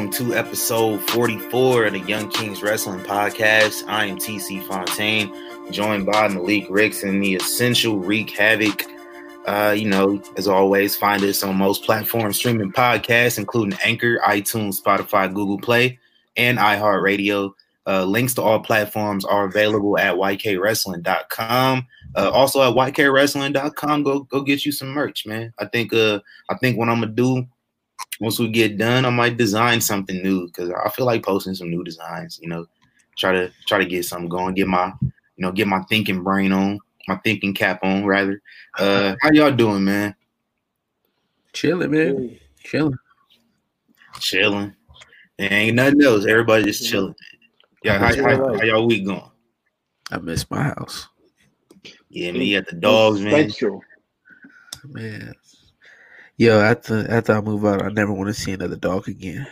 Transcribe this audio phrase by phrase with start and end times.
[0.00, 3.86] Welcome to episode 44 of the Young Kings Wrestling Podcast.
[3.86, 5.30] I am TC Fontaine,
[5.70, 8.82] joined by Malik Ricks and the Essential Wreak Havoc.
[9.44, 14.80] Uh, you know, as always, find us on most platform streaming podcasts, including Anchor, iTunes,
[14.80, 15.98] Spotify, Google Play,
[16.34, 17.52] and iHeartRadio.
[17.86, 21.86] Uh, links to all platforms are available at ykwrestling.com.
[22.16, 25.52] Uh, also at ykwrestling.com, go go get you some merch, man.
[25.58, 27.46] I think uh I think what I'm gonna do
[28.20, 31.70] once we get done, I might design something new because I feel like posting some
[31.70, 32.38] new designs.
[32.42, 32.66] You know,
[33.16, 36.52] try to try to get something going, get my you know get my thinking brain
[36.52, 36.78] on,
[37.08, 38.40] my thinking cap on rather.
[38.78, 40.14] Uh, how y'all doing, man?
[41.52, 42.38] Chilling, man.
[42.62, 42.98] Chilling.
[44.18, 44.74] Chilling.
[45.38, 46.26] There ain't nothing else.
[46.26, 47.14] Everybody just chilling.
[47.82, 49.22] Yeah, how, how, how y'all week going?
[50.10, 51.08] I miss my house.
[52.10, 53.50] Yeah, me at the dogs, man.
[54.84, 55.34] Man,
[56.40, 59.46] Yo, after after I move out, I never want to see another dog again.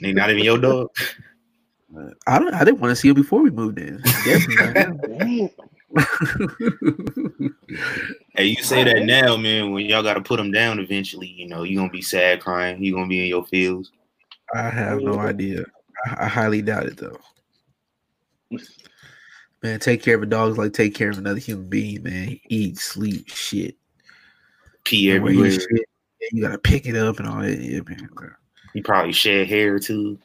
[0.00, 0.90] They not even your dog.
[1.92, 2.54] Uh, I don't.
[2.54, 4.00] I didn't want to see him before we moved in.
[8.34, 9.72] hey, you say that now, man.
[9.72, 12.80] When y'all got to put him down eventually, you know, you gonna be sad, crying.
[12.80, 13.90] You gonna be in your feels.
[14.54, 15.26] I have no mm-hmm.
[15.26, 15.64] idea.
[16.06, 17.18] I, I highly doubt it though.
[19.64, 22.04] Man, take care of a dog is like take care of another human being.
[22.04, 23.76] Man, eat, sleep, shit
[24.84, 25.58] pee everywhere.
[26.30, 27.58] You gotta pick it up and all that.
[27.58, 28.08] Yeah, man.
[28.74, 30.18] You probably shed hair too.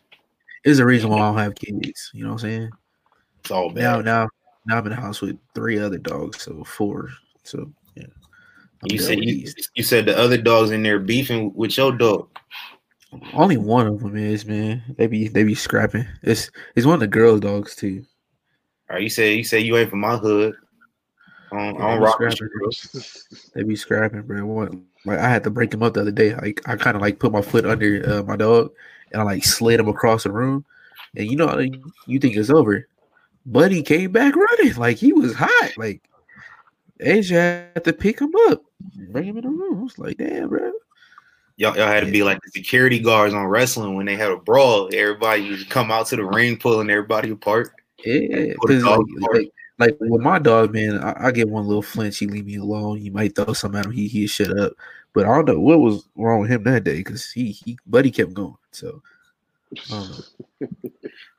[0.64, 2.12] There's a reason why I don't have kids.
[2.14, 2.70] You know what I'm saying?
[3.40, 3.84] It's all bad.
[3.84, 4.30] Now, now,
[4.66, 7.10] now I'm in the house with three other dogs, so four.
[7.44, 8.06] So yeah.
[8.84, 12.30] I'm you said you, you, said the other dogs in there beefing with your dog.
[13.34, 14.84] Only one of them is man.
[14.98, 16.06] They be they be scrapping.
[16.22, 18.06] It's it's one of the girls' dogs too.
[18.90, 20.56] All right, you said you said you ain't from my hood.
[21.52, 22.20] I don't, I don't rock
[23.54, 24.46] They be scrapping, bro.
[24.46, 24.74] What?
[25.06, 26.36] Like I had to break him up the other day.
[26.36, 28.72] Like I kind of like put my foot under uh, my dog
[29.12, 30.66] and I like slid him across the room.
[31.16, 31.58] And you know,
[32.06, 32.88] you think it's over,
[33.46, 35.72] but he came back running like he was hot.
[35.78, 36.08] Like
[37.00, 37.30] AJ
[37.76, 38.64] had to pick him up,
[39.10, 39.80] bring him in the room.
[39.80, 40.72] I was like, damn, bro.
[41.60, 44.38] Y'all, y'all had to be like the security guards on wrestling when they had a
[44.38, 44.90] brawl.
[44.94, 47.72] Everybody used to come out to the ring, pulling everybody apart.
[48.06, 49.00] Yeah, because like,
[49.34, 52.18] like, like with my dog, man, I, I, get one little flinch.
[52.18, 52.98] He leave me alone.
[52.98, 53.92] He might throw something at him.
[53.92, 54.74] He he shut up.
[55.14, 58.12] But I don't know what was wrong with him that day because he he buddy
[58.12, 58.58] kept going.
[58.72, 59.02] So.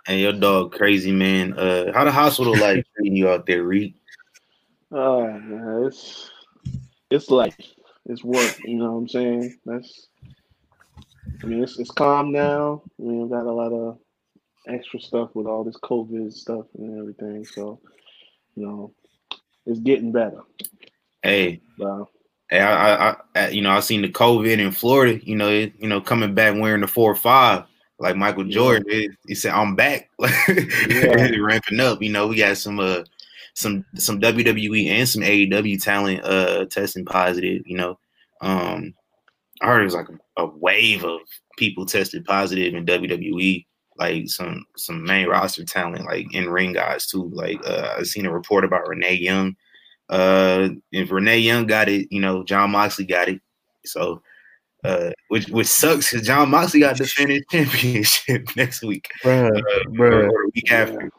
[0.06, 1.54] and your dog crazy man.
[1.54, 3.94] Uh, how the hospital like treating you out there, Reed?
[4.93, 5.38] Uh,
[5.87, 6.31] it's
[7.10, 7.54] it's like
[8.06, 8.59] it's work.
[8.65, 9.59] You know what I'm saying?
[9.65, 10.09] That's.
[11.43, 12.82] I mean, it's it's calm now.
[12.98, 13.98] I mean, We have got a lot of
[14.66, 17.44] extra stuff with all this COVID stuff and everything.
[17.44, 17.81] So
[18.59, 18.93] you know,
[19.67, 20.43] it's getting better.
[21.23, 22.09] Hey, wow.
[22.51, 25.21] Hey, I, I, I, you know, I seen the COVID in Florida.
[25.25, 27.65] You know, it, you know, coming back wearing the four or five
[27.99, 28.87] like Michael Jordan.
[28.89, 31.37] It, he said, "I'm back." yeah.
[31.39, 32.03] ramping up.
[32.03, 33.05] You know, we got some uh
[33.55, 37.63] some some WWE and some AEW talent uh testing positive.
[37.67, 37.99] You know,
[38.41, 38.95] um,
[39.61, 41.21] I heard it was like a, a wave of
[41.59, 43.67] people tested positive in WWE
[43.98, 47.31] like some some main roster talent, like in ring guys too.
[47.32, 49.56] Like uh, I seen a report about Renee Young.
[50.09, 53.41] Uh, if Renee Young got it, you know Jon Moxley got it.
[53.84, 54.22] So,
[54.84, 59.48] uh, which which sucks because Jon Moxley got the defend championship next week, bro.
[59.48, 59.60] Uh,
[59.92, 61.10] bro, or week after.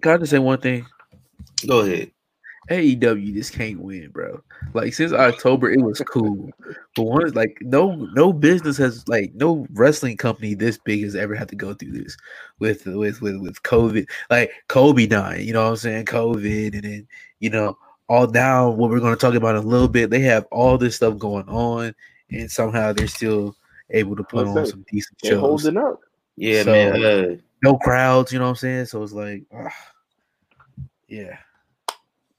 [0.00, 0.86] Can I just say one thing?
[1.66, 2.11] Go ahead.
[2.70, 4.40] AEW just can't win, bro.
[4.72, 6.50] Like since October, it was cool,
[6.94, 11.34] but one like no no business has like no wrestling company this big has ever
[11.34, 12.16] had to go through this
[12.60, 14.08] with with with with COVID.
[14.30, 16.04] Like Kobe dying, you know what I'm saying?
[16.06, 17.08] COVID, and then
[17.40, 17.76] you know
[18.08, 20.10] all now what we're going to talk about in a little bit.
[20.10, 21.94] They have all this stuff going on,
[22.30, 23.56] and somehow they're still
[23.90, 25.40] able to put on some decent shows.
[25.40, 26.00] Holding up,
[26.36, 27.04] yeah, so, man.
[27.04, 28.86] Uh, no crowds, you know what I'm saying?
[28.86, 29.68] So it's like, uh,
[31.08, 31.38] yeah.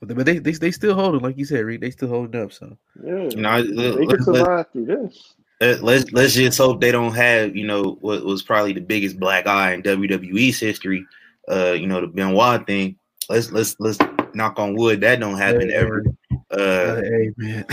[0.06, 1.82] But they, they they still holding, like you said, Reed.
[1.82, 2.52] They still holding up.
[2.52, 5.36] So yeah, you know, they can survive through this.
[5.82, 9.48] Let's let's just hope they don't have you know what was probably the biggest black
[9.48, 11.06] eye in WWE's history.
[11.50, 12.98] Uh, you know the Benoit thing.
[13.30, 13.98] Let's let's let's
[14.34, 16.04] knock on wood that don't happen hey, ever.
[16.52, 17.66] Uh, hey man,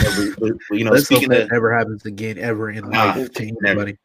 [0.70, 3.98] you know, let's speaking that of, never happens again ever in life nah, to anybody.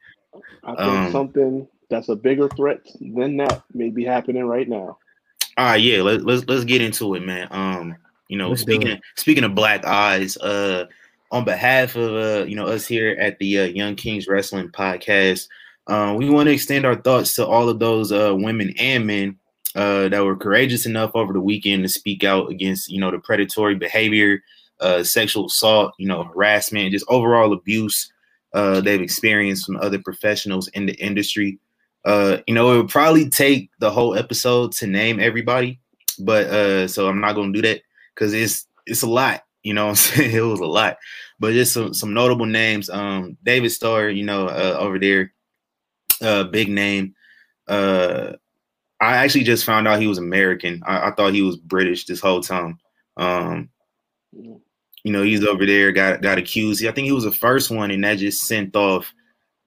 [0.63, 4.97] I think um, something that's a bigger threat than that may be happening right now.
[5.57, 7.47] All right, yeah, let's let's let's get into it, man.
[7.51, 7.95] Um,
[8.27, 10.85] you know, Let's speaking of, speaking of black eyes, uh,
[11.31, 15.47] on behalf of uh, you know us here at the uh, Young Kings Wrestling Podcast,
[15.87, 19.37] uh, we want to extend our thoughts to all of those uh, women and men
[19.75, 23.19] uh, that were courageous enough over the weekend to speak out against you know the
[23.19, 24.41] predatory behavior,
[24.79, 28.11] uh, sexual assault, you know, harassment, just overall abuse
[28.55, 31.59] uh, they've experienced from other professionals in the industry.
[32.05, 35.79] Uh, you know, it would probably take the whole episode to name everybody,
[36.19, 37.81] but uh, so I'm not gonna do that
[38.15, 39.41] because it's it's a lot.
[39.63, 40.97] You know, I'm saying it was a lot,
[41.39, 42.89] but just some some notable names.
[42.89, 45.33] Um, David Starr, you know, uh, over there,
[46.21, 47.15] uh, big name.
[47.67, 48.33] Uh,
[49.01, 50.81] I actually just found out he was American.
[50.85, 52.79] I, I thought he was British this whole time.
[53.17, 53.69] Um,
[54.31, 56.85] you know, he's over there, got got accused.
[56.85, 59.13] I think he was the first one, and that just sent off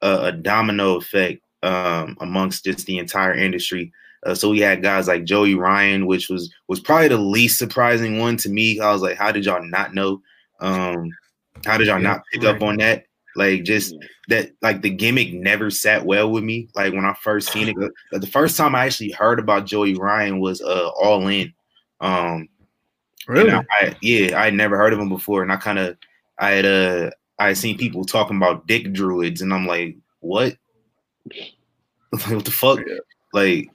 [0.03, 3.93] a, a domino effect um, amongst just the entire industry.
[4.27, 8.19] Uh, so we had guys like Joey Ryan, which was was probably the least surprising
[8.19, 8.81] one to me.
[8.81, 10.21] I was like, how did y'all not know?
[10.61, 11.11] Um,
[11.65, 13.05] how did y'all not pick up on that?
[13.37, 13.95] Like just
[14.29, 16.69] that, like the gimmick never sat well with me.
[16.75, 17.77] Like when I first seen it,
[18.11, 21.53] the first time I actually heard about Joey Ryan was uh All In.
[22.01, 22.49] Um,
[23.29, 23.53] really?
[23.53, 25.97] I, I, yeah, I had never heard of him before, and I kind of,
[26.39, 30.57] I had uh, I had seen people talking about dick druids, and I'm like, what?
[32.11, 32.79] Like what the fuck?
[32.87, 32.97] Yeah.
[33.35, 33.69] Like,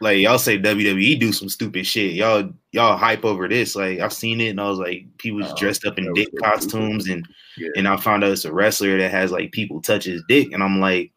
[0.00, 2.12] like y'all say WWE do some stupid shit.
[2.12, 3.74] Y'all y'all hype over this.
[3.74, 6.28] Like I've seen it and I was like people was oh, dressed up in dick
[6.42, 7.26] costumes and
[7.56, 7.70] yeah.
[7.76, 10.62] and I found out it's a wrestler that has like people touch his dick and
[10.62, 11.12] I'm like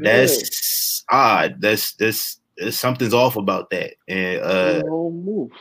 [0.00, 1.18] that's yeah.
[1.18, 1.60] odd.
[1.60, 3.94] That's that's, that's something's off about that.
[4.08, 5.52] And uh move.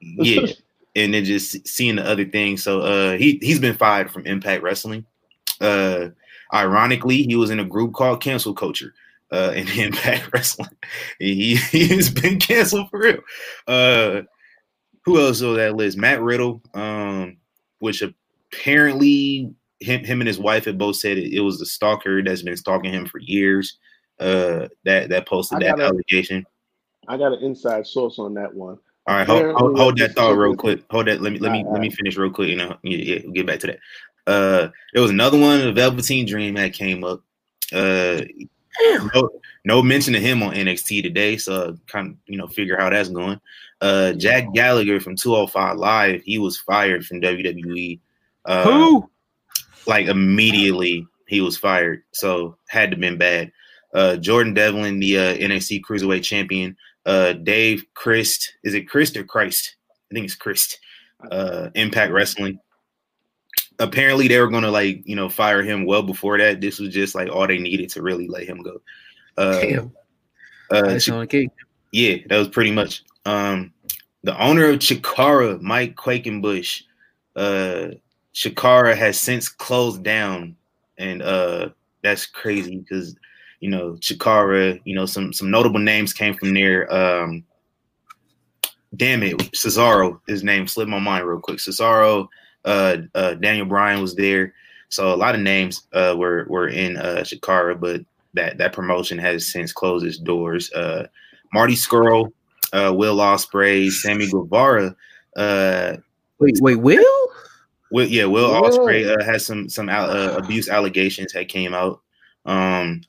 [0.00, 0.46] yeah.
[0.96, 2.64] And then just seeing the other things.
[2.64, 5.06] So uh he he's been fired from Impact Wrestling.
[5.60, 6.08] Uh
[6.52, 8.92] ironically, he was in a group called Cancel Culture
[9.32, 10.70] uh, in Impact Wrestling.
[11.18, 13.20] He he's been canceled for real.
[13.66, 14.22] Uh,
[15.04, 15.96] who else on that list?
[15.96, 17.38] Matt Riddle, um,
[17.78, 22.22] which apparently him him and his wife had both said it, it was the stalker
[22.22, 23.78] that's been stalking him for years.
[24.18, 26.44] Uh, that that posted that allegation.
[27.08, 28.78] I got an inside source on that one.
[29.06, 30.84] All right, hold, hold, hold that thought real quick.
[30.90, 31.22] Hold that.
[31.22, 32.50] Let me let me let me finish real quick.
[32.50, 33.78] You know, yeah, yeah, we'll get back to that.
[34.26, 37.22] Uh, there was another one, the Velveteen Dream, that came up.
[37.72, 38.20] Uh,
[39.14, 39.30] no,
[39.64, 43.08] no mention of him on NXT today, so kind of you know figure how that's
[43.08, 43.40] going.
[43.80, 47.98] Uh, Jack Gallagher from 205 Live, he was fired from WWE.
[48.44, 49.10] Uh, Who?
[49.86, 53.52] Like immediately, he was fired, so had to been bad.
[53.92, 56.76] Uh, Jordan Devlin, the uh, NXT Cruiserweight Champion.
[57.06, 59.76] Uh, Dave Christ, is it Christ or Christ?
[60.10, 60.78] I think it's Christ.
[61.30, 62.60] Uh, Impact Wrestling
[63.80, 66.60] apparently they were gonna like you know fire him well before that.
[66.60, 68.80] This was just like all they needed to really let him go.
[69.36, 69.92] Uh, Damn.
[70.70, 71.48] Uh, Ch-
[71.92, 73.02] yeah, that was pretty much.
[73.26, 73.72] Um,
[74.22, 76.82] the owner of Chikara, Mike Quackenbush,
[77.34, 77.88] uh,
[78.34, 80.56] Chikara has since closed down,
[80.98, 81.70] and uh,
[82.02, 83.16] that's crazy because
[83.60, 86.92] you know Chikara, you know some some notable names came from there.
[86.92, 87.44] Um,
[88.94, 91.58] damn it, Cesaro, his name slipped my mind real quick.
[91.58, 92.28] Cesaro,
[92.64, 94.54] uh, uh, Daniel Bryan was there,
[94.88, 98.02] so a lot of names uh, were were in uh, Chikara, but
[98.34, 100.72] that that promotion has since closed its doors.
[100.72, 101.06] Uh,
[101.52, 102.32] Marty Scurll,
[102.72, 104.94] uh, Will Ospreay, Sammy Guevara.
[105.36, 105.96] Uh,
[106.38, 107.28] wait, wait, Will?
[107.90, 108.62] Will yeah, Will Whoa.
[108.62, 112.00] Ospreay uh, has some some uh, abuse allegations that came out.
[112.46, 113.02] Um,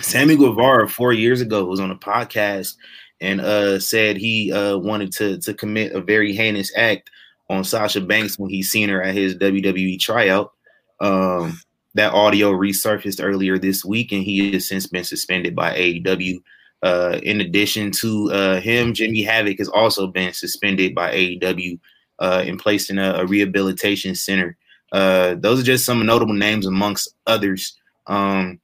[0.00, 2.76] Sammy Guevara four years ago was on a podcast
[3.20, 7.10] and uh, said he uh, wanted to to commit a very heinous act
[7.48, 10.52] on Sasha Banks when he seen her at his WWE tryout.
[11.00, 11.60] Um,
[11.94, 16.42] that audio resurfaced earlier this week, and he has since been suspended by AEW.
[16.82, 21.78] Uh, in addition to uh, him, Jimmy Havoc has also been suspended by AEW
[22.18, 24.56] uh, and placed in a, a rehabilitation center.
[24.92, 27.78] Uh, those are just some notable names amongst others.
[28.06, 28.60] Um,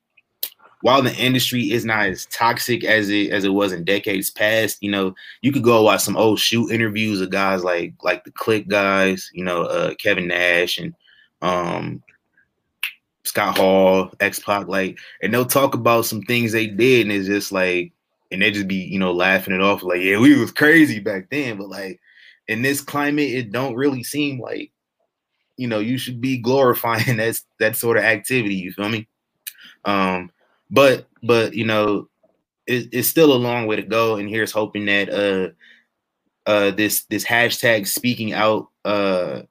[0.83, 4.79] while the industry is not as toxic as it as it was in decades past,
[4.81, 8.33] you know, you could go watch some old shoot interviews of guys like like the
[8.33, 10.95] Kliq guys, you know, uh, Kevin Nash and
[11.41, 12.03] um,
[13.25, 17.29] Scott Hall, X Pac, like, and they'll talk about some things they did, and it's
[17.29, 17.93] just like,
[18.31, 21.31] and they just be you know laughing it off, like, yeah, we was crazy back
[21.31, 22.01] then, but like
[22.49, 24.73] in this climate, it don't really seem like
[25.57, 28.57] you know you should be glorifying that that sort of activity.
[28.57, 29.07] You feel me?
[29.85, 30.31] Um,
[30.73, 32.09] but but you know,
[32.67, 34.17] it, it's still a long way to go.
[34.17, 39.43] And here's hoping that uh uh this this hashtag speaking out uh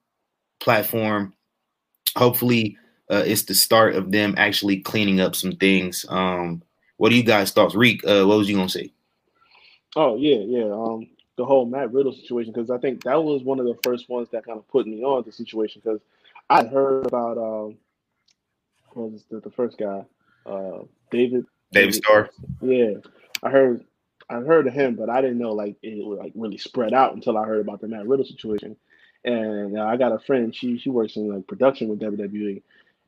[0.59, 1.33] platform
[2.17, 2.77] hopefully
[3.09, 6.05] uh it's the start of them actually cleaning up some things.
[6.09, 6.63] Um
[6.97, 7.75] what do you guys thoughts?
[7.75, 8.91] Reek, uh what was you gonna say?
[9.95, 10.71] Oh yeah, yeah.
[10.71, 14.09] Um the whole Matt Riddle situation because I think that was one of the first
[14.09, 16.01] ones that kind of put me on the situation because
[16.49, 17.77] I heard about um
[18.93, 20.03] was the, the first guy
[20.45, 20.79] uh,
[21.11, 21.45] David.
[21.71, 22.29] David Starr.
[22.61, 22.95] Yeah,
[23.43, 23.85] I heard.
[24.29, 27.13] I heard of him, but I didn't know like it was like really spread out
[27.13, 28.77] until I heard about the Matt Riddle situation.
[29.25, 30.55] And uh, I got a friend.
[30.55, 32.63] She she works in like production with WWE,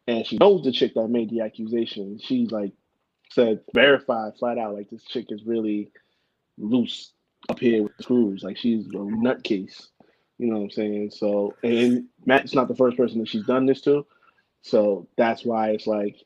[0.08, 2.20] and she knows the chick that made the accusation.
[2.22, 2.74] She's like
[3.32, 5.92] said verified flat out like this chick is really
[6.58, 7.14] loose
[7.50, 8.44] up here with the screws.
[8.44, 9.88] Like she's a nutcase.
[10.38, 11.12] You know what I'm saying?
[11.12, 14.06] So and Matt's not the first person that she's done this to.
[14.62, 16.18] So that's why it's like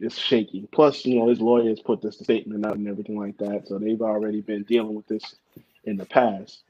[0.00, 0.68] it's shaky.
[0.72, 3.68] Plus, you know, his lawyers put this statement out and everything like that.
[3.68, 5.36] So they've already been dealing with this
[5.84, 6.62] in the past.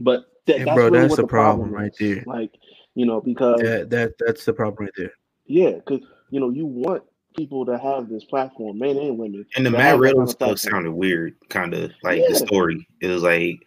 [0.00, 2.24] But th- that's bro, really that's what the the problem, problem right there.
[2.26, 2.52] Like,
[2.94, 5.12] you know, because That that that's the problem right there.
[5.46, 6.00] yeah, because
[6.30, 7.02] you know, you want
[7.36, 9.46] people to have this platform, men and women.
[9.56, 12.20] And the to Matt have that Riddle kind of stuff sounded weird, kind of like
[12.20, 12.28] Yeah.
[12.28, 12.86] the story.
[13.00, 13.64] It was like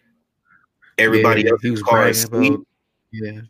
[0.98, 2.60] everybody Yeah, else he was car about.
[3.12, 3.40] Yeah,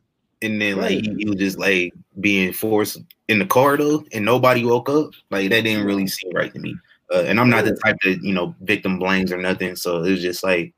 [0.42, 1.04] and then like Right.
[1.04, 5.10] he, he was just like being forced in the car though, and nobody woke up.
[5.30, 6.76] Like that didn't really seem right to me.
[7.12, 9.76] Uh, and I'm not the type that you know victim blames or nothing.
[9.76, 10.74] So it was just like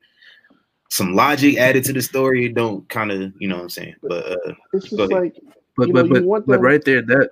[0.89, 2.49] some logic added to the story.
[2.49, 3.95] Don't kind of you know what I'm saying.
[4.03, 5.35] But uh, It's just Go like
[5.77, 7.31] but You know, but but, want but them- right there that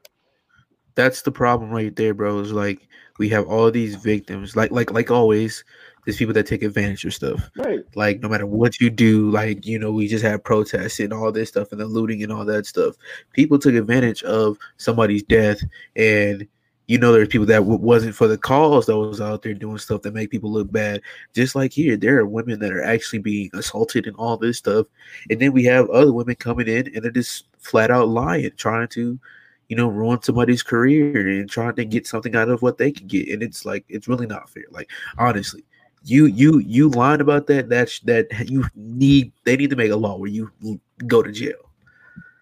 [0.96, 2.40] that's the problem right there, bro.
[2.40, 2.88] Is like
[3.20, 5.64] we have all these victims, like like like always.
[6.06, 7.50] There's people that take advantage of stuff.
[7.58, 7.84] right.
[7.96, 11.32] Like no matter what you do, like you know, we just have protests and all
[11.32, 12.96] this stuff and the looting and all that stuff.
[13.34, 15.62] People took advantage of somebody's death,
[15.96, 16.48] and
[16.88, 19.78] you know, there's people that w- wasn't for the cause that was out there doing
[19.78, 21.02] stuff that make people look bad.
[21.34, 24.88] Just like here, there are women that are actually being assaulted and all this stuff,
[25.30, 28.90] and then we have other women coming in and they're just flat out lying, trying
[28.90, 29.18] to,
[29.70, 33.08] you know, ruin somebody's career and trying to get something out of what they can
[33.08, 34.66] get, and it's like it's really not fair.
[34.70, 35.64] Like honestly
[36.04, 39.96] you you you lied about that that's that you need they need to make a
[39.96, 40.52] law where you
[41.08, 41.70] go to jail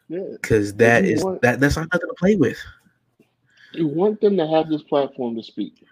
[0.09, 0.21] Yeah.
[0.33, 2.57] because that you is want- that that's not nothing to play with
[3.73, 5.85] You want them to have this platform to speak.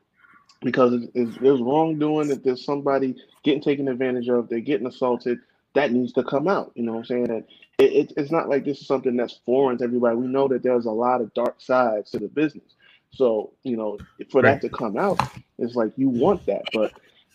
[0.62, 5.40] Because if, if there's wrongdoing, if there's somebody getting taken advantage of, they're getting assaulted,
[5.76, 6.74] that needs to come out.
[6.76, 7.24] You know what I'm saying?
[7.28, 7.46] That
[7.78, 10.18] it, it, it's not like this is something that's foreign to everybody.
[10.18, 12.76] We know that there's a lot of dark sides to the business.
[13.12, 13.98] So, you know,
[14.30, 14.60] for Right.
[14.60, 15.22] that to come out,
[15.58, 16.64] it's like you want that.
[16.74, 16.92] But,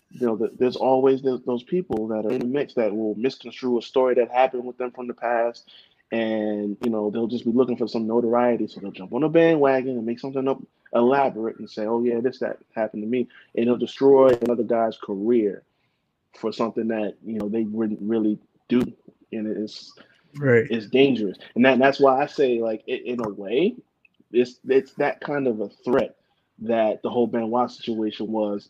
[0.09, 3.15] you know, th- there's always those, those people that are in the mix that will
[3.15, 5.69] misconstrue a story that happened with them from the past.
[6.11, 8.67] And, you know, they'll just be looking for some notoriety.
[8.67, 10.61] So they'll jump on a bandwagon and make something up
[10.93, 13.27] elaborate and say, oh, yeah, this, that happened to me.
[13.55, 15.63] And it'll destroy another guy's career
[16.39, 18.81] for something that, you know, they wouldn't really do.
[19.31, 19.93] And it's,
[20.37, 23.75] right it's dangerous, and that that's why I say like it, in a way,
[24.31, 26.15] it's it's that kind of a threat
[26.59, 28.69] that the whole Benoit situation was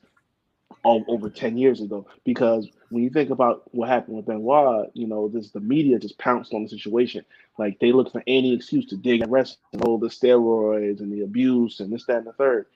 [0.84, 2.06] over ten years ago.
[2.24, 6.18] Because when you think about what happened with Benoit, you know, this the media just
[6.18, 7.26] pounced on the situation.
[7.58, 11.22] Like they look for any excuse to dig at wrestling, all the steroids and the
[11.22, 12.68] abuse and this, that, and the third.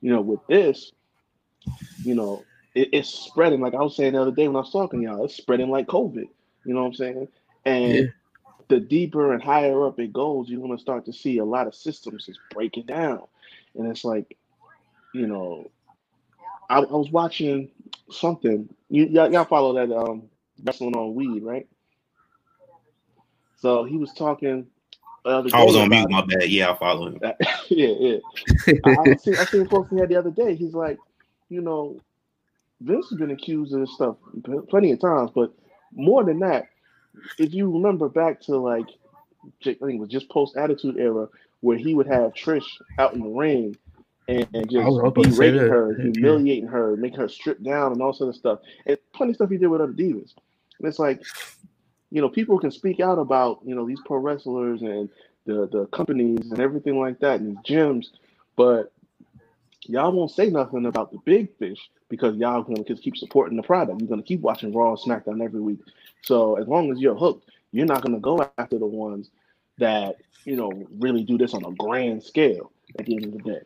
[0.00, 0.92] You know, with this,
[2.04, 2.44] you know,
[2.74, 3.60] it, it's spreading.
[3.60, 5.70] Like I was saying the other day when I was talking to y'all, it's spreading
[5.70, 6.28] like COVID.
[6.64, 7.28] You know what I'm saying?
[7.64, 8.02] And Yeah.
[8.68, 11.74] the deeper and higher up it goes, you're gonna start to see a lot of
[11.74, 13.22] systems just breaking down.
[13.76, 14.36] And it's like,
[15.14, 15.70] you know,
[16.68, 17.70] I, I was watching
[18.10, 18.68] something.
[18.88, 20.24] You y'all, y'all follow that um
[20.64, 21.66] wrestling on weed, right?
[23.58, 24.66] So he was talking.
[25.24, 26.10] I was on mute.
[26.10, 26.48] My bad.
[26.48, 27.20] Yeah, I follow him.
[27.68, 28.16] yeah, yeah.
[28.84, 30.56] I, I seen I seen a post he had the other day.
[30.56, 30.98] He's like,
[31.48, 32.00] you know,
[32.80, 34.16] Vince has been accused of this stuff
[34.68, 35.54] plenty of times, but
[35.94, 36.68] more than that,
[37.38, 38.88] if you remember back to like,
[39.44, 41.28] I think it was just post Attitude Era,
[41.60, 42.66] where he would have Trish
[42.98, 43.76] out in the ring
[44.28, 46.10] and, just berating her, Yeah.
[46.12, 49.50] humiliating her, make her strip down, and all sort of stuff, and plenty of stuff
[49.50, 50.34] he did with other divas.
[50.78, 51.22] And it's like,
[52.10, 55.08] you know, people can speak out about you know these pro wrestlers and
[55.46, 58.06] the the companies and everything like that and these gyms,
[58.56, 58.92] but
[59.86, 63.62] y'all won't say nothing about the big fish because y'all gonna just keep supporting the
[63.62, 64.00] product.
[64.00, 65.80] You're gonna keep watching Raw, and SmackDown every week.
[66.22, 69.30] So as long as you're hooked, you're not gonna go after the ones
[69.78, 73.38] that you know really do this on a grand scale at the end of the
[73.38, 73.60] day.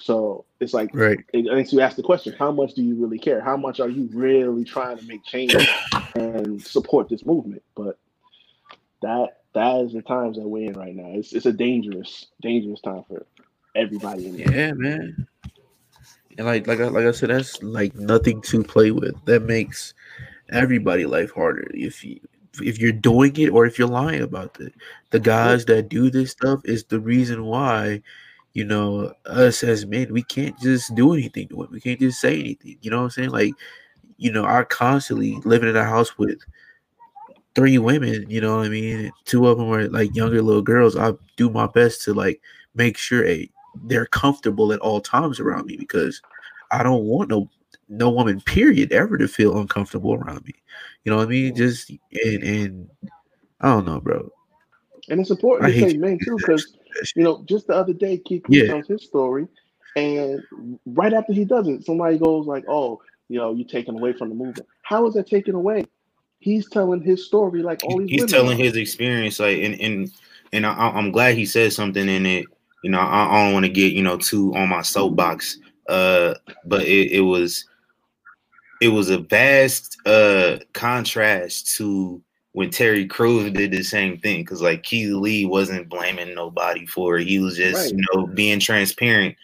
[0.00, 3.18] So it's like right it makes you ask the question: How much do you really
[3.18, 3.40] care?
[3.40, 5.54] How much are you really trying to make change
[6.14, 7.62] and support this movement?
[7.76, 7.98] But
[9.02, 11.12] that that is the times that we're in right now.
[11.12, 13.26] It's it's a dangerous, dangerous time for
[13.74, 14.22] everybody.
[14.22, 15.26] Yeah man
[16.40, 19.94] and like like I, like I said that's like nothing to play with that makes
[20.50, 22.20] everybody life harder if you
[22.62, 24.74] if you're doing it or if you're lying about it
[25.10, 28.02] the guys that do this stuff is the reason why
[28.52, 32.20] you know us as men we can't just do anything to it we can't just
[32.20, 32.76] say anything.
[32.80, 33.30] You know what i'm saying?
[33.30, 33.54] Like
[34.16, 36.40] you know i constantly living in a house with
[37.54, 39.10] three women you know what i mean?
[39.24, 40.96] Two of them are like younger little girls.
[40.96, 42.40] I do my best to like
[42.74, 43.50] make sure hey,
[43.84, 46.20] they're comfortable at all times around me because
[46.70, 47.48] i don't want no
[47.88, 50.54] no woman period ever to feel uncomfortable around me.
[51.04, 51.54] You know what i mean?
[51.54, 51.90] Just
[52.24, 52.90] and and
[53.60, 54.30] i don't know bro.
[55.08, 56.76] And it's important I to say men too, because
[57.16, 58.68] You know, just the other day, Keith Yeah.
[58.68, 59.48] tells his story,
[59.96, 60.42] and
[60.86, 64.28] right after he does it, somebody goes like, "Oh, you know, you're taken away from
[64.28, 65.86] the movement." How is that taken away?
[66.40, 70.10] He's telling his story like all these he's telling his experience like and and
[70.52, 72.48] and I, i'm glad he said something in it
[72.82, 76.34] you know i, I don't want to get you know too on my soapbox uh
[76.64, 77.66] but it, it was
[78.80, 84.60] it was a vast uh contrast to when terry Crews did the same thing because
[84.60, 87.94] like keith lee wasn't blaming nobody for it he was just Right.
[87.94, 89.36] you know being transparent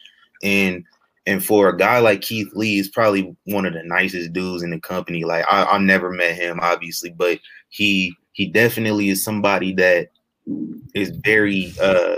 [0.43, 0.85] and
[1.27, 4.71] and for a guy like Keith Lee, is probably one of the nicest dudes in
[4.71, 5.25] the company.
[5.25, 10.11] Like I, I never met him, obviously, but he he definitely is somebody that
[10.95, 12.17] is very uh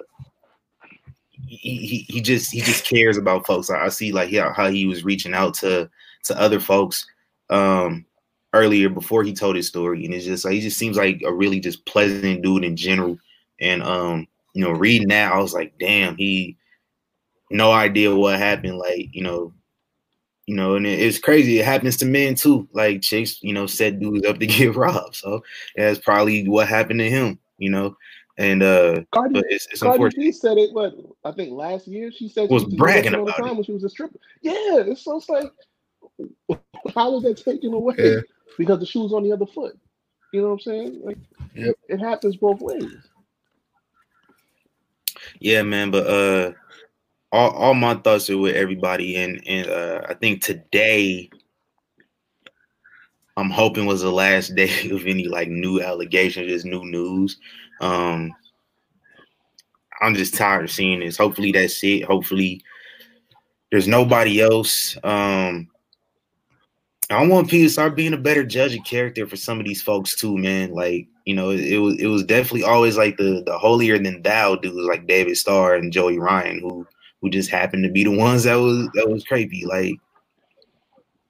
[1.46, 3.70] he, he, he just he just cares about folks.
[3.70, 5.88] I, I see like yeah, how he was reaching out to
[6.24, 7.06] to other folks
[7.50, 8.04] um
[8.54, 11.32] earlier before he told his story, and it's just like he just seems like a
[11.32, 13.18] really just pleasant dude in general.
[13.60, 16.56] And um, you know, reading that, I was like, damn, he
[17.50, 18.78] no idea what happened.
[18.78, 19.52] Like, you know,
[20.46, 21.58] you know, and it- it's crazy.
[21.58, 22.68] It happens to men too.
[22.72, 25.16] Like chicks, you know, set dudes up to get robbed.
[25.16, 25.42] So
[25.76, 27.96] that's probably what happened to him, you know.
[28.38, 30.22] And uh Cardi, but it's, it's Cardi unfortunate.
[30.26, 30.72] B said it.
[30.72, 33.32] What I think last year she said Was she used to bragging that all the
[33.32, 33.54] about time it.
[33.56, 34.18] when she was a stripper.
[34.42, 34.52] Yeah,
[34.86, 35.50] it's so it's like,
[36.94, 37.94] how is that taken away?
[37.98, 38.20] Yeah.
[38.56, 39.78] Because the shoe's on the other foot.
[40.32, 41.00] You know what I'm saying?
[41.04, 41.18] Like,
[41.54, 41.74] Yep.
[41.88, 42.92] it happens both ways.
[45.40, 46.52] Yeah, man, but uh
[47.32, 51.30] all, all my thoughts are with everybody and and uh I think today
[53.36, 57.38] I'm hoping was the last day of any like new allegations, just new news.
[57.80, 58.34] Um
[60.00, 61.16] I'm just tired of seeing this.
[61.16, 62.04] Hopefully that's it.
[62.04, 62.62] Hopefully
[63.70, 64.96] there's nobody else.
[65.02, 65.68] Um
[67.10, 69.80] I want people to start being a better judge of character for some of these
[69.80, 70.72] folks too, man.
[70.72, 74.22] Like, you know, it, it was it was definitely always like the the holier than
[74.22, 76.86] thou dudes like David Starr and Joey Ryan who
[77.22, 79.64] who just happened to be the ones that was that was crazy.
[79.66, 79.94] Like,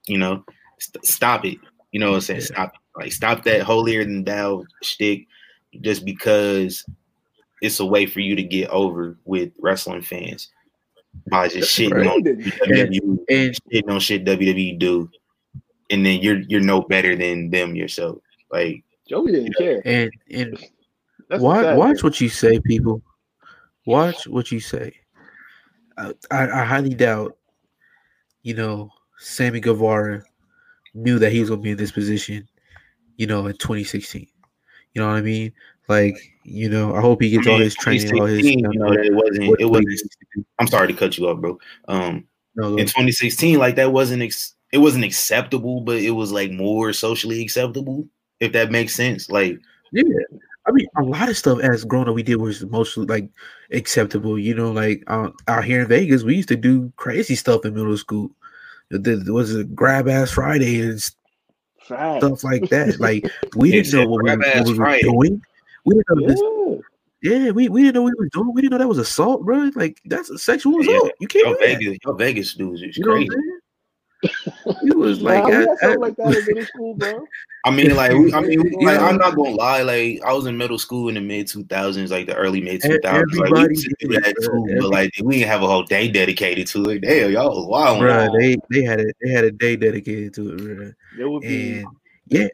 [0.06, 0.44] you know,
[0.80, 1.58] st- stop it.
[1.92, 2.40] You know what I'm saying?
[2.42, 3.00] Stop it.
[3.00, 5.26] Like stop that holier than thou shtick
[5.80, 6.84] just because
[7.62, 10.50] it's a way for you to get over with wrestling fans
[11.30, 12.06] by just shitting Right.
[12.08, 12.22] on.
[12.22, 15.08] WWE And shitting on shit WWE do,
[15.90, 18.18] and then you're you're no better than them yourself.
[18.50, 19.80] Like Joey didn't care.
[19.84, 20.52] and and
[21.28, 23.02] That's the watch watch what you say, people.
[23.86, 24.92] Watch what you say.
[25.96, 27.36] I, I, I highly doubt,
[28.42, 30.22] you know, Sammy Guevara
[30.94, 32.48] knew that he was gonna be in this position,
[33.16, 34.26] you know, in 2016.
[34.94, 35.52] You know what I mean?
[35.88, 38.40] Like, you know, I hope he gets I all his training, all his.
[38.42, 39.88] 2016, you know, that it wasn't it wasn't.
[39.88, 40.44] needs to do.
[40.58, 41.58] I'm sorry to cut you off, bro.
[41.88, 46.50] Um, No, in 2016, like that wasn't ex- it wasn't acceptable, but it was like
[46.50, 48.06] more socially acceptable,
[48.40, 49.30] if that makes sense.
[49.30, 49.58] Like
[49.92, 50.04] Yeah,
[50.66, 53.28] I mean, a lot of stuff as grown up we did was mostly like
[53.72, 54.38] acceptable.
[54.38, 57.74] You know, like uh, out here in Vegas, we used to do crazy stuff in
[57.74, 58.30] middle school.
[58.90, 61.00] There was a grab ass Friday and
[61.80, 62.24] Facts.
[62.24, 63.00] stuff like that.
[63.00, 63.24] Like
[63.56, 65.42] we didn't know what we, what we were doing.
[65.84, 66.40] We didn't know this.
[66.40, 66.82] Yeah.
[67.20, 68.52] Yeah, we, we didn't know what we were doing.
[68.54, 69.70] We didn't know that was assault, bro.
[69.74, 70.96] Like that's a sexual Yeah.
[70.96, 71.12] assault.
[71.18, 71.66] You can't yo, do that.
[71.78, 73.28] Vegas, yo, Vegas dudes is You know what crazy.
[73.34, 73.57] I'm saying?
[74.22, 77.26] It was like, nah, we I- had I- like that in middle school, bro.
[77.64, 79.82] I mean, like, I mean, like, I'm not gonna lie.
[79.82, 82.88] Like, I was in middle school in the mid 2000s, like the early mid E-
[82.88, 83.02] 2000s.
[83.04, 84.48] Like, we everybody used did, that bro.
[84.48, 87.00] too, Every- but like, we didn't have a whole day dedicated to it.
[87.00, 88.00] Damn, y'all was wild.
[88.00, 90.94] Bruh, they they had a they had a day dedicated to it, bruh.
[91.16, 91.86] There would be and
[92.28, 92.48] yeah,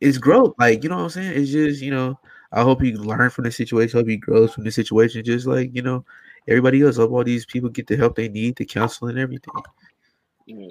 [0.00, 0.54] it's growth.
[0.58, 1.40] Like you know what I'm saying.
[1.40, 2.18] It's just you know.
[2.52, 3.98] I hope he learn from the situation.
[3.98, 5.24] I Hope he grows from the situation.
[5.24, 6.04] Just like you know,
[6.46, 6.98] everybody else.
[6.98, 9.52] Hope all these people get the help they need, the counseling, everything.
[10.46, 10.68] Yeah.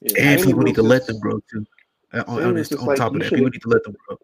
[0.00, 1.64] Yeah, And people need to was let them grow too.
[2.12, 4.18] On, on, this, on like, top of that, should've- people need to let them grow.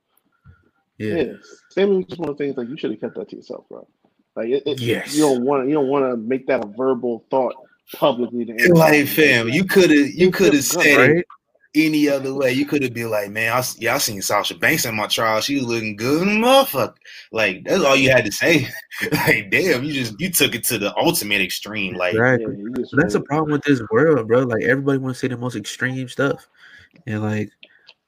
[0.98, 1.14] Yeah.
[1.14, 1.32] Yeah,
[1.70, 3.64] Sammy was just one of the things like you should have kept that to yourself,
[3.70, 3.88] bro.
[4.36, 5.14] Like it, it, Yes.
[5.16, 7.54] you don't want you don't want to make that a verbal thought
[7.94, 9.06] publicly to Like, anybody.
[9.06, 11.24] fam, you could have, you could have said Right?
[11.74, 12.52] Any other way.
[12.52, 15.40] You could have been like, man, I, yeah, I seen Sasha Banks in my trial.
[15.40, 16.94] She was looking good, motherfucker.
[17.32, 18.68] Like that's all you had to say.
[19.12, 21.94] like, damn, you just you took it to the ultimate extreme.
[21.94, 22.56] Like, Exactly.
[22.58, 24.40] you that's a went- problem with this world, bro.
[24.40, 26.46] Like everybody wants to say the most extreme stuff,
[27.06, 27.50] and like,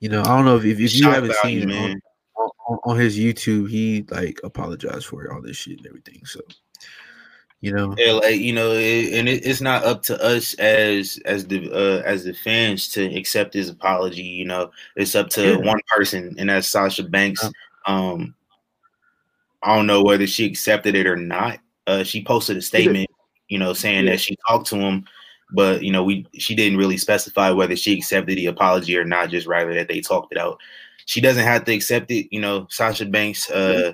[0.01, 2.01] you know, I don't know if if, if you shock haven't seen it on, man.
[2.37, 6.25] on, on- on his YouTube, he like apologized for all this shit and everything.
[6.25, 6.41] So,
[7.63, 11.19] you know, Yeah, like you know, it, and it, it's not up to us as
[11.25, 14.23] as the uh, as the fans to accept his apology.
[14.23, 15.57] You know, it's up to Yeah.
[15.57, 17.49] one person, and that's Sasha Banks.
[17.87, 18.35] Um,
[19.63, 21.61] I don't know whether she accepted it or not.
[21.87, 23.09] Uh, she posted a statement,
[23.49, 24.13] you know, saying Yeah.
[24.13, 25.05] that she talked to him,
[25.53, 29.31] but you know, we she didn't really specify whether she accepted the apology or not.
[29.31, 30.59] Just rather that they talked it out.
[31.07, 32.27] She doesn't have to accept it.
[32.33, 33.49] You know, Sasha Banks.
[33.49, 33.93] Uh,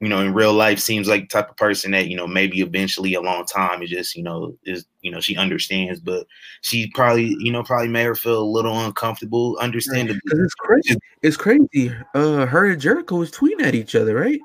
[0.00, 2.60] you know, in real life seems like the type of person that, you know, maybe
[2.60, 6.26] eventually a long time is just, you know, is, you know, she understands, but
[6.62, 10.20] she probably, you know, probably made her feel a little uncomfortable, understandably.
[10.26, 10.96] It's crazy.
[11.22, 11.92] It's crazy.
[12.14, 14.40] Uh her and Jericho was tweeting at each other, right?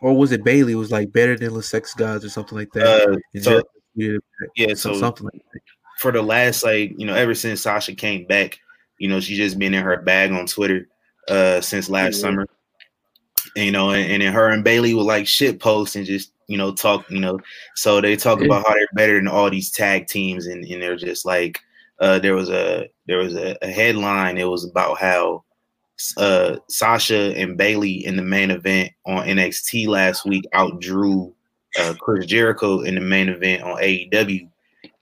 [0.00, 2.86] Or was it Bayley was like better than the sex gods or something like that?
[2.86, 3.62] Uh, so,
[3.96, 4.24] Jericho
[4.56, 5.60] yeah, some- so something like that.
[5.98, 8.58] for the last like you know ever since Sasha came back,
[8.98, 10.88] you know she's just been in her bag on Twitter
[11.28, 12.20] uh since last Yeah.
[12.22, 12.46] summer.
[13.56, 16.58] You know, and, and then her and Bayley would like shit post and just you
[16.58, 17.38] know talk, you know.
[17.76, 18.46] So they talk Yeah.
[18.46, 21.60] about how they're better than all these tag teams, and, and they're just like
[22.00, 24.38] uh there was a there was a, a headline.
[24.38, 25.44] It was about how
[26.16, 31.32] uh Sasha and Bayley in the main event on NXT last week outdrew
[31.78, 34.48] uh Chris Jericho in the main event on AEW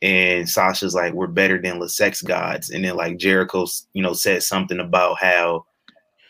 [0.02, 2.70] and Sasha's like, we're better than the sex gods.
[2.70, 5.64] And then like Jericho, you know, said something about how,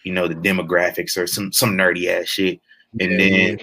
[0.05, 2.61] you know, the demographics or some some nerdy ass shit.
[3.01, 3.59] And then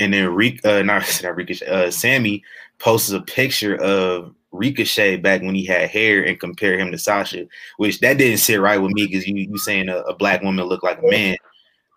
[0.00, 2.42] and then Rick uh not, not Ricochet, uh Sammy
[2.78, 7.46] posts a picture of Ricochet back when he had hair and compare him to Sasha,
[7.76, 10.64] which that didn't sit right with me because you you saying a, a black woman
[10.66, 11.36] looked like a man.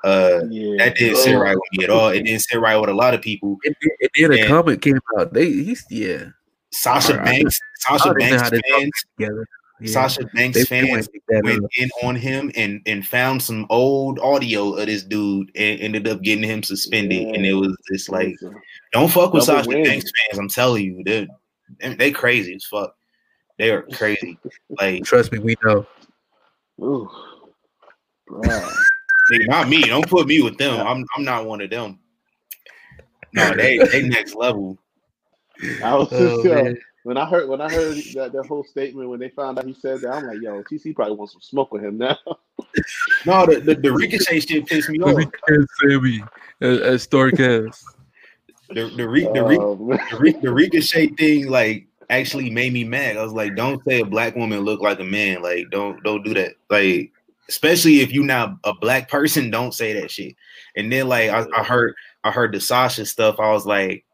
[0.04, 0.76] Uh Yeah.
[0.86, 2.10] that didn't sit right with me at all.
[2.10, 3.58] It didn't sit right with a lot of people.
[3.66, 5.34] And, and then a And- comment came out.
[5.34, 6.26] They he's yeah.
[6.74, 7.26] Sasha Alright.
[7.26, 9.48] Banks, Sasha I don't know Banks how they fans, together.
[9.82, 9.92] Yeah.
[9.92, 11.72] Sasha Banks they, they fans went went up.
[11.76, 16.22] in on him and and found some old audio of this dude and ended up
[16.22, 17.36] getting him suspended.
[17.36, 18.36] And it was just like,
[18.94, 19.84] don't fuck with Double Sasha win.
[19.84, 20.40] Banks fans.
[20.40, 22.96] I'm telling you, they they crazy as fuck.
[23.58, 24.38] They are crazy.
[24.80, 25.86] Like, Trust me, we know.
[26.82, 27.10] Ooh.
[28.30, 28.74] Bruh.
[29.48, 29.82] not me.
[29.84, 30.80] Don't put me with them.
[30.86, 32.00] I'm I'm not one of them.
[33.34, 34.78] No, they they next level.
[35.84, 36.78] I was Oh, yo, man.
[37.04, 39.74] When I heard when I heard that, that whole statement when they found out he
[39.74, 42.18] said that, I'm like, yo, TC probably wants some smoke with him now.
[43.26, 45.20] No, the, the, the Ricochet shit pissed me off.
[45.82, 46.22] Sammy
[46.62, 47.84] at, Starcast.
[48.70, 52.84] The the, Ri- the, Ri- Oh, the, Ri- the Ricochet thing like actually made me
[52.84, 53.18] mad.
[53.18, 55.42] I was like, don't say a black woman look like a man.
[55.42, 56.54] Like, don't don't do that.
[56.70, 57.12] Like,
[57.50, 60.36] especially if you're not a black person, don't say that shit.
[60.76, 63.40] And then like I, I heard I heard the Sasha stuff.
[63.40, 64.06] I was like,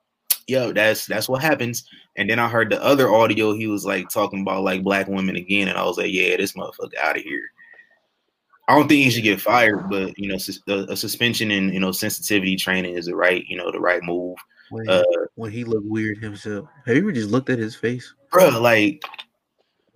[0.48, 1.88] yo, that's that's what happens.
[2.18, 3.54] And then I heard the other audio.
[3.54, 6.54] He was like talking about like black women again, and I was like, yeah, this
[6.54, 7.44] motherfucker out of here.
[8.68, 11.80] I don't think he should get fired, but you know, a, a suspension and you
[11.80, 14.36] know sensitivity training is the right you know the right move.
[14.70, 15.04] When, Uh,
[15.36, 16.68] when he looked weird himself.
[16.86, 18.14] Have you ever just looked at his face?
[18.32, 19.02] Bro, like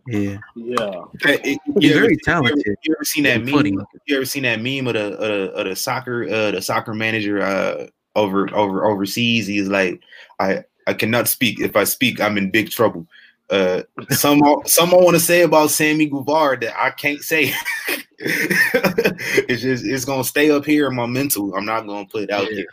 [0.07, 0.37] Yeah.
[0.55, 1.01] yeah.
[1.25, 2.63] It- He's you ever- very You talented.
[2.65, 3.53] ever, you ever seen that meme?
[3.53, 3.75] funny.
[4.05, 6.93] You ever seen that meme of the of the, of the soccer uh, the soccer
[6.93, 9.47] manager uh, over over overseas?
[9.47, 10.01] He's like,
[10.39, 11.59] I I cannot speak.
[11.61, 13.07] If I speak, I'm in big trouble.
[13.49, 17.53] Uh, some some I want to say about Sammy Guevara that I can't say.
[18.19, 21.53] it's just it's gonna stay up here in my mental.
[21.55, 22.55] I'm not gonna put it out Yeah.
[22.57, 22.65] there.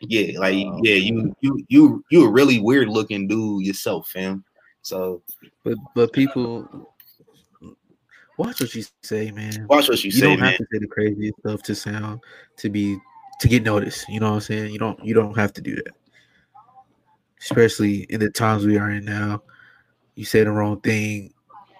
[0.00, 4.44] Yeah, like Oh, yeah, you you you you a really weird looking dude yourself, fam.
[4.82, 5.22] So
[5.64, 6.88] But but people
[8.36, 9.66] watch what you say, man.
[9.68, 10.50] watch what you, you say, don't man.
[10.50, 12.20] have to say the craziest stuff to sound
[12.58, 12.96] to be
[13.40, 14.08] to get noticed.
[14.08, 14.72] You know what I'm saying?
[14.72, 15.94] You don't you don't have to do that.
[17.40, 19.42] Especially in the times we are in now.
[20.16, 21.32] You say the wrong thing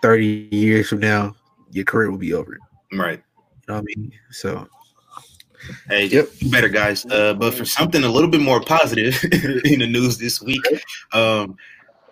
[0.02, 1.34] 30 years from now,
[1.72, 2.58] your career will be over.
[2.92, 3.22] You Right.
[3.66, 4.12] know what I mean?
[4.30, 4.68] So
[5.88, 6.28] Hey, Yep.
[6.50, 7.04] better guys.
[7.06, 9.18] Uh, but for something a little bit more positive
[9.64, 10.62] in the news this week,
[11.12, 11.56] um,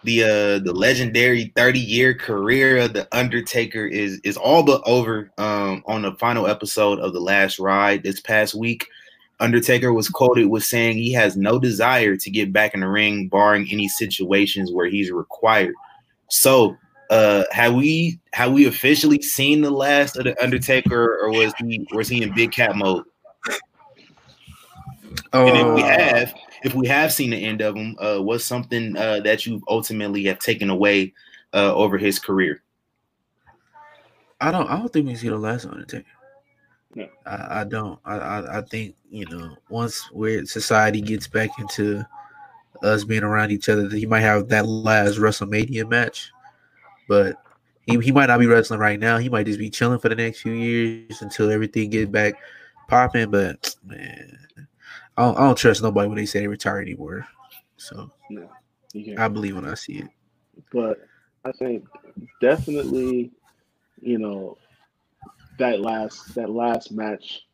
[0.03, 5.31] the uh, the legendary 30 year career of the Undertaker is is all but over.
[5.39, 8.87] Um, on the final episode of the Last Ride this past week,
[9.39, 13.29] Undertaker was quoted with saying he has no desire to get back in the ring,
[13.29, 15.75] barring any situations where he's required.
[16.29, 16.77] So,
[17.11, 21.87] uh, have we have we officially seen the last of the Undertaker, or was he
[21.93, 23.05] was he in big cat mode?
[25.33, 28.45] And if we uh, have, if we have seen the end of him, uh, what's
[28.45, 31.13] something uh, that you ultimately have taken away
[31.55, 32.63] uh, over his career?
[34.41, 34.69] I don't.
[34.69, 36.07] I don't think we see the last Undertaker.
[36.97, 37.07] No.
[37.27, 38.01] I, I don't.
[38.07, 42.05] I, I I think you know once where society gets back into
[42.83, 46.33] us being around each other, that he might have that last WrestleMania match,
[47.07, 47.37] but
[47.87, 49.19] he, he might not be wrestling right now.
[49.19, 52.35] He might just be chilling for the next few years until everything gets back
[52.89, 53.31] popping.
[53.31, 54.39] But man,
[55.17, 57.27] I don't, I don't trust nobody when they say they retire anymore.
[57.77, 58.49] So No.
[59.19, 60.09] I believe when I see it.
[60.73, 60.99] but
[61.45, 61.87] I think
[62.41, 63.31] definitely,
[64.01, 64.57] you know,
[65.59, 67.47] that last that last match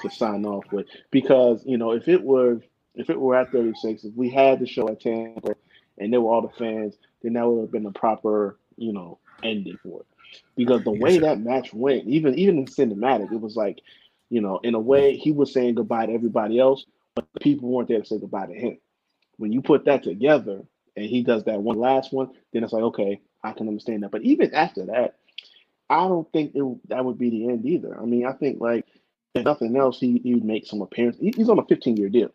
[0.00, 2.60] to sign off with because you know if it were
[2.94, 5.54] if it were at 36 if we had the show at Tampa
[5.98, 9.18] and there were all the fans then that would have been a proper you know
[9.42, 10.06] ending for it
[10.56, 13.80] because the way that match went even even in cinematic it was like
[14.30, 16.84] you know in a way he was saying goodbye to everybody else
[17.18, 18.78] but the people weren't there to say goodbye to him.
[19.38, 20.62] When you put that together,
[20.96, 24.12] and he does that one last one, then it's like okay, I can understand that.
[24.12, 25.16] But even after that,
[25.90, 27.98] I don't think it, that would be the end either.
[28.00, 28.86] I mean, I think like
[29.34, 31.20] if nothing else, he he would make some appearances.
[31.20, 32.30] He, he's on a 15 year deal.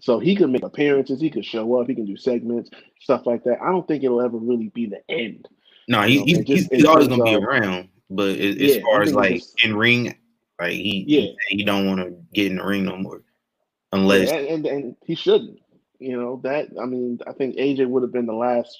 [0.00, 3.44] So he could make appearances, he could show up, he can do segments, stuff like
[3.44, 3.62] that.
[3.62, 5.48] I don't think it'll ever really be the end.
[5.86, 9.02] No, he, know, just he's always gonna be uh, around, but as, as Yeah, far
[9.02, 10.16] as like just- in ring,
[10.60, 11.20] like he Yeah.
[11.48, 13.22] he, he don't want to get in the ring no more,
[13.92, 15.60] unless Yeah, and, and and he shouldn't.
[16.00, 16.68] You know that.
[16.80, 18.76] I mean, I think AJ would have been the last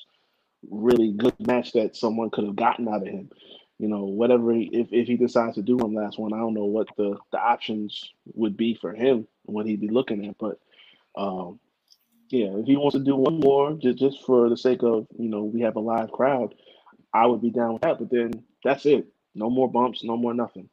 [0.69, 3.31] really good match that someone could have gotten out of him.
[3.79, 6.55] You know, whatever he, if if he decides to do one last one, I don't
[6.55, 10.39] know what the the options would be for him, what he'd be looking at.
[10.39, 10.61] But
[11.17, 11.59] um,
[12.31, 15.29] yeah, if he wants to do one more, just just for the sake of you
[15.29, 16.55] know we have a live crowd,
[17.13, 17.99] I would be down with that.
[17.99, 19.07] But then that's it.
[19.35, 20.69] No more bumps, no more nothing.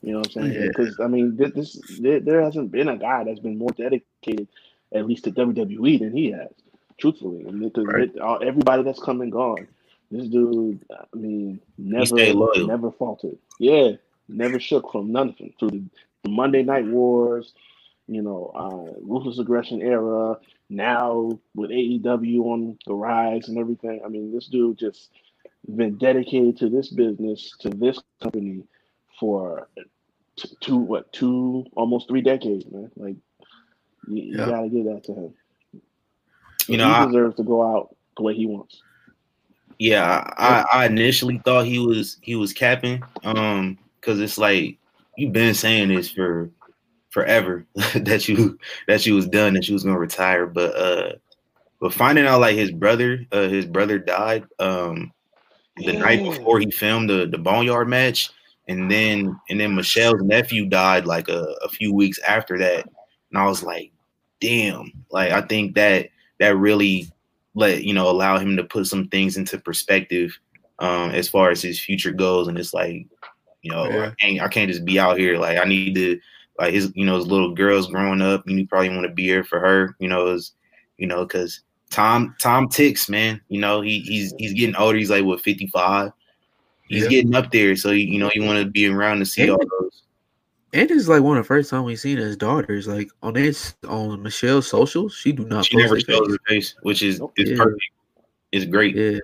[0.00, 0.52] You know what I'm saying?
[0.52, 0.68] Yeah.
[0.68, 4.48] Because I mean, thi- this there, there hasn't been a guy that's been more dedicated,
[4.92, 6.50] at least to WWE, than he has.
[6.98, 8.12] Truthfully, and because Right.
[8.46, 9.66] everybody that's come and gone,
[10.14, 12.14] this dude, I mean, never,
[12.66, 13.38] never faltered.
[13.58, 13.92] Yeah,
[14.28, 15.84] never shook from nothing through the,
[16.26, 17.52] Monday Night Wars,
[18.06, 20.38] you know, uh, ruthless aggression era.
[20.70, 25.10] Now with AEW on the rise and everything, I mean, this dude just
[25.76, 28.64] been dedicated to this business, to this company
[29.20, 29.68] for
[30.36, 32.90] t- two, what, two, almost three decades, man.
[32.96, 33.16] Like,
[34.08, 35.34] you, you gotta give that to him.
[36.68, 38.80] you know he I, deserves to go out the way he wants.
[39.78, 44.78] Yeah I, I initially thought he was he was capping um because it's like
[45.16, 46.50] you've been saying this for
[47.10, 48.58] forever that you
[48.88, 51.12] that you was done that you was gonna retire but uh
[51.80, 55.12] but finding out like his brother uh his brother died um
[55.76, 58.30] the night before he filmed the the boneyard match
[58.68, 62.84] and then and then michelle's nephew died like a, a few weeks after that
[63.30, 63.92] and i was like
[64.40, 66.08] damn like i think that
[66.38, 67.08] that really
[67.54, 70.36] let you know allow him to put some things into perspective
[70.80, 73.06] um as far as his future goes and it's like
[73.62, 74.06] you know Yeah.
[74.06, 75.38] I, can't, I can't just be out here.
[75.38, 76.18] Like i need to
[76.58, 79.24] like his you know his little girls growing up and you probably want to be
[79.24, 80.52] here for her you know is
[80.98, 83.40] you know because tom tom ticks man.
[83.48, 84.98] You know he he's he's getting older.
[84.98, 86.12] He's like what 55
[86.88, 87.08] he's Yeah.
[87.08, 87.74] getting up there.
[87.76, 90.02] So you know you want to be around to see all those
[90.74, 92.88] And it's like one of the first time we seen his daughters.
[92.88, 97.02] Like on his on Michelle's socials, she do not she never shows her face which
[97.02, 97.32] is Nope.
[97.36, 97.56] is Yeah.
[97.56, 97.82] perfect
[98.52, 99.20] it's great Yeah.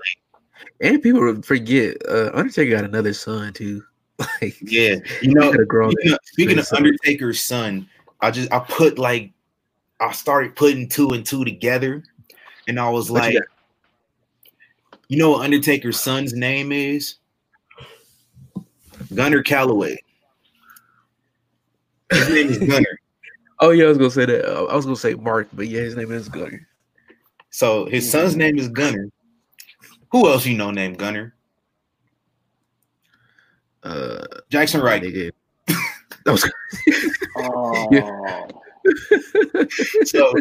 [0.81, 3.83] And people forget, uh, Undertaker got another son too.
[4.43, 6.69] Like yeah you know Speaking of, speaking of.
[6.73, 7.89] Undertaker's son,
[8.21, 9.33] I just I put like
[9.99, 12.03] I started putting two and two together,
[12.69, 13.39] and I was What like,
[15.09, 17.17] you, know what Undertaker's son's name is?
[19.15, 19.97] Gunner Calaway.
[22.11, 22.87] His name is Gunner.
[23.63, 24.51] Oh yeah, I was gonna say that.
[24.51, 26.67] Uh, I was gonna say Mark, but yeah, his name is Gunner.
[27.51, 29.11] So his son's name is Gunner.
[30.13, 31.35] Who else you know named Gunner?
[33.83, 35.07] Uh, Jaxson Ryker.
[35.07, 35.31] nigga.
[36.25, 36.51] That was
[37.37, 38.49] Oh,
[40.05, 40.33] So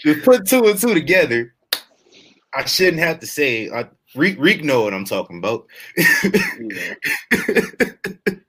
[0.00, 1.54] to put two and two together,
[2.54, 3.70] I shouldn't have to say.
[3.70, 5.66] I, Reek, Reek know what I'm talking about.
[5.96, 6.94] yeah,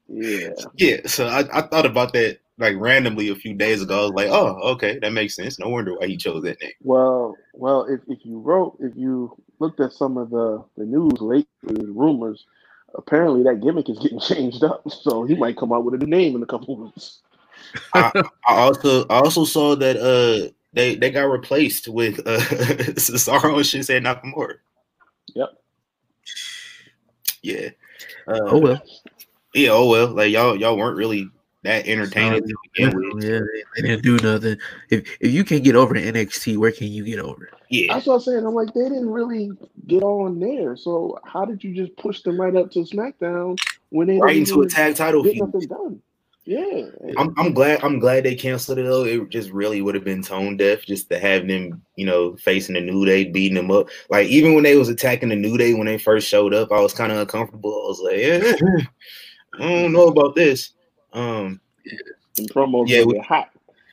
[0.09, 0.49] yeah.
[0.75, 3.99] yeah, so I, I thought about that like randomly a few days ago.
[3.99, 5.60] I was like, oh, okay, that makes sense.
[5.60, 6.71] No wonder why he chose that name.
[6.82, 11.19] Well, well, if, if you wrote, if you looked at some of the the news
[11.19, 12.45] lately, rumors,
[12.95, 14.89] apparently that gimmick is getting changed up.
[14.89, 17.19] So he might come out with a new name in a couple of weeks.
[17.93, 18.12] I,
[18.47, 22.39] I also I also saw that uh they they got replaced with uh
[22.95, 24.56] Cesaro and Shinsuke Nakamura.
[25.36, 25.49] Yep.
[27.41, 27.69] Yeah.
[28.28, 28.84] Uh, oh well.
[29.54, 29.69] Yeah.
[29.71, 30.08] Oh well.
[30.08, 31.30] Like y'all y'all weren't really
[31.63, 33.23] that entertaining to Yeah, begin with.
[33.23, 33.39] yeah,
[33.76, 34.58] they didn't do nothing.
[34.89, 37.49] If if you can't get over NXT, where can you get over?
[37.69, 37.93] Yeah.
[37.93, 38.45] That's what I'm saying.
[38.45, 39.52] I'm like, they didn't really
[39.88, 40.76] get on there.
[40.76, 43.58] So how did you just push them right up to SmackDown
[43.89, 45.45] when they Right into a tag title get feud.
[45.54, 46.02] nothing done?
[46.45, 46.88] Yeah.
[47.17, 49.06] I'm, I'm glad I'm glad they canceled it though.
[49.06, 52.76] It just really would have been tone deaf just to have them, you know, facing
[52.76, 53.88] the New Day, beating them up.
[54.10, 56.82] Like even when they was attacking the New Day when they first showed up, I
[56.82, 57.71] was kind of uncomfortable.
[57.71, 58.86] I was like, yeah,
[59.58, 60.71] I don't know about this.
[61.13, 61.62] Um,
[62.49, 63.49] promos Yeah, yeah, we- hot.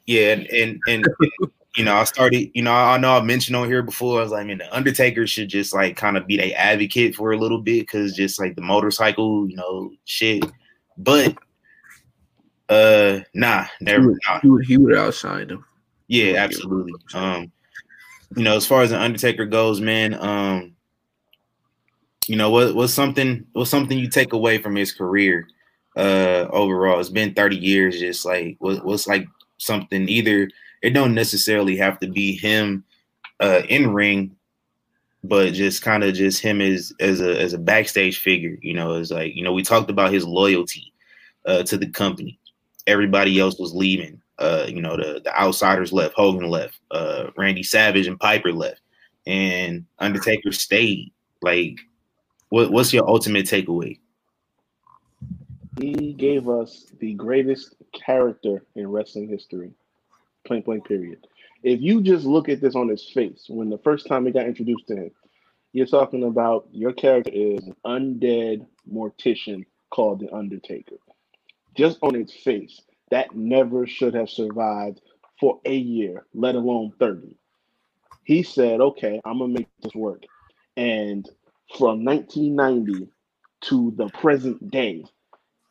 [0.07, 1.05] yeah, and and, and
[1.77, 4.19] you know, I started, you know, I know I mentioned on here before.
[4.19, 7.33] I was like, man, the Undertaker should just like kind of be their advocate for
[7.33, 10.45] a little bit because just like the motorcycle, you know, shit.
[10.99, 11.37] But
[12.69, 14.17] uh, nah, never.
[14.29, 14.41] Nah.
[14.41, 15.65] He would he would outshine them.
[16.09, 16.93] Yeah, absolutely.
[17.15, 17.53] Um,
[18.37, 20.75] you know, as far as the Undertaker goes, man, um,
[22.27, 25.47] you know, what what's something what's something you take away from his career
[26.01, 27.01] uh overall?
[27.01, 29.27] It's been 30 years, just like what, what's like
[29.59, 30.49] something either
[30.83, 32.85] it don't necessarily have to be him
[33.41, 34.37] uh, in ring,
[35.25, 38.57] but just kind of just him as as a as a backstage figure.
[38.63, 40.93] You know, it's like you know we talked about his loyalty
[41.47, 42.39] uh, to the company.
[42.87, 44.21] Everybody else was leaving.
[44.39, 46.15] Uh, you know, the the outsiders left.
[46.15, 46.79] Hogan left.
[46.91, 48.81] Uh, Randy Savage and Piper left,
[49.27, 51.13] and Undertaker stayed.
[51.43, 51.79] Like,
[52.49, 53.99] what what's your ultimate takeaway?
[55.81, 59.73] He gave us the greatest character in wrestling history.
[60.47, 61.27] Plain blank period.
[61.63, 64.47] If you just look at this on his face, when the first time he got
[64.47, 65.11] introduced to him,
[65.73, 70.97] you're talking about your character is an undead mortician called the Undertaker.
[71.75, 75.01] Just on its face, that never should have survived
[75.39, 77.37] for a year, let alone 30.
[78.25, 80.25] He said, okay, I'm going to make this work.
[80.77, 81.27] And
[81.79, 83.09] from 1990
[83.63, 85.05] to the present day,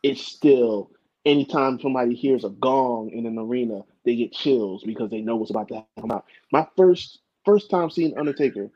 [0.02, 0.90] it's still
[1.24, 5.50] anytime somebody hears a gong in an arena, they get chills because they know what's
[5.50, 6.24] about to come out.
[6.52, 8.70] My first first time seeing Undertaker,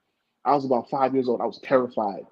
[0.45, 1.41] I was about five years old.
[1.41, 2.27] I was terrified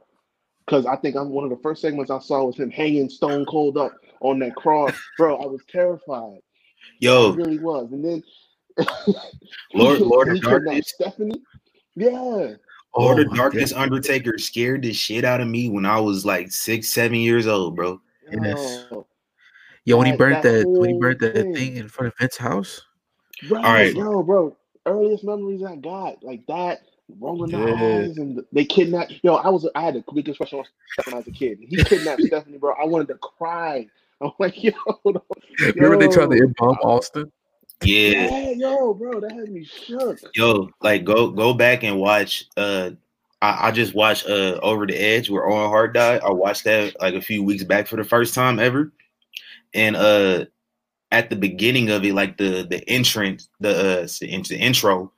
[0.66, 3.44] because I think I'm one of the first segments I saw was him hanging stone
[3.46, 5.36] cold up on that cross, bro.
[5.36, 6.38] I was terrified.
[6.98, 7.92] Yo, it really was.
[7.92, 8.22] And then
[9.74, 11.42] Lord, Lord of Darkness, Stephanie,
[11.94, 12.10] yeah.
[12.10, 12.58] Lord
[12.94, 13.82] oh of Darkness God.
[13.82, 17.76] Undertaker scared the shit out of me when I was like six, seven years old,
[17.76, 18.00] bro.
[18.30, 18.86] Yes.
[19.84, 21.54] Yo, when he burnt that, that when he burnt that thing.
[21.54, 22.82] thing in front of Vince's house.
[23.50, 24.56] Right, All right, yo, bro.
[24.86, 26.82] Earliest memories I got like that,
[27.20, 27.64] rolling yeah.
[27.64, 29.14] the eyes, and they kidnapped.
[29.22, 30.64] Yo, I was I had a quick expression on
[31.04, 31.58] when I was a kid.
[31.60, 32.74] He kidnapped Stephanie, bro.
[32.74, 33.88] I wanted to cry.
[34.20, 34.72] I'm like, yo,
[35.04, 35.22] yo
[35.74, 37.32] remember they tried to embalm Austin?
[37.82, 38.28] Yeah.
[38.30, 40.20] yeah, yo, bro, that had me shook.
[40.34, 42.46] Yo, like go go back and watch.
[42.56, 42.90] Uh,
[43.42, 46.22] I, I just watched uh Over the Edge where Owen Hart died.
[46.22, 48.92] I watched that like a few weeks back for the first time ever
[49.74, 50.46] and uh
[51.10, 55.12] at the beginning of it, like the the entrance, the uh the intro,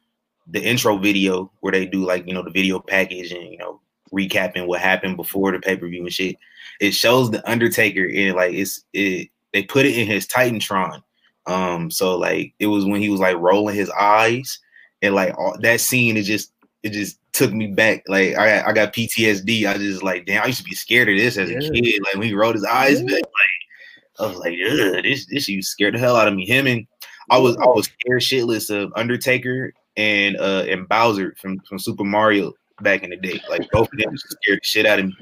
[0.49, 3.81] the intro video where they do like you know the video package and you know
[4.13, 6.37] recapping what happened before the pay per view and shit.
[6.81, 9.29] It shows the Undertaker in like it's it.
[9.53, 11.03] They put it in his Titantron.
[11.47, 14.59] Um, so like it was when he was like rolling his eyes
[15.01, 16.17] and like all, that scene.
[16.17, 16.53] is just
[16.85, 18.05] it just took me back.
[18.07, 19.67] Like I I got PTSD.
[19.67, 20.43] I just like damn.
[20.43, 21.57] I used to be scared of this as yeah.
[21.57, 22.03] a kid.
[22.05, 23.07] Like when he rolled his eyes yeah.
[23.07, 24.57] back, like I was like,
[25.03, 26.47] this this you scared the hell out of me.
[26.47, 26.87] Him and
[27.31, 32.05] I was I was scared shitless of Undertaker and uh and Bowser from from Super
[32.05, 33.41] Mario back in the day.
[33.49, 35.17] Like both of them scared the shit out of me.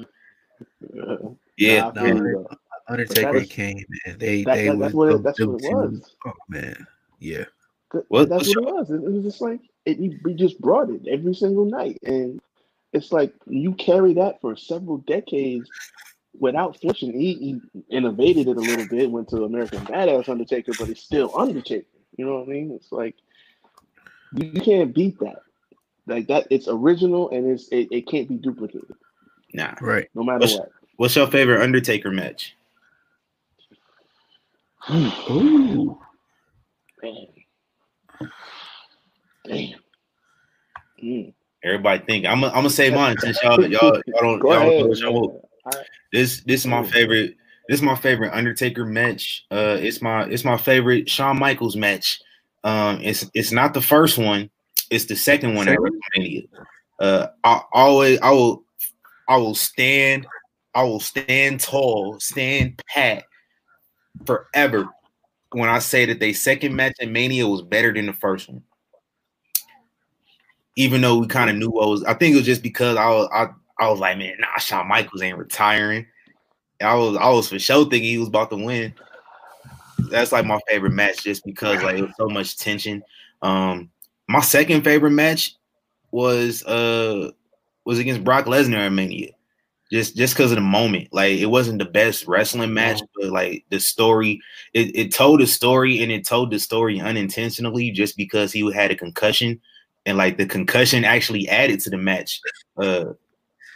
[1.55, 2.47] Yeah, nah, no,
[2.89, 4.17] Undertaker came man.
[4.17, 6.15] They that, they that, that's what it, that's what it was.
[6.25, 6.85] Oh man,
[7.19, 7.45] yeah.
[8.07, 8.91] What, that's what it was.
[8.91, 12.41] It, was just like it, we just brought it every single night, and
[12.91, 15.69] it's like you carry that for several decades
[16.39, 20.89] without flinching, he, he innovated it a little bit, went to American Badass Undertaker, but
[20.89, 21.85] it's still Undertaker.
[22.17, 22.71] You know what I mean?
[22.71, 23.15] It's like
[24.33, 25.41] you, you can't beat that.
[26.05, 28.95] Like that, it's original and it's it, it can't be duplicated.
[29.53, 30.09] Nah, right.
[30.13, 30.71] No matter what's, what.
[30.97, 32.55] What's your favorite Undertaker match?
[34.91, 35.97] Ooh,
[37.01, 37.27] man,
[39.45, 39.79] damn.
[41.03, 41.33] Mm.
[41.63, 42.43] Everybody think I'm.
[42.43, 44.41] I'm gonna say mine since y'all y'all y'all don't
[44.99, 45.43] y'all don't
[46.11, 47.35] this this is my favorite.
[47.69, 49.45] This is my favorite Undertaker match.
[49.49, 52.21] Uh, it's my it's my favorite Shawn Michaels match.
[52.63, 54.49] Um, it's it's not the first one.
[54.89, 56.47] It's the second one at WrestleMania.
[56.99, 58.63] Uh, I always I will
[59.27, 60.27] I will stand
[60.75, 63.23] I will stand tall, stand pat
[64.25, 64.89] forever
[65.55, 68.63] when I say that they second match in Mania was better than the first one.
[70.75, 73.07] Even though we kind of knew what was, I think it was just because I
[73.09, 73.47] was I
[73.79, 76.05] I was like, man, nah, Shawn Michaels ain't retiring.
[76.81, 78.93] I was I was for sure thinking he was about to win.
[80.09, 83.03] That's like my favorite match just because like it was so much tension.
[83.41, 83.89] Um
[84.27, 85.55] my second favorite match
[86.11, 87.31] was uh
[87.85, 89.31] was against Brock Lesnar at Mania.
[89.93, 91.09] Just just because of the moment.
[91.11, 94.41] Like it wasn't the best wrestling match, but like the story,
[94.73, 98.89] it, it told a story and it told the story unintentionally just because he had
[98.89, 99.61] a concussion.
[100.07, 102.41] And like the concussion actually added to the match.
[102.75, 103.13] Uh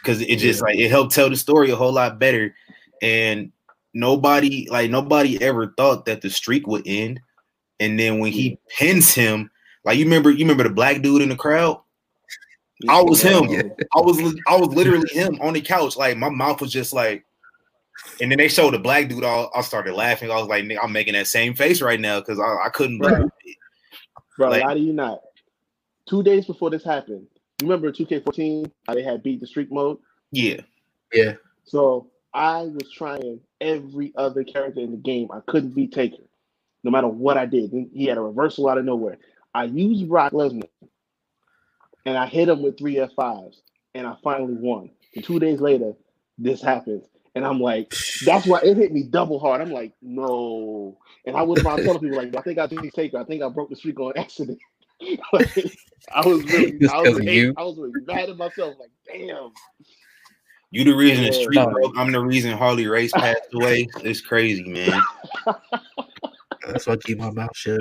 [0.02, 0.64] because it just yeah.
[0.64, 2.52] like it helped tell the story a whole lot better.
[3.00, 3.52] And
[3.94, 7.20] nobody like nobody ever thought that the streak would end.
[7.78, 9.52] And then when he pins him,
[9.84, 11.80] like you remember, you remember the black dude in the crowd.
[12.88, 13.44] I was him.
[13.94, 15.96] I was I was literally him on the couch.
[15.96, 17.24] Like my mouth was just like,
[18.20, 19.24] and then they showed the black dude.
[19.24, 20.30] I, I started laughing.
[20.30, 23.30] I was like, I'm making that same face right now because I, I couldn't believe
[23.44, 23.56] it.
[24.36, 25.20] Bro, like, how do you not?
[26.08, 27.26] Two days before this happened,
[27.60, 29.98] remember 2K14 how they had beat the streak mode?
[30.30, 30.60] Yeah.
[31.12, 31.34] Yeah.
[31.64, 35.28] So I was trying every other character in the game.
[35.32, 36.22] I couldn't beat Taker,
[36.84, 37.72] no matter what I did.
[37.92, 39.18] He had a reversal out of nowhere.
[39.54, 40.68] I used Brock Lesnar,
[42.08, 43.56] and I hit him with three F5s,
[43.94, 44.88] and I finally won.
[45.14, 45.92] And two days later,
[46.38, 47.04] this happens.
[47.34, 47.92] And I'm like,
[48.24, 49.60] that's why it hit me double hard.
[49.60, 50.96] I'm like, no.
[51.26, 53.18] And I was about telling people, like, I think I did Taker.
[53.18, 54.58] I think I broke the streak on accident.
[55.32, 55.54] like,
[56.14, 57.54] I was really, Just I was, 'cause of really- you?
[57.58, 58.74] I was really mad at myself.
[58.80, 59.50] Like, damn.
[60.70, 61.42] You the reason the Yeah.
[61.42, 61.96] street broke.
[61.96, 63.88] I'm the reason Harley Race passed away.
[64.02, 65.00] It's crazy, man.
[66.68, 67.80] That's why I keep my mouth shut.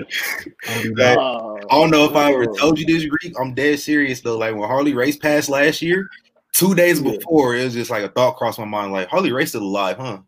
[0.67, 1.19] I don't do That- that.
[1.19, 2.53] Uh, I don't know if I ever oh.
[2.55, 3.33] told you this, Greek.
[3.39, 4.37] I'm dead serious though.
[4.37, 6.09] Like when Harley Race passed last year,
[6.53, 7.11] two days Yeah.
[7.17, 8.91] before, it was just like a thought crossed my mind.
[8.91, 10.19] Like Harley Race is alive, huh?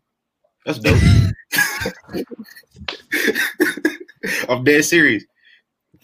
[0.66, 1.00] That's dope.
[4.48, 5.24] I'm dead serious.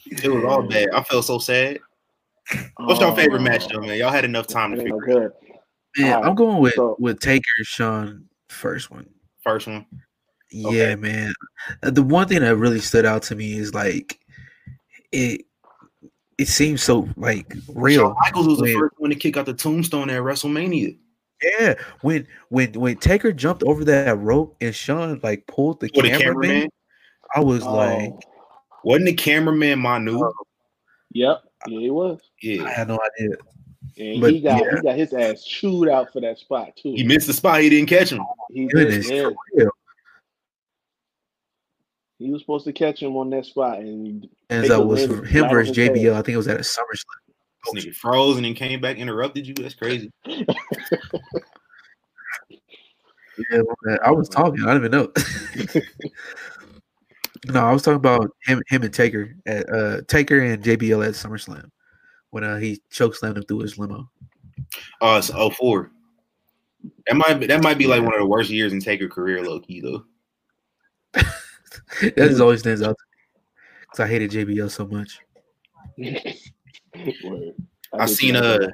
[0.06, 0.88] It was all bad.
[0.94, 1.78] I felt so sad.
[2.76, 3.98] What's your favorite match, though, man?
[3.98, 5.32] Y'all had enough time to It ain't figure good.
[5.98, 9.08] Man, Alright, I'm going with so- with Taker Shawn first one.
[9.42, 9.86] First one.
[10.50, 10.96] Yeah, Okay.
[10.96, 11.32] man.
[11.82, 14.20] Uh, The one thing that really stood out to me is like
[15.12, 15.42] it.
[16.38, 18.02] It seems so like real.
[18.02, 20.98] Shawn Michaels was the first one to kick out the tombstone at WrestleMania.
[21.42, 26.02] Yeah, when when when Taker jumped over that rope and Shawn like pulled the For
[26.02, 26.68] the cameraman, cameraman.
[27.34, 28.12] I was Oh, like,
[28.84, 30.30] Wasn't the cameraman Manu?
[31.12, 31.42] Yep.
[31.68, 32.20] Yeah, he was.
[32.42, 33.36] Yeah, I had no idea.
[33.98, 34.76] And But, he got yeah.
[34.76, 36.92] he got his ass chewed out for that spot too.
[36.92, 37.60] He missed the spot.
[37.62, 38.20] He didn't catch him.
[38.52, 39.66] He did, Goodness, yeah.
[42.18, 42.28] For real.
[42.28, 45.28] He was supposed to catch him on that spot, and And Taker that was landed
[45.28, 45.96] him versus his head.
[45.96, 46.12] JBL.
[46.12, 47.72] I think it was at a SummerSlam.
[47.72, 49.54] This nigga froze and then came back, interrupted you.
[49.54, 50.12] That's crazy.
[53.50, 54.64] Yeah, man, I was talking.
[54.64, 55.82] I didn't even know.
[57.52, 61.14] no, I was talking about him, him and Taker at uh Taker and JBL at
[61.14, 61.70] SummerSlam
[62.30, 64.10] when uh, he choke slammed him through his limo.
[65.00, 65.90] Oh, it's 04.
[67.06, 69.44] That might be that might be like one of the worst years in Taker career,
[69.44, 70.04] low key though.
[72.00, 72.96] that just always stands out
[73.80, 75.20] because I hated JBL so much.
[75.98, 77.54] Word.
[77.92, 78.62] I did seen that.
[78.62, 78.72] a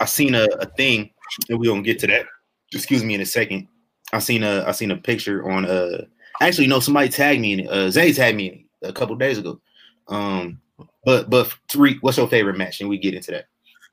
[0.00, 1.10] I seen a, a thing,
[1.48, 2.26] and we gonna get to that.
[2.72, 3.68] Excuse me in a second.
[4.12, 6.04] I seen a I seen a picture on uh
[6.40, 7.68] actually no somebody tagged me in it.
[7.68, 9.60] Uh Zay tagged me in it a couple days ago.
[10.08, 10.60] Um
[11.04, 12.80] but but Tariq, what's your favorite match?
[12.80, 13.46] And we get into that.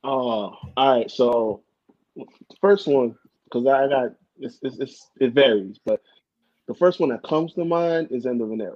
[0.04, 1.10] Oh, all right.
[1.10, 1.64] So
[2.62, 6.02] first one, because I got it's, it's, it's it varies, but
[6.68, 8.76] the first one that comes to mind is End of an Era,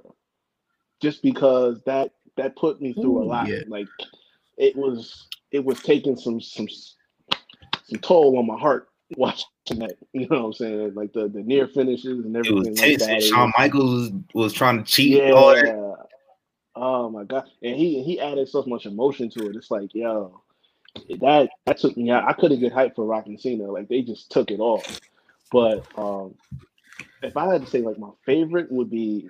[1.00, 3.48] just because that that put me through a lot.
[3.48, 3.60] yeah.
[3.68, 3.88] Like
[4.56, 9.46] it was it was taking some some some toll on my heart watching
[9.80, 9.96] that.
[10.12, 10.94] You know what I'm saying?
[10.94, 13.06] Like the the near finishes and It was everything like tense.
[13.06, 13.22] that.
[13.22, 15.20] Shawn was- Michaels was, was trying to cheat.
[15.20, 15.66] and all that.
[15.66, 15.94] yeah.
[16.76, 17.44] Oh my god.
[17.62, 19.56] And he he added so much emotion to it.
[19.56, 20.40] It's like, yo,
[21.20, 22.24] that that took me out.
[22.28, 23.64] I couldn't get hyped for Rock and Cena.
[23.64, 25.00] Like they just took it off.
[25.50, 26.36] But um
[27.22, 29.28] if I had to say like my favorite would be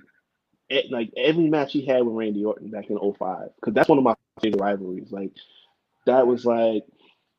[0.90, 3.48] like every match he had with Randy Orton back in 05.
[3.56, 5.10] Because that's one of my favorite rivalries.
[5.10, 5.32] Like
[6.06, 6.84] that was like,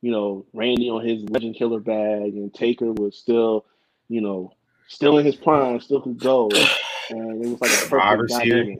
[0.01, 3.65] you know, Randy on his legend killer bag and Taker was still,
[4.09, 4.51] you know,
[4.87, 6.49] still in his prime, still could go.
[7.09, 8.79] And it was like a perfect dynamic.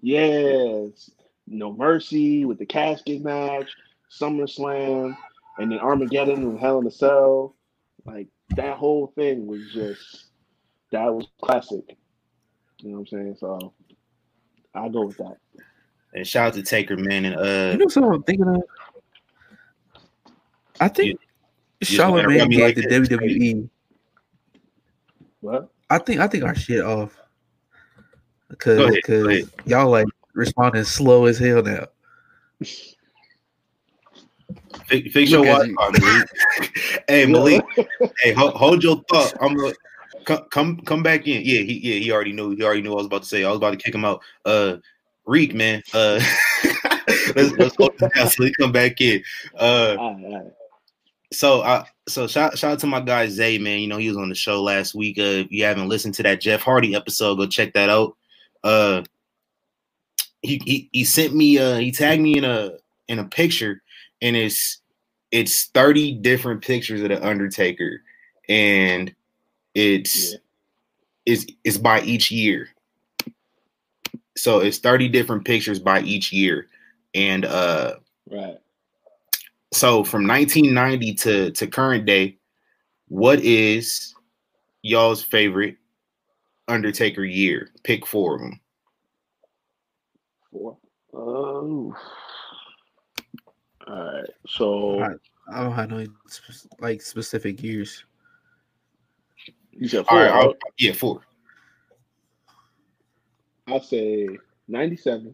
[0.00, 1.10] Yes.
[1.46, 3.70] No Mercy with the casket match,
[4.10, 5.16] SummerSlam,
[5.58, 7.56] and then Armageddon and Hell in a Cell.
[8.04, 10.29] Like that whole thing was just
[10.92, 11.96] that was classic.
[12.78, 13.36] You know what I'm saying?
[13.38, 13.72] So
[14.74, 15.36] I go with that.
[16.12, 17.24] And shout out to Taker, man.
[17.24, 18.62] And uh You know something I'm thinking of?
[20.80, 21.20] I think
[21.82, 23.68] just wanna me gave like the this, WWE.
[25.40, 25.70] What?
[25.88, 27.16] I think I think our shit off
[28.48, 29.50] Go because ahead, go because ahead.
[29.66, 31.86] y'all like responding slow as hell now.
[34.86, 36.28] fix, fix your at Wi-Fi, Malik.
[37.08, 37.64] hey Malik,
[38.18, 39.34] hey, hold, hold your thought.
[39.40, 39.72] I'm gonna
[40.24, 41.42] come come come back in.
[41.44, 42.50] Yeah, he yeah he already knew.
[42.50, 43.44] He already knew what I was about to say.
[43.44, 44.20] I was about to kick him out.
[44.44, 44.76] Uh,
[45.26, 45.82] Reek, man.
[45.94, 46.20] Uh,
[47.36, 49.22] let's let's hold down so he come back in.
[49.58, 50.52] Uh, All right, all right.
[51.32, 53.80] so I so shout shout out to my guy Zay, man.
[53.80, 55.18] You know he was on the show last week.
[55.18, 58.16] Uh, if you haven't listened to that Jeff Hardy episode, go check that out.
[58.64, 59.02] Uh,
[60.42, 62.72] he he he sent me uh he tagged me in a
[63.08, 63.82] in a picture,
[64.22, 64.80] and it's
[65.30, 68.02] it's thirty different pictures of the Undertaker,
[68.48, 69.14] and
[69.74, 70.38] it's Yeah.
[71.26, 72.68] it's it's by each year.
[74.36, 76.68] So it's thirty different pictures by each year,
[77.14, 77.94] and uh
[78.30, 78.58] Right.
[79.72, 82.38] so from 1990 to to current day
[83.08, 84.14] what is
[84.82, 85.76] y'all's favorite
[86.68, 88.60] undertaker year pick four of them
[90.52, 90.78] Four.
[91.12, 91.94] Oh.
[93.86, 94.24] All right.
[94.46, 95.16] So All right.
[95.52, 96.06] I don't have no
[96.78, 98.04] like specific years.
[99.72, 100.18] You said four.
[100.18, 100.56] right I'll- right?
[100.78, 101.20] yeah four
[103.66, 104.26] I'll say
[104.66, 105.32] 97,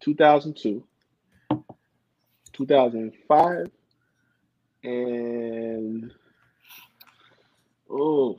[0.00, 0.82] 2002,
[2.54, 3.70] 2005,
[4.82, 6.12] and
[7.90, 8.38] oh,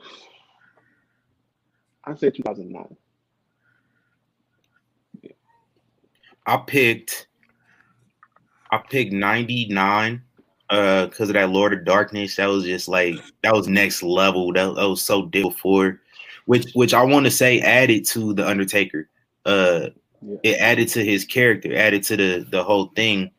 [2.04, 2.96] I'd say 2009.
[6.44, 7.28] I picked
[8.72, 10.22] I picked 99
[10.72, 12.36] uh because of that Lord of Darkness.
[12.36, 14.52] That was just like that was next level.
[14.52, 16.00] That, that was so deal for
[16.46, 19.08] which which I want to say added to the Undertaker.
[19.46, 19.90] Uh
[20.22, 20.38] Yeah.
[20.42, 23.30] it added to his character, added to the the whole thing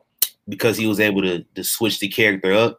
[0.50, 2.78] because he was able to to switch the character up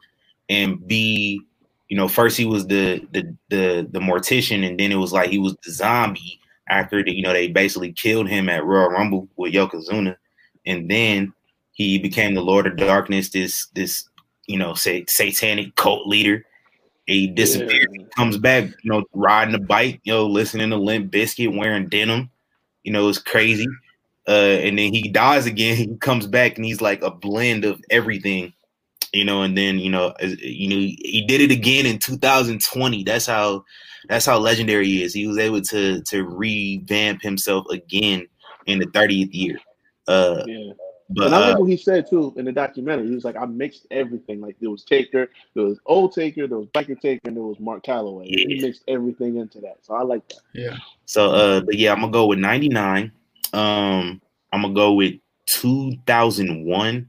[0.51, 1.41] and be
[1.89, 5.31] you know first he was the the the the mortician and then it was like
[5.31, 6.39] he was the zombie
[6.69, 10.17] after the, you know they basically killed him at Royal Rumble with Yokozuna
[10.67, 11.33] and then
[11.73, 14.09] he became the Lord of Darkness this this
[14.47, 16.45] you know say satanic cult leader
[17.07, 18.07] he disappears, Yeah.
[18.17, 22.31] comes back you know riding a bike you know listening to Limp Bizkit wearing denim
[22.83, 23.67] you know it's crazy
[24.29, 27.81] uh and then he dies again he comes back and he's like a blend of
[27.91, 28.53] everything
[29.13, 33.05] you know and then you know as- you know he did it again in 2020
[33.05, 33.65] that's how
[34.09, 38.27] that's how legendary he is he was able to to revamp himself again
[38.67, 39.59] in the 30th year
[40.09, 40.73] uh Yeah.
[41.11, 43.09] But and I uh, remember what he said too in the documentary.
[43.09, 44.41] He was like, I mixed everything.
[44.41, 47.61] Like there was Taker, there was old Taker, there was Biker Taker, and there was
[47.61, 48.27] Mark Calaway.
[48.27, 49.79] He mixed everything into that.
[49.83, 50.41] So I like that.
[50.55, 50.77] Yeah.
[51.05, 53.13] So uh but yeah, I'm gonna go with 99.
[53.53, 54.21] Um
[54.53, 55.15] I'm gonna go with
[55.47, 57.09] 2001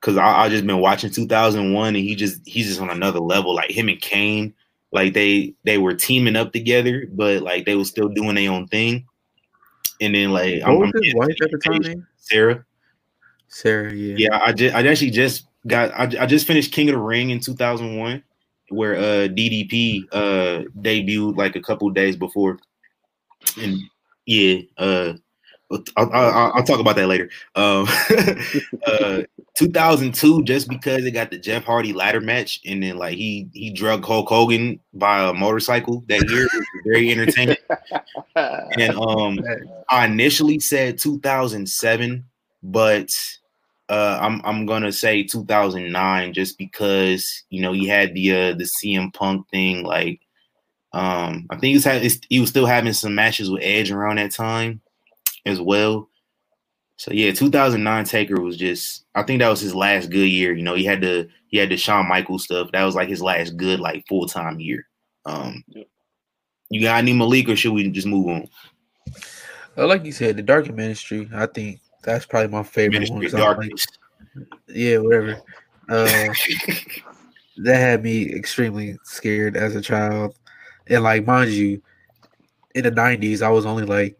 [0.00, 3.54] because I, I just been watching 2001 and he just he's just on another level.
[3.54, 4.52] Like him and Kane,
[4.90, 8.66] like they they were teaming up together, but like they were still doing their own
[8.66, 9.06] thing.
[10.00, 12.06] And then like What was his wife at the time name?
[12.16, 12.64] Sarah.
[13.52, 14.14] Sarah, yeah.
[14.16, 17.30] Yeah, I just I actually just got I, I just finished King of the Ring
[17.30, 18.22] in 2001
[18.70, 22.58] where uh DDP uh debuted like a couple days before.
[23.60, 23.78] And
[24.24, 25.12] yeah, uh
[25.96, 27.30] I'll, I'll, I'll talk about that later.
[27.54, 27.86] Um,
[28.86, 29.22] uh,
[29.54, 33.70] 2002, just because it got the Jeff Hardy ladder match, and then like he he
[33.70, 36.46] drug Hulk Hogan by a motorcycle that year,
[36.84, 37.56] very entertaining.
[38.34, 39.38] And um,
[39.88, 42.24] I initially said 2007,
[42.62, 43.10] but
[43.92, 48.64] uh, I'm I'm gonna say 2009 just because you know he had the uh, the
[48.64, 49.84] CM Punk thing.
[49.84, 50.22] Like,
[50.94, 54.16] um, I think he was had he was still having some matches with Edge around
[54.16, 54.80] that time
[55.44, 56.08] as well.
[56.96, 60.54] So yeah, 2009 Taker was just I think that was his last good year.
[60.54, 62.72] You know, he had the he had the Shawn Michaels stuff.
[62.72, 64.86] That was like his last good like full time year.
[65.26, 65.86] Um, Yep.
[66.70, 68.48] you got any Malik or should we just move on?
[69.76, 71.28] Uh, like you said, the Dark Ministry.
[71.34, 73.20] I think that's probably my favorite one.
[73.20, 75.40] Ministry of 'cause I'm like- yeah, whatever.
[75.88, 76.04] Uh,
[77.58, 80.36] that had me extremely scared as a child,
[80.86, 81.82] and like mind you,
[82.74, 84.18] in the '90s, I was only like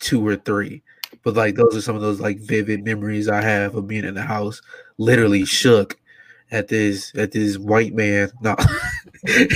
[0.00, 0.82] two or three,
[1.22, 4.14] but like those are some of those like vivid memories I have of being in
[4.14, 4.60] the house,
[4.98, 5.96] literally shook
[6.52, 8.30] at this at this white man.
[8.42, 8.54] No,
[9.24, 9.50] It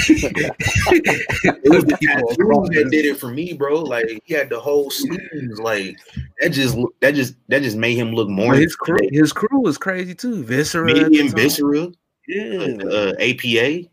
[1.70, 3.80] was the tattoos that did it for me, bro.
[3.82, 5.58] Like he had the whole sleeves.
[5.60, 5.96] Like
[6.40, 9.60] that just that just that just made him look more But his crew, his crew
[9.60, 10.42] was crazy too.
[10.42, 11.36] Viscera, at medium time.
[11.36, 11.88] viscera,
[12.28, 12.76] yeah.
[12.90, 13.88] uh, APA.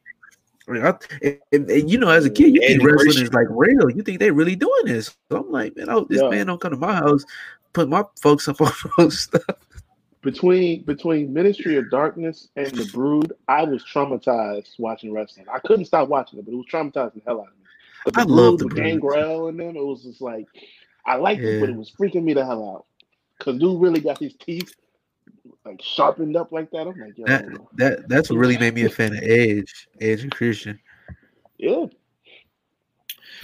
[0.66, 3.06] I mean, I, and, and- and, you know, as a kid, you Eddie think wrestling
[3.08, 3.24] Christian.
[3.26, 3.90] is like real.
[3.90, 5.14] You think they really doing this.
[5.30, 6.30] So I'm like, man, oh, this Yeah.
[6.30, 7.26] man don't come to my house,
[7.74, 9.44] put my folks up on those stuff.
[10.24, 15.46] Between between Ministry of Darkness and The Brood, I was traumatized watching wrestling.
[15.54, 17.66] I couldn't stop watching it, but it was traumatizing the hell out of me.
[18.06, 18.86] But the I love The with Brood.
[18.86, 20.48] Gangrel and them, it was just like
[21.06, 22.86] I liked it, but it was freaking me the hell out.
[23.40, 24.74] Cause dude really got his teeth
[25.66, 26.88] like sharpened up like that.
[26.88, 27.46] I'm like, yo, That
[27.76, 30.80] that that's what really made me a fan of Edge, Edge and Christian.
[31.58, 31.86] yeah,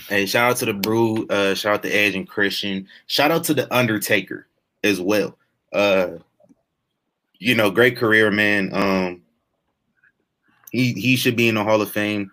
[0.07, 1.27] Hey, shout out to the Brew.
[1.27, 2.87] Uh, shout out to Edge and Christian.
[3.07, 4.47] Shout out to the Undertaker
[4.83, 5.37] as well.
[5.73, 6.17] Uh,
[7.39, 8.69] you know, great career, man.
[8.73, 9.21] Um,
[10.71, 12.31] he he should be in the Hall of Fame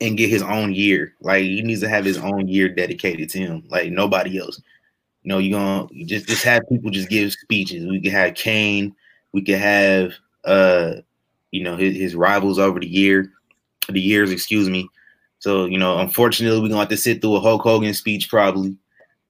[0.00, 1.14] and get his own year.
[1.20, 3.64] Like he needs to have his own year dedicated to him.
[3.68, 4.60] Like nobody else.
[5.22, 7.86] You know, you gonna you just just have people just give speeches.
[7.86, 8.94] We could have Kane.
[9.32, 10.12] We could have
[10.44, 10.96] uh,
[11.50, 13.32] you know, his, his rivals over the year,
[13.88, 14.88] the years, excuse me.
[15.38, 18.76] So, you know, unfortunately, we're gonna have to sit through a Hulk Hogan speech probably.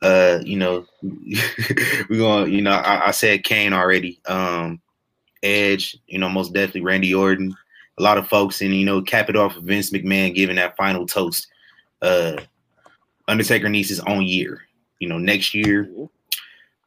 [0.05, 4.21] Uh, you know, we're gonna, you know, I, I said Kane already.
[4.27, 4.81] Um,
[5.43, 7.55] Edge, you know, most definitely Randy Orton,
[7.99, 10.77] a lot of folks, and you know, cap it off with Vince McMahon giving that
[10.77, 11.47] final toast.
[12.03, 12.37] Uh,
[13.29, 14.61] Undertaker needs his own year.
[15.01, 15.91] You know, next year.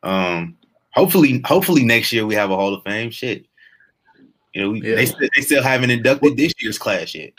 [0.04, 0.56] Um,
[0.92, 3.10] hopefully, hopefully next year we have a Hall of Fame.
[3.10, 3.46] Shit.
[4.54, 4.96] You know, we, Yeah.
[4.96, 7.34] they, still, they still haven't inducted this year's class yet.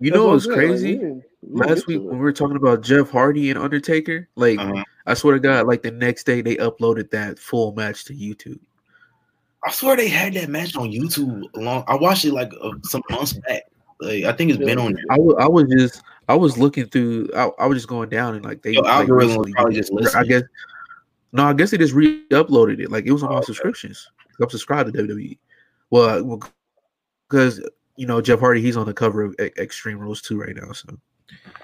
[0.00, 0.86] You That's know what what's I'm like, crazy?
[0.86, 1.24] we didn't- we didn't
[1.70, 4.82] Last week when we were talking about Jeff Hardy and Undertaker, like Uh-huh.
[5.06, 8.58] I swear to God, like the next day they uploaded that full match to YouTube.
[9.64, 11.44] I swear they had that match on YouTube.
[11.54, 13.62] Long I watched it like uh, some months back.
[14.00, 15.04] Like, I think it's been on there.
[15.10, 15.18] I
[15.48, 17.30] was, just I was looking through.
[17.34, 19.92] I, I was just going down and like they Your like, algorithm recently probably just
[19.92, 20.14] it.
[20.16, 20.42] I guess
[21.32, 22.90] no, I guess they just re-uploaded it.
[22.90, 23.46] Like it was on Oh, my okay.
[23.46, 24.08] subscriptions.
[24.40, 25.38] I'm subscribed to WWE.
[25.90, 26.40] Well,
[27.28, 27.60] because
[27.98, 30.88] you know Jeff Hardy, he's on the cover of Extreme Rules 2 right now, so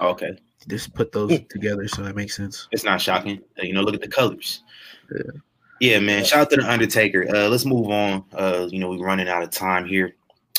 [0.01, 0.37] Okay,
[0.69, 2.69] just put those together, so that makes sense.
[2.73, 3.41] it's not shocking.
[3.57, 4.63] You know, look at the colors.
[5.11, 5.33] Yeah.
[5.81, 6.25] Yeah, man.
[6.25, 7.27] Shout out to the Undertaker.
[7.35, 8.25] Uh, let's move on.
[8.33, 10.15] Uh, you know, we're running out of time here.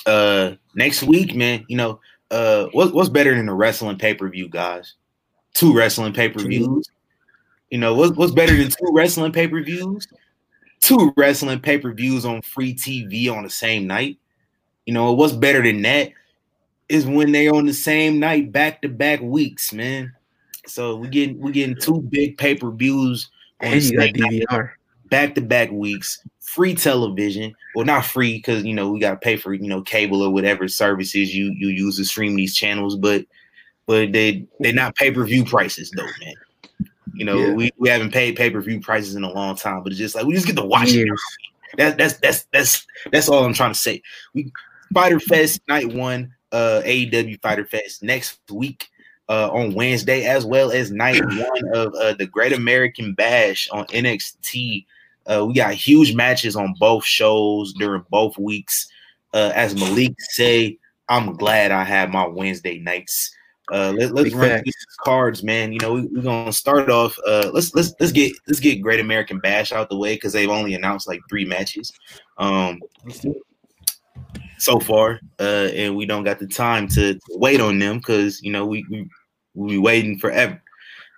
[0.05, 1.65] Uh, next week, man.
[1.67, 1.99] You know,
[2.31, 4.95] uh, what, what's better than a wrestling pay per view, guys?
[5.53, 6.89] Two wrestling pay per views.
[7.71, 10.07] You know, what's what's better than two wrestling pay per views?
[10.81, 14.19] Two wrestling pay per views on free TV on the same night.
[14.85, 16.11] You know, what's better than that
[16.89, 20.13] is when they're on the same night, back to back weeks, man.
[20.67, 23.29] So we getting we getting two big pay per views
[23.61, 24.71] on And the you got DVR.
[25.09, 27.55] back to back weeks, free television.
[27.75, 30.29] Well, not free because you know we got to pay for you know cable or
[30.31, 33.25] whatever services you you use to stream these channels, but
[33.87, 36.33] but they they're not pay per view prices though, man.
[37.13, 37.53] You know Yeah.
[37.53, 40.15] we, we haven't paid pay per view prices in a long time, but it's just
[40.15, 41.05] like we just get to watch it.
[41.05, 41.21] Years.
[41.77, 44.01] That, that's that's that's that's all I'm trying to say.
[44.33, 44.51] We
[44.93, 48.89] Fyter Fest night one, uh AEW Fyter Fest next week
[49.29, 53.85] uh on Wednesday, as well as night one of uh the Great American Bash on
[53.87, 54.85] NXT.
[55.27, 58.87] Uh we got huge matches on both shows during both weeks.
[59.33, 60.77] Uh as Malik say,
[61.09, 63.35] I'm glad I have my Wednesday nights.
[63.71, 65.73] Uh let, let's run through these cards, man.
[65.73, 67.17] You know, we, we're gonna start off.
[67.27, 70.49] Uh let's let's let's get let's get Great American Bash out the way because they've
[70.49, 71.91] only announced like three matches.
[72.37, 72.79] Um
[74.57, 78.51] so far, uh, and we don't got the time to wait on them because you
[78.51, 79.09] know we we
[79.53, 80.61] we waiting forever.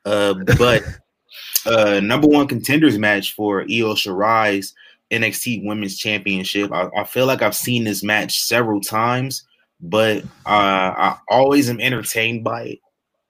[0.05, 0.83] Uh, but
[1.65, 4.73] uh, number one contenders match for Io Shirai's
[5.11, 6.71] NXT Women's Championship.
[6.71, 9.45] I, I feel like I've seen this match several times,
[9.79, 12.79] but uh, I always am entertained by it.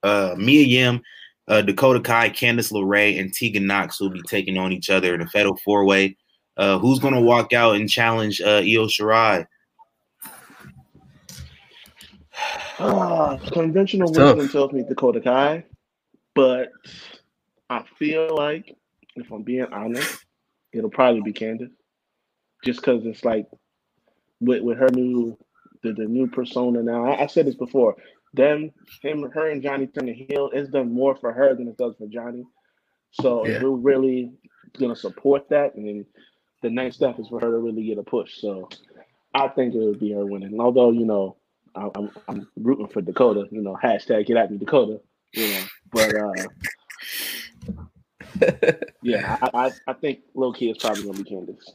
[0.03, 1.01] Uh, Mia Yim,
[1.47, 5.21] uh, Dakota Kai, Candice LeRae, and Tegan Nox will be taking on each other in
[5.21, 6.15] a fatal four way.
[6.55, 9.45] Uh, who's to walk out and challenge uh, Io Shirai?
[13.51, 14.37] Conventional It's tough.
[14.37, 15.65] wisdom tells me Dakota Kai,
[16.35, 16.69] but
[17.69, 18.75] I feel like,
[19.15, 20.23] if I'm being honest,
[20.73, 21.71] it'll probably be Candice,
[22.63, 23.47] just because it's like
[24.39, 25.37] with with her new
[25.83, 27.05] the, the new persona now.
[27.05, 27.95] I, I said this before.
[28.33, 31.95] Them, him, her, and Johnny turning heel, it's done more for her than it does
[31.97, 32.43] for Johnny.
[33.11, 33.63] So if Yeah.
[33.63, 34.31] we're really
[34.79, 36.05] gonna support that, and then
[36.61, 38.35] the next step is for her to really get a push.
[38.39, 38.69] So
[39.33, 40.59] I think it would be her winning.
[40.59, 41.37] Although you know,
[41.78, 43.47] I, I'm I'm rooting for Dakota.
[43.51, 44.99] You know, hashtag get at me Dakota.
[45.34, 46.34] You know, but uh,
[49.01, 51.71] yeah, I, I I think low key is probably gonna be Candice.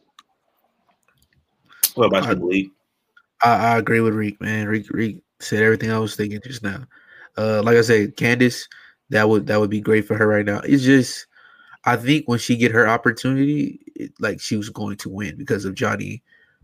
[1.94, 2.66] What about you, Malik?
[3.42, 4.66] I, I agree with Reek, man.
[4.68, 6.84] Reek, Reek said everything I was thinking just now.
[7.36, 8.66] Uh, like I said, Candice,
[9.10, 10.60] that would that would be great for her right now.
[10.60, 11.26] It's just,
[11.84, 15.64] I think when she get her opportunity, it, like she was going to win because
[15.64, 16.22] of Johnny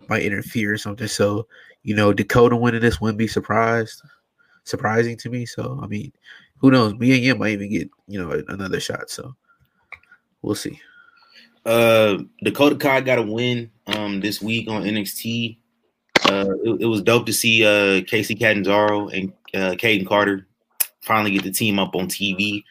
[0.08, 1.06] might interfere or something.
[1.06, 1.46] So,
[1.82, 4.02] you know, Dakota winning this wouldn't be surprised,
[4.64, 5.46] surprising to me.
[5.46, 6.12] So, I mean,
[6.58, 6.94] who knows?
[6.94, 9.10] Mia Yim might even get you know another shot.
[9.10, 9.34] So,
[10.42, 10.80] we'll see.
[11.64, 15.58] Uh, Dakota Kai got a win um this week on NXT.
[16.24, 20.46] Uh, it, it was dope to see uh Kacy Catanzaro and uh Kayden Carter
[21.00, 22.64] finally get the team up on TV.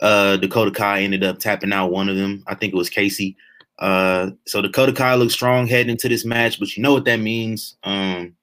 [0.00, 2.44] Uh, Dakota Kai ended up tapping out one of them.
[2.46, 3.36] I think it was Casey.
[3.78, 7.18] Uh, so Dakota Kai looks strong heading into this match, but you know what that
[7.18, 7.76] means.
[7.84, 8.34] Um,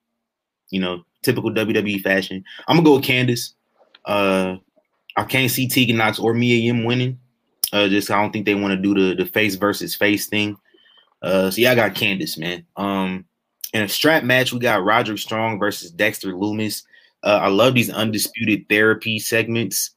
[0.69, 2.43] you know, typical WWE fashion.
[2.67, 3.53] I'm gonna go with Candice.
[4.05, 4.57] Uh,
[5.15, 7.19] I can't see Tegan Nox or Mia Yim winning.
[7.71, 10.57] Uh, just I don't think they want to do the the face versus face thing.
[11.21, 12.65] Uh, so yeah, I got Candice, man.
[12.75, 13.25] Um,
[13.73, 16.83] in a strap match, we got Roderick Strong versus Dexter Lumis.
[17.23, 19.91] Uh, I love these undisputed therapy segments.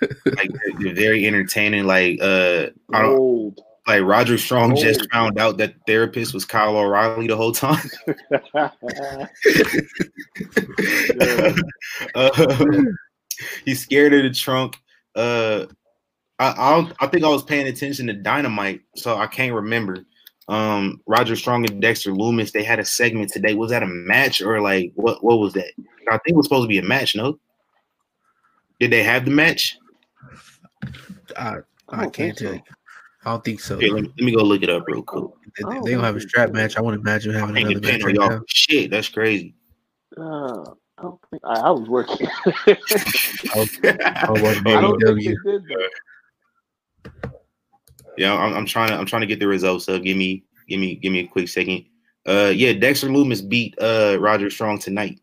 [0.00, 1.84] like they're, they're very entertaining.
[1.84, 3.60] Like uh, I don't Old.
[3.88, 5.06] Like Roger Strong just Oh.
[5.10, 7.88] found out that the therapist was Kyle O'Reilly the whole time.
[12.14, 12.46] uh,
[13.64, 14.76] he's scared of the trunk.
[15.14, 15.64] Uh,
[16.38, 20.04] I I, I think I was paying attention to Dynamite, so I can't remember.
[20.48, 23.54] Um, Roger Strong and Dexter Lumis, they had a segment today.
[23.54, 25.24] Was that a match or like what?
[25.24, 25.72] What was that?
[26.10, 27.16] I think it was supposed to be a match.
[27.16, 27.38] No,
[28.80, 29.78] did they have the match?
[31.38, 31.56] I,
[31.88, 32.60] I I can't tell so.
[33.28, 33.32] You.
[33.32, 33.78] I don't think so.
[33.78, 35.24] Here, let, me, let me go look it up real quick.
[35.56, 36.76] If I they, don't they don't have a strap match.
[36.76, 38.30] I wouldn't imagine having can't another match right y'all.
[38.30, 38.40] now.
[38.48, 39.54] Shit, that's crazy.
[40.16, 40.62] Uh,
[40.98, 42.26] I don't think I, I was working.
[42.46, 45.90] I was I watching I don't think did that.
[48.16, 49.84] Yeah, I'm, I'm trying to I'm trying to get the results.
[49.84, 51.84] So give me give me give me a quick second.
[52.26, 55.20] Uh, yeah, Dexter Lumis beat uh Roger Strong tonight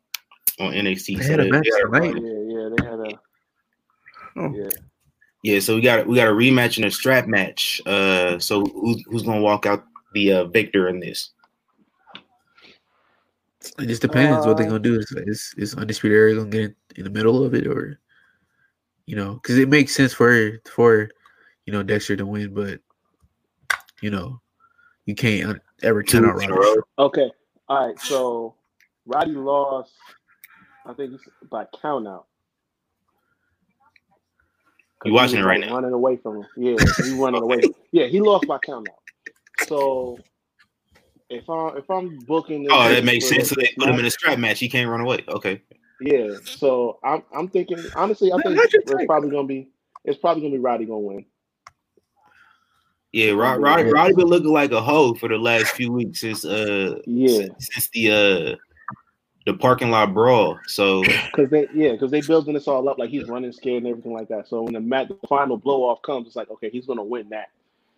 [0.60, 1.18] on NXT.
[1.18, 2.22] They So had a match they tonight.
[2.24, 3.20] Yeah, yeah, they had a.
[4.38, 4.53] Oh.
[4.53, 4.70] Yeah.
[5.46, 7.80] Yeah, so we got we got a rematch and a strap match.
[7.86, 9.86] Uh, so who's who's gonna walk out
[10.16, 11.30] the uh, victor in this?
[13.78, 14.98] It just depends what they're Uh, gonna do.
[14.98, 18.00] Is is, is undisputed era gonna get in, in the middle of it, or
[19.06, 21.10] you know, because it makes sense for for
[21.68, 22.80] you know Dexter to win, but
[24.02, 24.41] you know,
[25.06, 26.70] you can't un- ever Two count out weeks in a Roger.
[26.98, 27.06] row.
[27.06, 27.32] Okay.
[27.70, 28.00] All right.
[28.00, 28.56] So
[29.06, 29.93] Roddy lost.
[30.88, 32.26] I think it's by count out.
[35.04, 35.76] You watching it right like, now?
[35.76, 36.48] Running away from him.
[36.58, 37.62] Yeah, he running away.
[37.91, 39.68] Yeah, he lost by count out.
[39.68, 40.18] So
[41.30, 43.50] if I'm if I'm booking this, Oh, that makes sense.
[43.50, 44.60] So they put him in a strap match.
[44.60, 45.24] He can't run away.
[45.28, 45.62] Okay.
[46.02, 46.30] Yeah.
[46.46, 49.70] So I'm I'm thinking honestly, I Man, think it's take- probably gonna be
[50.06, 51.26] it's probably gonna be Roddy gonna win.
[53.12, 56.43] Yeah, Rod, Rod, Roddy been looking like a hoe for the last few weeks since
[56.43, 57.48] uh Yeah.
[57.60, 58.56] since the uh
[59.46, 60.60] the parking lot brawl.
[60.68, 63.88] So Because they yeah, because they building this all up like he's running scared and
[63.88, 64.48] everything like that.
[64.48, 67.30] So when the mat the final blow off comes, it's like okay, he's gonna win
[67.30, 67.50] that,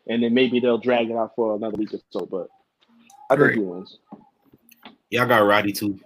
[0.08, 2.26] and then maybe they'll drag it out for another week or so.
[2.26, 2.50] But
[3.30, 4.00] I think he wins.
[5.10, 6.00] y'all got Roddy too.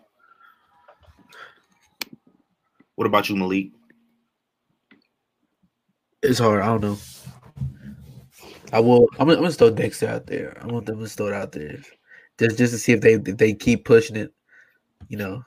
[2.96, 3.72] What about you, Malik?
[6.22, 6.62] It's hard.
[6.62, 6.98] I don't know.
[8.72, 9.10] I will.
[9.14, 10.56] I'm gonna, I'm gonna throw Dexter out there.
[10.62, 11.80] I want them to throw it out there,
[12.38, 14.32] just just to see if they if they keep pushing it.
[15.10, 15.44] You know,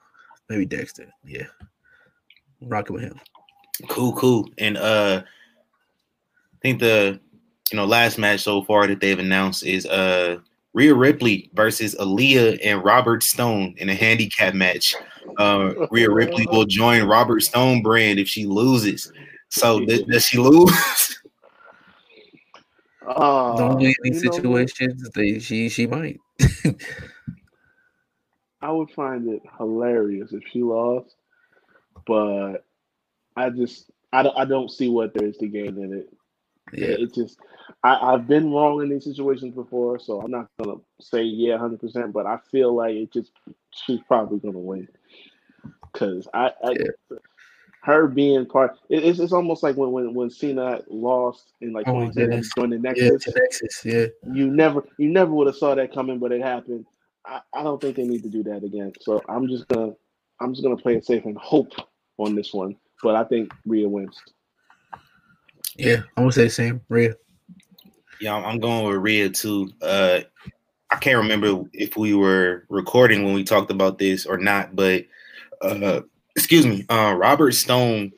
[0.49, 1.07] maybe Dexter.
[1.25, 1.47] Yeah,
[2.61, 3.21] rocking with him.
[3.89, 4.49] Cool, cool.
[4.59, 7.21] And uh I think the
[7.71, 10.39] you know last match so far that they've announced is uh
[10.73, 14.95] Rhea Ripley versus Aaliyah and Robert Stone in a handicap match.
[15.39, 19.13] Uh Rhea Ripley will join Robert Stone brand if she loses.
[19.51, 20.71] So th- does she lose?
[23.07, 26.19] Uh, Normally in these you know situations, they she she might.
[28.65, 31.17] I would find it hilarious if she lost,
[32.07, 32.67] but
[33.37, 36.11] I just I don't I don't see what there is to gain in it.
[36.73, 37.39] yeah, It just
[37.85, 41.81] I, I've been wrong in these situations before, so I'm not gonna say yeah, hundred
[41.81, 42.13] percent.
[42.13, 43.33] But I feel like it just
[43.73, 44.89] she's probably gonna win
[45.93, 46.87] because I, I Yeah.
[47.83, 48.79] her being part.
[48.91, 52.11] It, it's it's almost like when when when Cena lost in like Oh my 2010
[52.13, 52.51] goodness.
[52.71, 53.25] the yeah, Nexus.
[53.25, 53.85] to Nexus.
[53.85, 56.87] Yeah, You never you never would have saw that coming, but it happened.
[57.27, 58.93] I, I don't think they need to do that again.
[59.01, 59.93] So I'm just gonna
[60.41, 61.73] I'm just gonna play it safe and hope
[62.19, 62.77] on this one.
[63.03, 64.17] But I think Rhea wins.
[65.77, 66.03] yeah.
[66.17, 66.81] I'm gonna say the same.
[66.89, 67.15] Rhea.
[68.21, 69.71] yeah, I'm- I'm going with Rhea too.
[69.83, 70.21] Uh
[70.91, 75.05] I can't remember if we were recording when we talked about this or not, but
[75.63, 76.03] uh
[76.37, 78.13] excuse me, uh Robert Stone,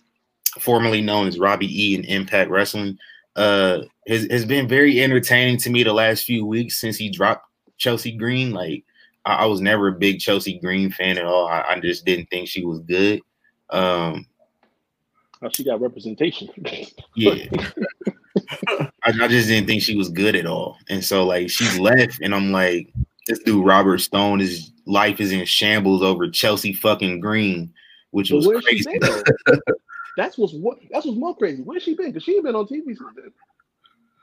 [0.61, 2.99] formerly known as Robbie E in Impact Wrestling,
[3.37, 7.47] uh has, has been very entertaining to me the last few weeks since he dropped
[7.79, 8.53] Chelsea Green.
[8.53, 8.85] Like
[9.27, 11.49] I, I was never a big Chelsea Green fan at all.
[11.49, 13.21] I, I just didn't think she was good.
[13.71, 14.27] Um
[15.43, 16.49] Oh, she got representation.
[17.15, 17.45] yeah.
[18.81, 20.79] I, I just didn't think she was good at all.
[20.89, 22.93] And so like she left and I'm like,
[23.27, 27.73] this dude Robert Stone his life is in shambles over Chelsea fucking Green,
[28.13, 28.99] which But was crazy.
[30.17, 31.63] that's what's what that's what's more crazy.
[31.63, 32.07] Where's she been?
[32.07, 33.33] Because she ain't been on TV since then.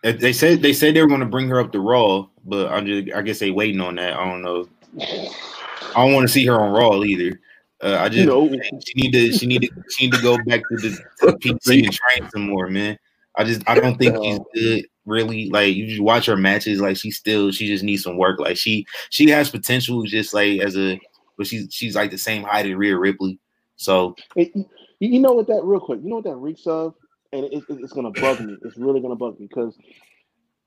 [0.03, 2.85] Uh, They said they said they were gonna bring her up to Raw, but I'm
[2.85, 4.13] just I guess they waiting on that.
[4.13, 4.67] I don't know.
[4.99, 7.39] I don't want to see her on Raw either.
[7.81, 8.47] Uh, I just No.
[8.49, 10.89] she need to she need to she need to go back to the,
[11.21, 12.97] to PC and train some more, man.
[13.35, 14.85] I just I don't think she's good.
[15.05, 18.39] Really, like you just watch her matches, like she still she just needs some work.
[18.39, 20.97] Like she she has potential, just like as a,
[21.37, 23.37] but she's she's like the same height as Rhea Ripley.
[23.75, 24.65] So you,
[24.99, 25.99] you know what that real quick?
[26.01, 26.93] You know what that reeks of,
[27.33, 28.55] and it, it- it's gonna bug me.
[28.63, 29.75] It's really gonna bug me because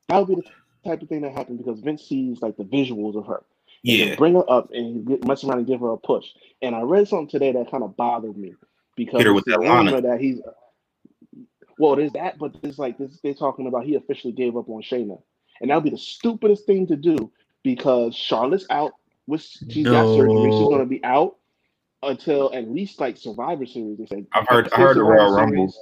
[0.08, 0.42] that would be
[0.84, 3.42] the type of thing that happened because Vince sees like the visuals of her.
[3.86, 6.26] Yeah, bring her up and get, mess around and give her a push.
[6.62, 8.54] And I read something today that kind of bothered me
[8.96, 10.00] because with that Lana.
[10.00, 10.40] that he's
[11.78, 13.20] well, there's that, but it's like this.
[13.22, 15.20] They're talking about he officially gave up on Shayna,
[15.60, 17.30] and that would be the stupidest thing to do
[17.62, 18.92] because Charlotte's out.
[19.28, 21.36] With she's got surgery, she's going to be out
[22.02, 23.98] until at least like Survivor Series.
[23.98, 25.74] They said I've heard I heard the Royal Rumble.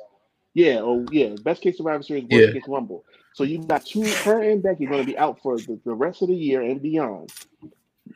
[0.55, 2.53] Yeah, oh yeah, best case Survivor Series, worst Yeah.
[2.53, 3.05] case Rumble.
[3.35, 6.23] So you've got two, her and Becky going to be out for the, the rest
[6.23, 7.33] of the year and beyond.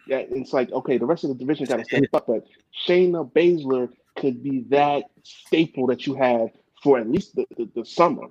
[0.09, 2.47] Yeah, it's like okay, the rest of the division got to step up, but
[2.87, 6.49] Shayna Baszler could be that staple that you have
[6.83, 8.27] for at least the, the, the summer.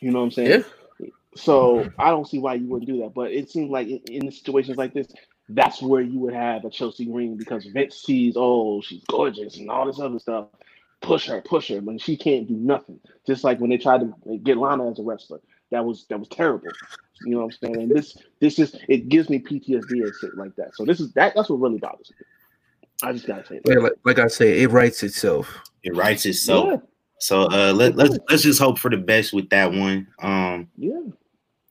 [0.00, 0.64] You know what I'm saying?
[1.00, 1.08] Yeah.
[1.36, 3.14] So I don't see why you wouldn't do that.
[3.14, 5.06] But it seems like in, in situations like this,
[5.48, 9.70] that's where you would have a Chelsea Green because Vince sees, oh, she's gorgeous and
[9.70, 10.46] all this other stuff.
[11.02, 12.98] Push her, push her, when she can't do nothing.
[13.26, 15.40] Just like when they tried to get Lana as a wrestler.
[15.70, 16.68] That was that was terrible.
[17.24, 17.82] You know what I'm saying?
[17.82, 20.74] And this this is it gives me PTSD and shit like that.
[20.74, 22.26] So this is that that's what really bothers me.
[23.02, 23.82] I just gotta say that.
[23.82, 25.62] Like, like I say, it writes itself.
[25.82, 26.68] It writes itself.
[26.70, 26.76] Yeah.
[27.18, 30.06] So uh let, let's let's just hope for the best with that one.
[30.22, 31.00] Um yeah.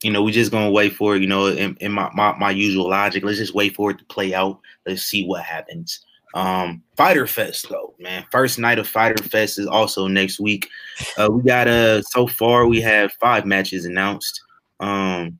[0.02, 2.50] You know, we just gonna wait for it, you know, in, in my, my my
[2.50, 3.24] usual logic.
[3.24, 4.60] Let's just wait for it to play out.
[4.86, 6.04] Let's see what happens.
[6.36, 8.26] Um, Fyter Fest though, man.
[8.30, 10.68] First night of Fyter Fest is also next week.
[11.16, 14.42] Uh, we got uh so far we have five matches announced.
[14.78, 15.38] Um,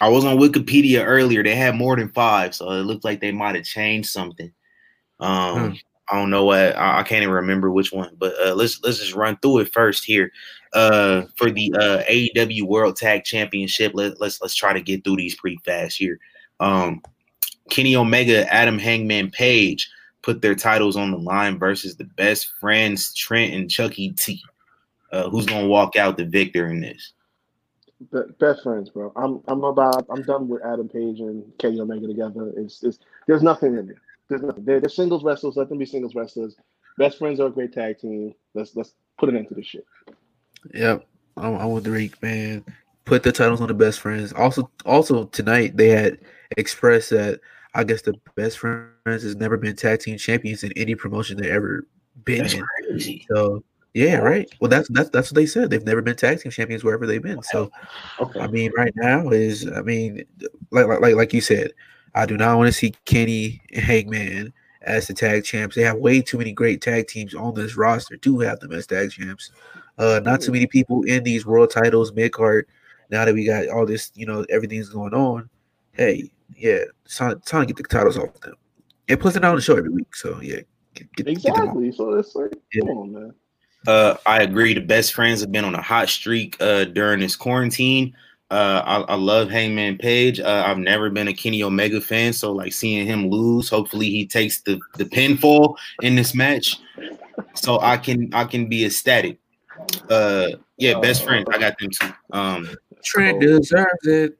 [0.00, 1.42] I was on Wikipedia earlier.
[1.42, 4.52] They had more than five, so it looked like they might have changed something.
[5.18, 5.76] Um, hmm.
[6.08, 9.00] I don't know what I, I, can't even remember which one, but uh, let's let's
[9.00, 10.30] just run through it first here.
[10.72, 15.16] Uh, for the uh, AEW World Tag Championship, let, let's let's try to get through
[15.16, 16.20] these pretty fast here.
[16.60, 17.02] Um,
[17.70, 19.90] Kenny Omega, Adam Hangman Page
[20.28, 24.42] put their titles on the line versus the best friends Trent and Chucky T.
[25.10, 27.14] Uh, who's gonna walk out the victor in this?
[28.38, 29.10] best friends, bro.
[29.16, 32.52] I'm I'm about I'm done with Adam Page and Kenny Omega together.
[32.58, 34.02] It's, it's there's nothing in there.
[34.28, 34.64] There's nothing.
[34.66, 35.56] They're, they're singles wrestlers.
[35.56, 36.56] Let them be singles wrestlers.
[36.98, 38.34] Best friends are a great tag team.
[38.52, 39.86] Let's let's put an end to this shit.
[40.74, 41.06] Yep,
[41.38, 42.66] I'm, I'm with Reek, man.
[43.06, 44.34] Put the titles on the best friends.
[44.34, 46.18] Also, also tonight they had
[46.58, 47.40] expressed that
[47.74, 51.50] I guess the best friends has never been tag team champions in any promotion they
[51.50, 51.86] ever
[52.24, 52.64] been That's in.
[52.88, 53.26] Crazy.
[53.30, 53.62] So
[53.94, 54.48] yeah, right.
[54.60, 55.70] Well, that's that's that's what they said.
[55.70, 57.42] They've never been tag team champions wherever they've been.
[57.42, 57.70] So,
[58.20, 58.40] okay.
[58.40, 60.24] I mean, right now is I mean,
[60.70, 61.72] like like like you said,
[62.14, 64.52] I do not want to see Kenny and Hangman
[64.82, 65.74] as the tag champs.
[65.74, 68.86] They have way too many great tag teams on this roster to have them as
[68.86, 69.50] tag champs.
[69.98, 72.66] Uh, not too many people in these world titles, mid card.
[73.10, 75.48] Now that we got all this, you know, everything's going on.
[75.92, 76.78] Hey, yeah,
[77.08, 78.54] trying, time, time to get the titles off them.
[79.08, 80.60] And plus, they're not on the show every week, so yeah,
[80.94, 81.86] get, get, exactly.
[81.86, 82.82] Get so it's like, yeah.
[82.82, 83.34] come on, man.
[83.86, 84.74] Uh, I agree.
[84.74, 88.14] The best friends have been on a hot streak uh, during this quarantine.
[88.50, 90.40] Uh, I, I, love Hangman Page.
[90.40, 93.68] Uh, I've never been a Kenny Omega fan, so like seeing him lose.
[93.68, 96.76] Hopefully, he takes the the pinfall in this match,
[97.54, 99.38] so I can I can be ecstatic.
[100.08, 100.48] Uh,
[100.78, 101.46] yeah, best friends.
[101.52, 102.12] I got them too.
[102.32, 102.70] Um,
[103.04, 104.38] Trent deserves it.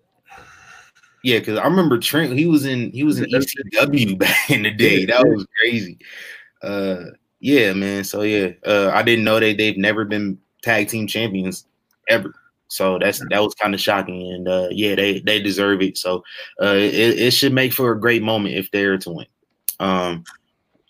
[1.24, 2.32] Yeah, because I remember Trent.
[2.38, 5.04] He was in he was in ECW back in the day.
[5.06, 5.98] That was crazy.
[6.62, 7.04] Uh,
[7.40, 8.04] yeah, man.
[8.04, 11.66] So yeah, uh, I didn't know they they've never been tag team champions
[12.08, 12.32] ever.
[12.68, 15.96] So that's that was kind of shocking, and uh, yeah, they they deserve it.
[15.96, 16.22] So
[16.62, 19.26] uh, it, it should make for a great moment if they're to win.
[19.80, 20.24] Um,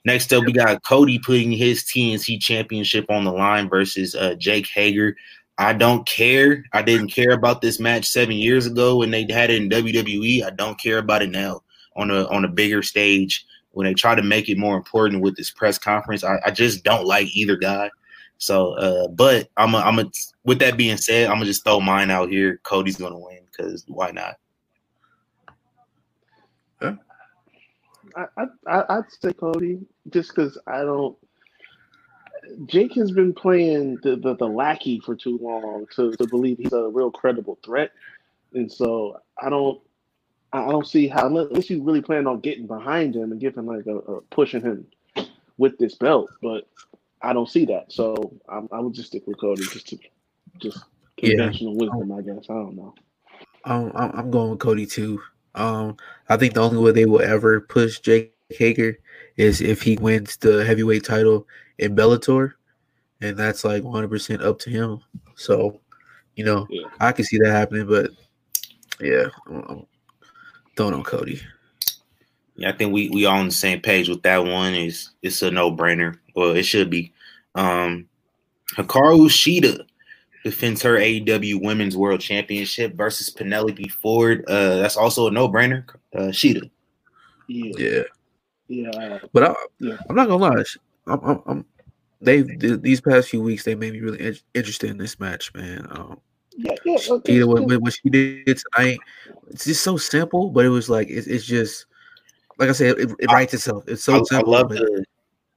[0.05, 4.67] next up, we got Cody putting his TNT championship on the line versus uh, Jake
[4.67, 5.17] Hager.
[5.59, 6.65] I don't care.
[6.73, 10.45] I didn't care about this match seven years ago when they had it in WWE.
[10.45, 11.63] I don't care about it now
[11.97, 15.37] on a on a bigger stage when they try to make it more important with
[15.37, 16.23] this press conference.
[16.23, 17.91] I, I just don't like either guy.
[18.39, 20.05] So, uh, but I'm a, I'm a,
[20.45, 22.61] with that being said, I'm gonna just throw mine out here.
[22.63, 24.37] Cody's gonna win because why not?
[26.81, 26.95] Yeah.
[28.17, 29.81] I, I I'd say Cody
[30.11, 31.17] just because I don't.
[32.67, 36.73] Jake has been playing the, the, the lackey for too long to, to believe he's
[36.73, 37.93] a real credible threat,
[38.55, 39.81] and so I don't
[40.53, 43.87] I don't see how unless you really plan on getting behind him and giving like
[43.87, 44.87] a, a, pushing him
[45.59, 46.69] with this belt, but
[47.21, 47.93] I don't see that.
[47.93, 49.99] So I'm, I would just stick with Cody just to
[50.59, 50.85] just
[51.19, 51.81] conventional yeah.
[51.81, 52.47] wisdom, I guess.
[52.49, 52.95] I don't know.
[53.65, 55.21] Um, I'm going with Cody too.
[55.55, 55.97] Um,
[56.29, 58.99] I think the only way they will ever push Jake Hager
[59.39, 61.47] is if he wins the heavyweight title
[61.79, 62.53] in Bellator,
[63.23, 65.01] and that's like 100 percent up to him.
[65.37, 65.81] So,
[66.37, 66.89] you know, yeah.
[67.01, 68.11] I can see that happening, but
[69.01, 69.87] yeah, I'm,
[70.77, 71.41] throwing on Cody.
[72.57, 74.75] Yeah, I think we we all on the same page with that one.
[74.75, 76.19] Is it's a no brainer.
[76.35, 77.13] Well, it should be.
[77.55, 78.09] Um
[78.77, 79.87] Hikaru Shida
[80.45, 84.45] defends her AEW Women's World Championship versus Penelope Ford.
[84.47, 85.89] Uh, that's also a no brainer.
[86.15, 86.69] Uh, Shida.
[87.49, 87.73] Yeah.
[87.79, 88.03] Yeah.
[88.69, 89.19] Yeah.
[89.33, 89.97] But I, yeah.
[90.09, 90.65] I'm not gonna lie.
[91.07, 91.65] I'm, I'm, I'm
[92.21, 95.87] they these past few weeks they made me really in, interested in this match, man.
[95.91, 96.21] Um,
[96.57, 96.99] yeah, yeah.
[97.09, 98.45] Okay, what, what, she did
[98.77, 98.99] tonight,
[99.49, 101.87] it's just so simple, but it was like it's, it's just
[102.59, 103.85] like I said, it, it writes itself.
[103.87, 104.55] It's so I, simple.
[104.55, 105.05] I love the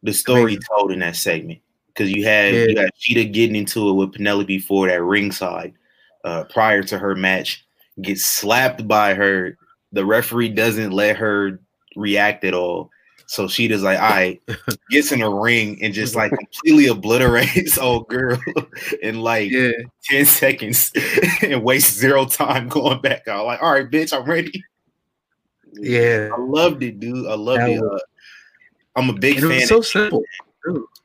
[0.03, 0.61] the story amazing.
[0.69, 2.65] told in that segment because you had yeah.
[2.65, 5.73] you got Shida getting into it with Penelope Ford at ringside
[6.23, 7.65] uh, prior to her match,
[8.01, 9.57] gets slapped by her.
[9.91, 11.59] The referee doesn't let her
[11.95, 12.91] react at all.
[13.31, 14.41] So she just like, all right,
[14.89, 18.37] gets in a ring and just like completely obliterates old girl
[19.01, 19.71] in like yeah.
[20.03, 20.91] 10 seconds
[21.41, 23.45] and wastes zero time going back out.
[23.45, 24.61] Like, all right, bitch, I'm ready.
[25.75, 26.31] Yeah.
[26.35, 27.25] I loved it, dude.
[27.25, 27.81] I loved that it.
[27.81, 29.65] Was, uh, I'm a big fan.
[29.65, 30.25] so simple.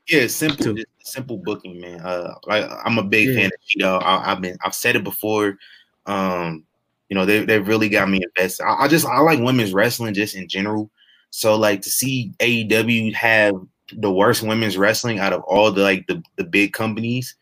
[0.09, 2.01] Yeah, simple, simple booking, man.
[2.01, 3.35] Uh, I, am a big yeah.
[3.35, 4.03] fan of Shida.
[4.03, 5.57] I, have been, I've said it before.
[6.05, 6.65] Um,
[7.07, 8.65] you know, they they really got me invested.
[8.65, 10.91] I, I just I like women's wrestling just in general.
[11.29, 13.55] So like to see AEW have
[13.93, 17.35] the worst women's wrestling out of all the like the, the big companies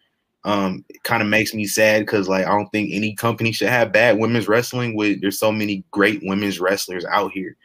[0.44, 3.68] um it kind of makes me sad because like i don't think any company should
[3.68, 7.58] have bad women's wrestling with there's so many great women's wrestlers out here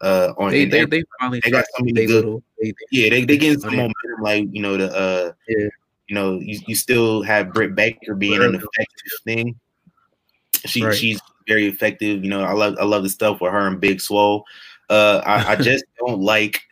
[0.00, 2.42] uh on They they, they finally they got so many they good- little.
[2.58, 3.92] They, yeah they, they getting some momentum
[4.22, 5.68] like you know the uh Yeah.
[6.06, 9.60] you know you, you still have Britt Baker being an effective thing.
[10.64, 10.94] She Right.
[10.96, 14.00] she's very effective you know I love I love the stuff with her and Big
[14.00, 14.46] Swole
[14.92, 16.62] uh I, I just don't like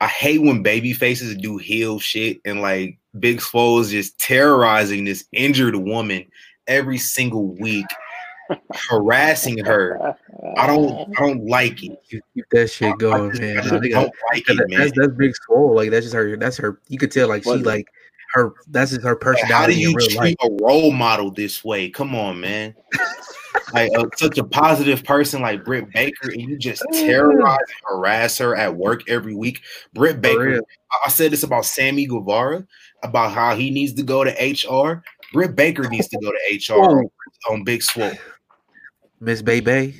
[0.00, 5.04] I hate when baby faces do heel shit and like Big Swole is just terrorizing
[5.04, 6.26] this injured woman
[6.66, 7.86] every single week,
[8.74, 10.16] harassing her.
[10.56, 11.98] I don't I don't like it.
[12.08, 13.58] keep, keep that shit I going, just, man.
[13.58, 14.80] I just they don't like it, man.
[14.80, 15.74] that's that's big swole.
[15.74, 16.36] Like that's just her.
[16.36, 16.80] That's her.
[16.88, 17.86] You could tell like she like
[18.32, 18.52] her.
[18.68, 20.34] That's just her Like, how do personality you treat life.
[20.42, 21.88] a role model this way?
[21.90, 22.74] Come on, man.
[23.72, 28.38] like uh, such a positive person like Britt Baker, and you just terrorize and harass
[28.38, 29.62] her at work every week.
[29.94, 30.60] Britt Baker.
[31.04, 32.66] I- said this about Sammy Guevara
[33.02, 35.02] about how he needs to go to HR.
[35.32, 37.10] Britt Baker needs to go to HR on,
[37.50, 38.12] on Big Swole.
[39.20, 39.94] Miss Bebe.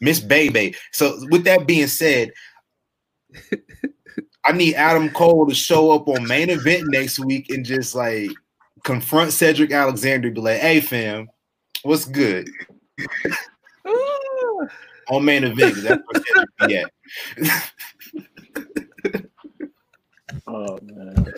[0.00, 0.74] Miss Bebe.
[0.92, 2.32] So with that being said,
[4.48, 8.30] I need Adam Cole to show up on main event next week and just like
[8.82, 11.28] confront Cedric Alexander, be like, hey fam,
[11.82, 12.48] what's good?
[15.10, 16.90] On main event, 'cause that's where Cedric be at.
[20.46, 21.34] Oh man.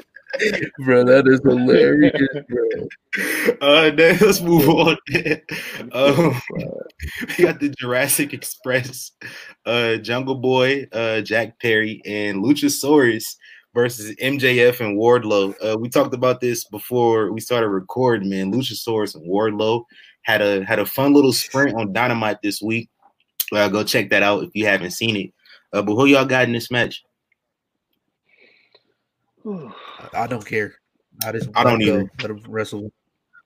[0.85, 2.13] Bro, that is hilarious,
[2.49, 2.89] bro.
[3.61, 4.97] Uh, then let's move on.
[5.93, 6.41] um,
[7.39, 9.11] we got the Jurassic Express,
[9.67, 13.37] uh, Jungle Boy, uh, Jack Perry, and Luchasaurus
[13.75, 15.55] versus MJF and Wardlow.
[15.63, 18.31] Uh, we talked about this before we started recording.
[18.31, 19.85] Man, Luchasaurus and Wardlow
[20.23, 22.89] had a had a fun little sprint on Dynamite this week.
[23.53, 25.33] Uh, go check that out if you haven't seen it.
[25.73, 27.03] Uh, but who y'all got in this match?
[30.15, 30.75] I don't care.
[31.25, 32.11] I just I don't him go.
[32.23, 32.93] Let him wrestle.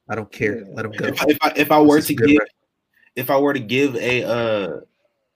[0.08, 0.64] I don't care.
[0.72, 1.06] Let him go.
[1.06, 2.46] If, I- if I if I were This to give wrestling.
[3.16, 4.80] if I were to give a uh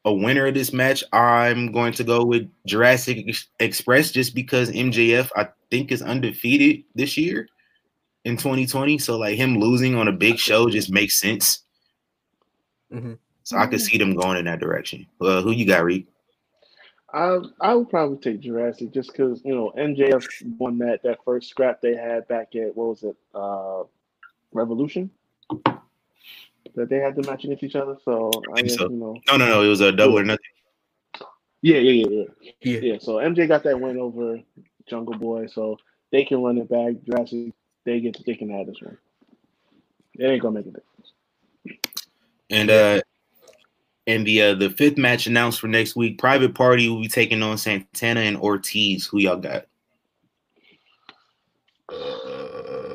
[0.05, 4.71] a winner of this match, I'm going to go with Jurassic Ex- Express just because
[4.71, 7.49] MJF I think is undefeated this year
[8.25, 8.99] in 2020.
[8.99, 11.65] So like him losing on a big show just makes sense.
[12.93, 13.19] Mhm.
[13.43, 15.07] So I could see them going in that direction.
[15.21, 16.07] Uh, who you got, Reed?
[17.13, 20.27] I I would probably take Jurassic just because you know MJF
[20.59, 23.85] won that that first scrap they had back at what was it uh
[24.53, 25.11] Revolution
[26.75, 27.97] that they had the match against each other.
[28.05, 28.89] So I think guess so.
[28.89, 29.63] you know No, no, no.
[29.63, 30.45] It was a double or nothing.
[31.63, 32.25] yeah yeah yeah yeah
[32.63, 32.81] Yeah.
[32.93, 32.99] yeah.
[33.01, 34.41] So MJ got that win over
[34.89, 35.79] Jungle Boy, so
[36.13, 36.95] they can run it back.
[37.05, 37.53] Jurassic
[37.85, 38.99] they get they can have this one.
[40.15, 41.13] It ain't gonna make a difference.
[42.51, 43.01] And uh
[44.09, 47.43] and the uh, the fifth match announced for next week, Private Party will be taking
[47.43, 49.07] on Santana and Ortiz.
[49.07, 49.67] Who y'all got?
[51.89, 52.95] Uh,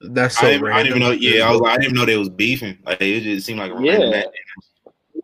[0.00, 1.10] that's so I, didn't, I didn't even know.
[1.12, 1.62] Yeah, I was.
[1.66, 2.78] I didn't know they was beefing.
[2.86, 4.10] Like it just seemed like a Yeah.
[4.10, 4.26] match.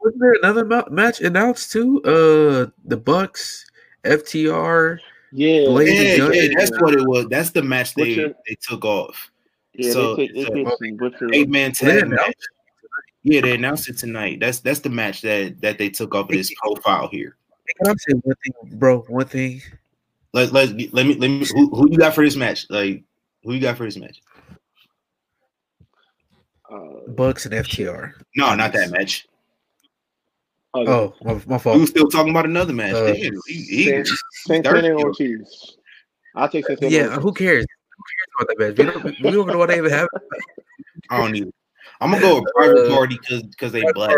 [0.03, 2.03] Wasn't there another ma- match announced too?
[2.05, 3.66] Uh, the Bucks,
[4.05, 4.98] FTR.
[5.32, 7.26] Yeah, Blade Yeah, yeah, that's what it was.
[7.28, 8.34] That's the match they Butcher.
[8.48, 9.30] they took off.
[9.74, 9.92] yeah.
[9.92, 11.34] so- they take they so- take some.
[11.34, 12.34] Eight man tag match.
[13.25, 14.41] Announced Yeah, they announced it tonight.
[14.41, 17.37] That's that's the match that that they took off of this profile here.
[17.83, 19.01] Can I say one thing, bro?
[19.09, 19.62] One thing.
[20.33, 21.45] Let let let me let me.
[21.55, 22.66] Who, who you got for this match?
[22.71, 23.03] Like
[23.45, 24.21] who you got for this match?
[26.71, 28.12] Uh, Bucks and FTR.
[28.37, 29.27] No, not that match.
[30.75, 31.81] oh, Oh, my, my We fault.
[31.81, 32.95] were still talking about another match.
[32.95, 34.05] Uh, Damn, he- he- San-
[34.47, 34.93] Santana.
[34.95, 35.77] Ortiz.
[36.37, 36.91] I'll take Santana.
[36.93, 37.66] Yeah, and who cares?
[37.97, 38.79] Who cares about that match?
[38.79, 40.07] We don't, we don't know what they even have.
[41.11, 41.51] I don't either.
[42.01, 44.16] I'm gonna go with private Uh, party because because they black.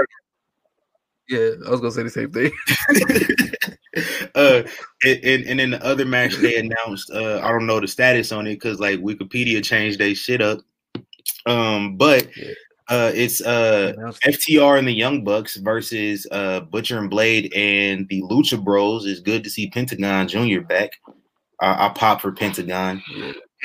[1.29, 2.53] Yeah, I was gonna say the same thing.
[4.35, 4.63] uh,
[5.05, 8.47] and, and in the other match they announced, uh, I don't know the status on
[8.47, 10.61] it because like Wikipedia changed their shit up.
[11.47, 12.29] Um, but
[12.89, 13.93] uh, it's uh
[14.25, 19.07] FTR and the Young Bucks versus uh Butcher and Blade and the Lucha Bros.
[19.07, 20.61] It's good to see Pentagon Jr.
[20.61, 20.91] back.
[21.61, 23.03] I, I pop for Pentagon.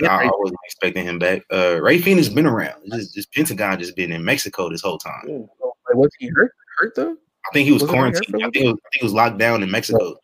[0.02, 0.16] Yeah.
[0.16, 1.43] I, I wasn't expecting him back.
[1.52, 2.82] Uh, Rey Fénix has been around.
[2.86, 5.24] It's Just, just Pentagon just been in Mexico this whole time.
[5.28, 6.52] Like, was he hurt?
[6.78, 7.12] Hurt though?
[7.14, 8.32] I think he was Wasn't he hurt quarantined.
[8.32, 10.16] for a I think, it was, I think he was locked down in Mexico.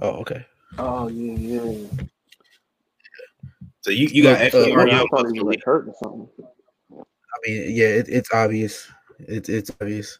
[0.00, 0.44] Oh, okay.
[0.78, 1.88] Oh yeah, yeah.
[3.80, 4.80] So you, you got Look, uh, FTR.
[4.80, 6.28] I Young thought Bucks was like hurt or something.
[6.92, 8.88] I mean, yeah, it, it's obvious.
[9.20, 10.18] It's it's obvious.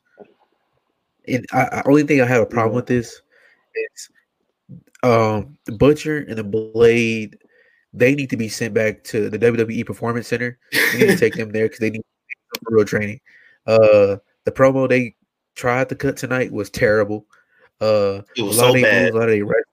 [1.27, 3.21] And I, I only thing I have a problem with this
[3.75, 4.09] is
[5.03, 7.39] um the butcher and the blade.
[7.99, 10.59] They need to be sent back to the WWE Performance Center.
[10.93, 12.03] We need to take them there because they need
[12.65, 13.21] real training.
[13.67, 15.15] Uh, the promo they
[15.55, 17.27] tried to cut tonight was terrible.
[17.81, 19.03] Uh, It was a lot so of bad.
[19.03, 19.65] moves, a lot of they wrestling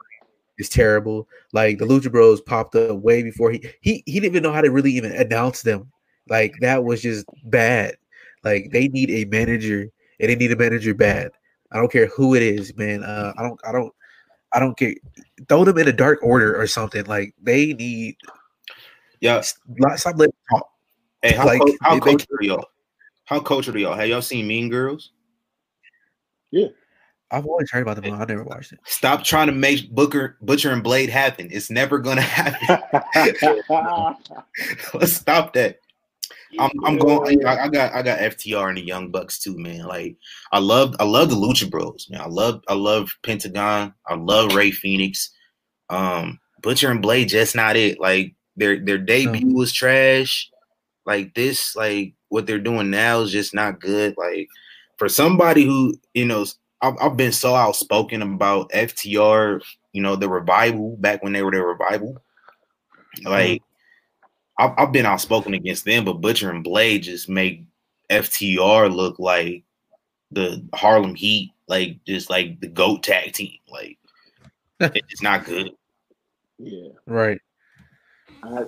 [0.57, 1.27] is terrible.
[1.53, 4.61] Like the Lucha Bros popped up way before he he he didn't even know how
[4.61, 5.91] to really even announce them.
[6.27, 7.95] Like that was just bad.
[8.43, 11.31] Like they need a manager and they need a manager bad.
[11.71, 13.03] I don't care who it is, man.
[13.03, 13.93] Uh, I don't I don't
[14.55, 14.95] I don't care.
[15.49, 17.05] Throw them in a dark order or something.
[17.05, 18.15] Like they need
[19.19, 19.41] Yeah.
[19.41, 19.69] stop
[20.17, 20.69] letting them talk.
[21.21, 22.65] Hey, how, Like, co- how they- they- cultured are y'all?
[23.25, 23.95] How cultured are y'all?
[23.95, 25.11] Have y'all seen Mean Girls?
[26.51, 26.67] Yeah.
[27.31, 28.11] I've always heard about them.
[28.17, 28.79] but I never watched it.
[28.85, 31.49] Stop trying to make Booker, Butcher, and Blade happen.
[31.51, 32.77] It's never gonna happen.
[34.93, 35.79] Let's stop that.
[36.59, 37.45] I'm, I'm going.
[37.45, 39.85] I, I got I got FTR and the Young Bucks too, man.
[39.85, 40.15] Like
[40.51, 42.21] I love I love the Lucha Bros, man.
[42.21, 43.93] I love I love Pentagon.
[44.07, 45.29] I love Rey Fénix.
[45.89, 47.99] Um, Butcher and Blade just not it.
[47.99, 50.49] Like their their debut was trash.
[51.05, 54.15] Like this, like what they're doing now is just not good.
[54.17, 54.47] Like
[54.97, 56.45] for somebody who you know,
[56.81, 59.61] I've, I've been so outspoken about FTR.
[59.93, 62.17] You know, the revival back when they were the revival.
[63.23, 63.61] Like
[64.57, 67.63] I've, I've been outspoken against them, but Butcher and Blade just make
[68.09, 69.63] FTR look like
[70.31, 73.57] the Harlem Heat, like just like the GOAT tag team.
[73.69, 73.97] Like
[74.79, 75.71] it's not good.
[76.57, 76.89] yeah.
[77.05, 77.39] Right.
[78.43, 78.65] I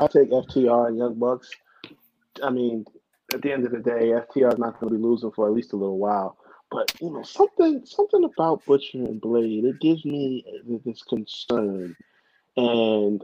[0.00, 1.50] I take FTR and Young Bucks.
[2.42, 2.84] I mean,
[3.32, 5.54] at the end of the day, FTR is not going to be losing for at
[5.54, 6.36] least a little while.
[6.70, 10.44] But you know, something something about Butcher and Blade it gives me
[10.84, 11.96] this concern,
[12.56, 13.22] and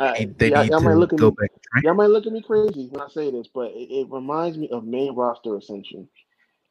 [0.00, 1.50] I, They y'all, y'all might look at me, back.
[1.72, 1.82] train.
[1.84, 4.68] y'all might look at me crazy when I say this, but it, it reminds me
[4.70, 6.08] of main roster ascension,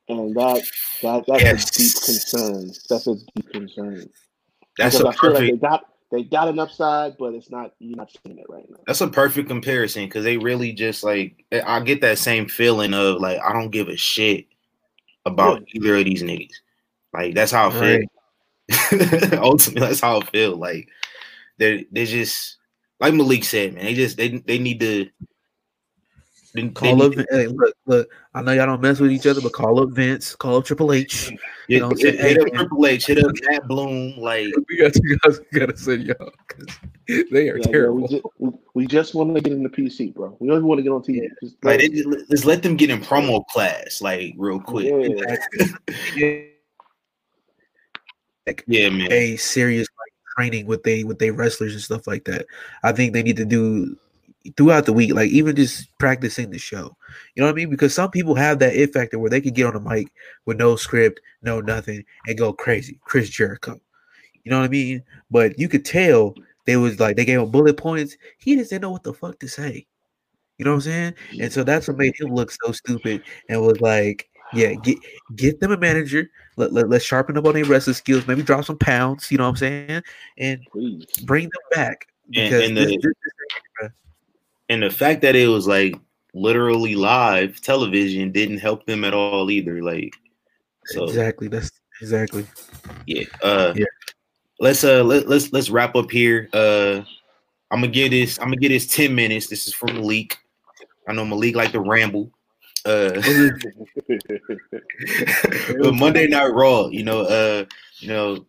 [0.09, 0.63] and that
[1.01, 1.69] that that's Yes.
[1.69, 2.71] a deep concern.
[2.89, 4.09] That's a deep concern
[4.77, 7.73] That's because a I feel like they got they got an upside, but it's not
[7.79, 8.77] you're not seeing it right now.
[8.87, 13.19] That's a perfect comparison because they really just like I get that same feeling of
[13.21, 14.45] like I don't give a shit
[15.25, 16.53] about either of these niggas.
[17.13, 17.99] Like that's how I feel.
[19.39, 20.55] Ultimately, that's how I feel.
[20.57, 20.89] Like
[21.57, 22.57] they're they just
[22.99, 23.85] like Malik said, man.
[23.85, 25.09] They just they they need to
[26.53, 27.25] they, they Call need up.
[27.31, 28.09] Hey, look, look.
[28.33, 30.35] I know y'all don't mess with each other, but call up Vince.
[30.35, 31.31] Call up Triple H.
[31.67, 32.35] Yeah, know what I'm hit, saying?
[32.37, 34.17] hit up Triple H, hit up Matt Bloom.
[34.17, 36.75] Like, We got you guys gotta send y'all because
[37.31, 38.01] they are Yeah, yeah, terrible.
[38.03, 40.37] we, just, we, we just want to get in the PC, bro.
[40.39, 41.27] We don't even want to get on TV.
[41.43, 44.85] Just like let- they just, just let them get in promo class, like real quick.
[44.85, 45.35] yeah.
[48.47, 49.11] like Yeah, man.
[49.11, 49.94] a serious like
[50.35, 52.45] training with they with they wrestlers and stuff like that.
[52.83, 53.97] I think they need to do
[54.57, 56.95] throughout the week, like even just practicing the show.
[57.35, 57.69] You know what I mean?
[57.69, 60.11] Because some people have that it factor where they can get on the mic
[60.45, 62.99] with no script, no nothing, and go crazy.
[63.03, 63.79] Chris Jericho.
[64.43, 65.03] You know what I mean?
[65.31, 68.15] But you could tell they was like they gave him bullet points.
[68.37, 69.87] He just didn't know what the fuck to say.
[70.57, 71.13] You know what I'm saying?
[71.41, 74.97] And so that's what made him look so stupid and was like, yeah, get
[75.35, 76.29] get them a manager.
[76.57, 79.43] Let, let, let's sharpen up on their wrestling skills, maybe drop some pounds, you know
[79.43, 80.01] what I'm saying?
[80.37, 81.05] And Please.
[81.23, 82.07] bring them back.
[82.33, 82.97] And- Because and this- the-
[83.81, 83.91] this-
[84.69, 85.95] And the fact that it was like
[86.33, 89.83] literally live television didn't help them at all either.
[89.83, 90.15] Like,
[90.85, 91.47] so exactly.
[91.49, 91.69] That's
[92.01, 92.45] exactly.
[93.05, 93.25] yeah.
[93.43, 93.85] Uh, Yeah.
[94.59, 96.47] Let's uh let, let's let's wrap up here.
[96.53, 97.01] Uh,
[97.71, 98.39] I'm gonna get this.
[98.39, 99.47] I'm gonna get this ten minutes.
[99.47, 100.37] This is from Malik.
[101.09, 102.31] I know Malik like to ramble.
[102.85, 103.21] Uh,
[105.79, 107.65] but Monday Night Raw, you know, uh,
[107.99, 108.45] you know,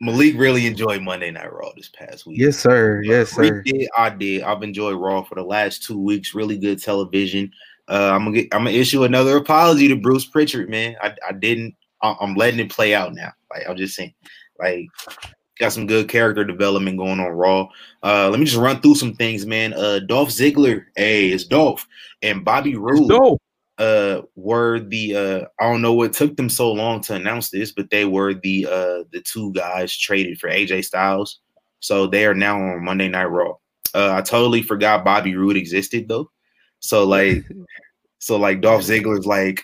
[0.00, 2.38] Malik really enjoyed Monday Night Raw this past week.
[2.38, 3.02] Yes, sir.
[3.02, 3.62] Yes, Reed sir.
[3.62, 4.42] did, I did.
[4.42, 6.34] I've enjoyed Raw for the last two weeks.
[6.34, 7.50] Really good television.
[7.88, 8.54] Uh, I'm gonna get.
[8.54, 10.96] I'm gonna issue another apology to Bruce Pritchard, man.
[11.00, 11.74] I, I didn't.
[12.02, 13.32] I, I'm letting it play out now.
[13.50, 14.14] Like I'm just saying,
[14.58, 14.86] like
[15.58, 17.68] got some good character development going on Raw.
[18.02, 19.72] Uh, let me just run through some things, man.
[19.72, 21.86] Uh, Dolph Ziggler, hey, it's Dolph,
[22.22, 23.38] and Bobby Roode No.
[23.78, 27.72] Uh were the uh I don't know what took them so long to announce this,
[27.72, 31.40] but they were the uh the two guys traded for AJ Styles.
[31.80, 33.54] So they are now on Monday Night Raw.
[33.94, 36.30] Uh I totally forgot Bobby Roode existed though.
[36.80, 37.44] So like
[38.18, 39.62] so like Dolph Ziggler's like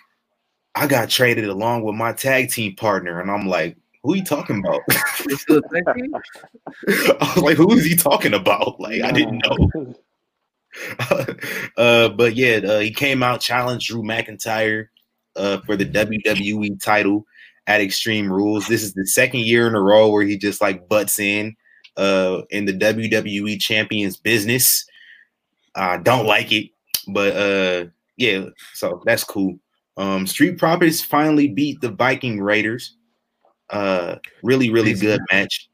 [0.75, 4.59] I got traded along with my tag team partner and I'm like who you talking
[4.59, 4.81] about?
[5.27, 6.15] It's still a tag team?
[6.89, 8.81] I was like, who is he talking about?
[8.81, 9.95] Like, I didn't know.
[11.77, 14.87] uh, but yeah, uh, he came out, challenged Drew McIntyre
[15.37, 17.27] uh, for the WWE title
[17.67, 18.67] at Extreme Rules.
[18.67, 21.57] This is the second year in a row where he just like butts in
[21.97, 24.85] uh, in the WWE Champions business.
[25.75, 26.71] I don't like it,
[27.09, 27.87] but uh,
[28.17, 29.59] yeah, so that's cool.
[29.97, 32.97] Um, Street Profits finally beat the Viking Raiders.
[33.71, 35.69] Uh, really, really good match.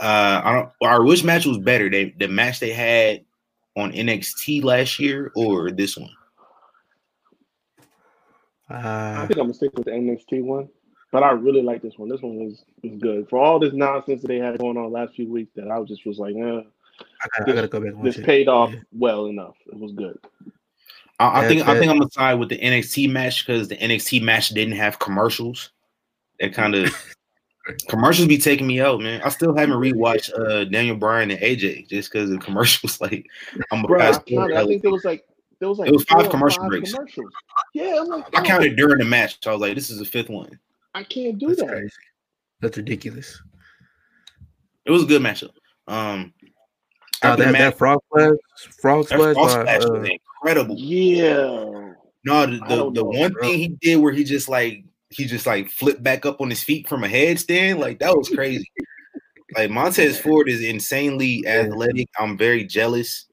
[0.00, 0.70] Uh, I don't.
[0.80, 1.90] Or which match was better?
[1.90, 3.24] They the match they had
[3.78, 6.10] on NXT last year or this one?
[8.68, 10.68] I Uh, think I'm gonna stick with the NXT one,
[11.10, 12.08] but I really like this one.
[12.08, 14.88] This one was was good for all this nonsense that they had going on the
[14.90, 15.50] last few weeks.
[15.56, 18.04] That I was just was like, eh, I, gotta, I gotta go back and watch
[18.04, 18.26] this it.
[18.26, 18.80] paid off Yeah.
[18.92, 19.54] well enough.
[19.66, 20.18] It was good.
[21.18, 23.76] I, I That- think I think I'm gonna side with the NXT match because the
[23.76, 25.70] NXT match didn't have commercials.
[26.40, 26.94] That kind of
[27.88, 29.20] commercials be taking me out, man.
[29.22, 33.00] I still haven't rewatched uh, Daniel Bryan and AJ just because of commercials.
[33.00, 33.26] Like
[33.72, 34.22] I'm a Bro, I, fast.
[34.32, 35.24] I think there was like
[35.60, 36.92] there was like It was five four commercial five breaks.
[36.92, 37.30] commercials.
[37.74, 39.98] Yeah, I'm like, I oh, counted during the match, so I was like, "This is
[39.98, 40.58] the fifth one."
[40.94, 41.68] I can't do That's that.
[41.68, 41.92] crazy.
[42.60, 43.40] That's ridiculous.
[44.84, 45.50] It was a good matchup.
[45.86, 46.32] Um,
[47.24, 48.30] Oh, after the that, match- that frog splash,
[48.80, 50.76] frog that splash, Frost by, splash uh, was incredible.
[50.78, 51.92] Yeah.
[52.24, 53.42] No, the, the, the one bro.
[53.42, 56.62] thing he did where he just like he just like flipped back up on his
[56.62, 58.70] feet from a headstand, like that was crazy.
[59.56, 62.08] like Montez Ford is insanely athletic.
[62.18, 63.26] I'm very jealous.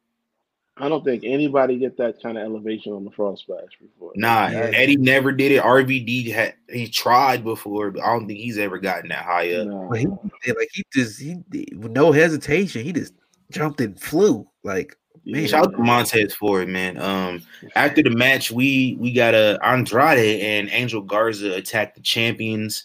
[0.77, 4.11] I don't think anybody get that kind of elevation on the frog splash before.
[4.15, 4.71] Nah, Yeah.
[4.73, 5.63] Eddie never did it.
[5.63, 9.67] RVD had he tried before, but I don't think he's ever gotten that high up.
[9.67, 9.87] No.
[9.89, 11.37] Well, he like he just he
[11.77, 13.13] with no hesitation, he just
[13.51, 14.45] jumped and flew.
[14.63, 16.97] Like man, Shout out to Montez Ford, man.
[16.97, 17.41] Um,
[17.75, 22.83] after the match, we we got a Andrade and Angel Garza attack the champions.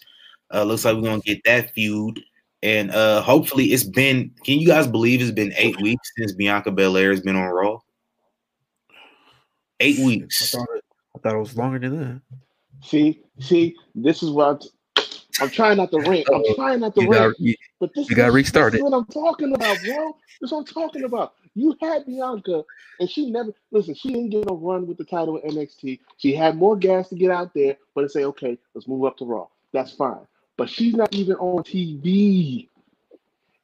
[0.53, 2.19] Uh, looks like we're gonna get that feud,
[2.63, 4.31] and uh, hopefully it's been.
[4.43, 7.79] Can you guys believe it's been eight weeks since Bianca Belair has been on Raw?
[9.79, 10.51] Eight I weeks.
[10.51, 10.83] thought, it,
[11.15, 12.21] I thought it was longer than that.
[12.83, 14.63] See, see, this is what
[14.97, 15.03] I'm,
[15.41, 16.27] I'm trying not to rant.
[16.33, 17.31] I'm trying not to You rant.
[17.33, 18.73] got you, But this You got restarted.
[18.73, 18.85] this it.
[18.85, 20.15] is what I'm talking about, bro.
[20.39, 21.33] This is what I'm talking about.
[21.53, 22.63] You had Bianca,
[22.99, 23.93] and she never listen.
[23.93, 25.99] She didn't get a run with the title NXT.
[26.17, 29.17] She had more gas to get out there, but to say, okay, let's move up
[29.17, 29.47] to Raw.
[29.73, 30.27] That's fine.
[30.57, 32.67] But she's not even on TV.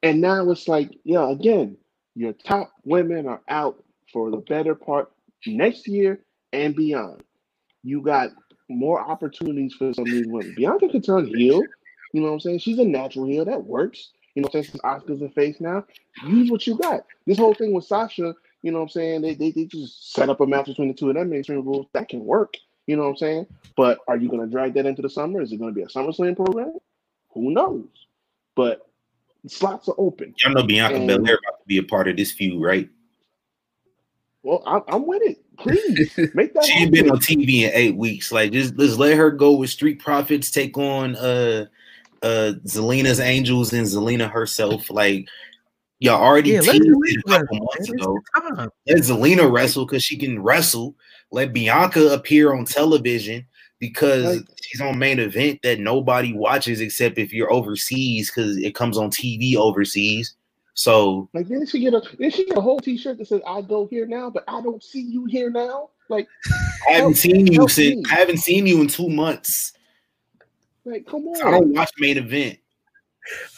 [0.03, 1.77] And now it's like, yeah, again,
[2.15, 5.11] your top women are out for the better part
[5.45, 6.19] next year
[6.53, 7.23] and beyond.
[7.83, 8.31] You got
[8.69, 10.53] more opportunities for some of these women.
[10.55, 11.61] Bianca could turn heel.
[12.13, 12.59] You know what I'm saying?
[12.59, 13.45] She's a natural heel.
[13.45, 14.11] That works.
[14.37, 14.63] You know what I'm?
[14.65, 15.83] Since Asuka's a face now,
[16.27, 17.07] use what you got.
[17.25, 19.21] This whole thing with Sasha, you know what I'm saying?
[19.23, 21.87] They, they, they just set up a match between the two of them, Extreme Rules.
[21.93, 22.53] That can work.
[22.85, 23.47] You know what I'm saying?
[23.75, 25.41] But are you going to drag that into the summer?
[25.41, 26.73] Is it going to be a SummerSlam program?
[27.31, 27.87] Who knows?
[28.53, 28.87] But
[29.47, 30.35] slots are open.
[30.43, 32.87] Y'all know Bianca And- Belair about to be a part of this feud, right?
[34.43, 35.43] Well, I'm, I'm with it.
[35.57, 38.31] Please make that She ain't been on TV in eight weeks.
[38.31, 41.65] Like just let's let her go with Street Profits take on uh
[42.23, 44.89] uh Zelina's Angels and Zelina herself.
[44.89, 45.27] Like
[45.99, 48.19] y'all already Yeah, let teased a couple months ago.
[48.87, 50.95] Let Zelina wrestle because she can wrestle.
[51.31, 53.45] Let Bianca appear on television
[53.79, 58.75] because Like- she's on main event that nobody watches except if you're overseas because it
[58.75, 60.35] comes on TV overseas.
[60.73, 63.61] So Like, didn't she get a didn't she get a whole T-shirt that says "I
[63.61, 65.89] go here now," but I don't see you here now?
[66.07, 66.27] Like,
[66.87, 68.09] I haven't seen you since.
[68.11, 69.73] I haven't seen you in two months.
[70.91, 72.57] Like, come I don't watch main event.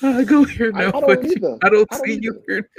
[0.01, 1.57] I go here now, I but don't either.
[1.63, 2.43] I don't I don't see you either.
[2.47, 2.69] here.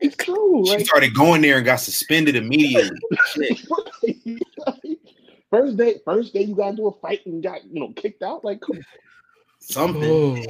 [0.00, 0.64] It's true.
[0.66, 2.98] She Like, started going there and got suspended immediately.
[5.50, 8.44] First day, first day you got into a fight and got you know kicked out.
[8.44, 8.78] Like, come
[9.60, 10.46] Something.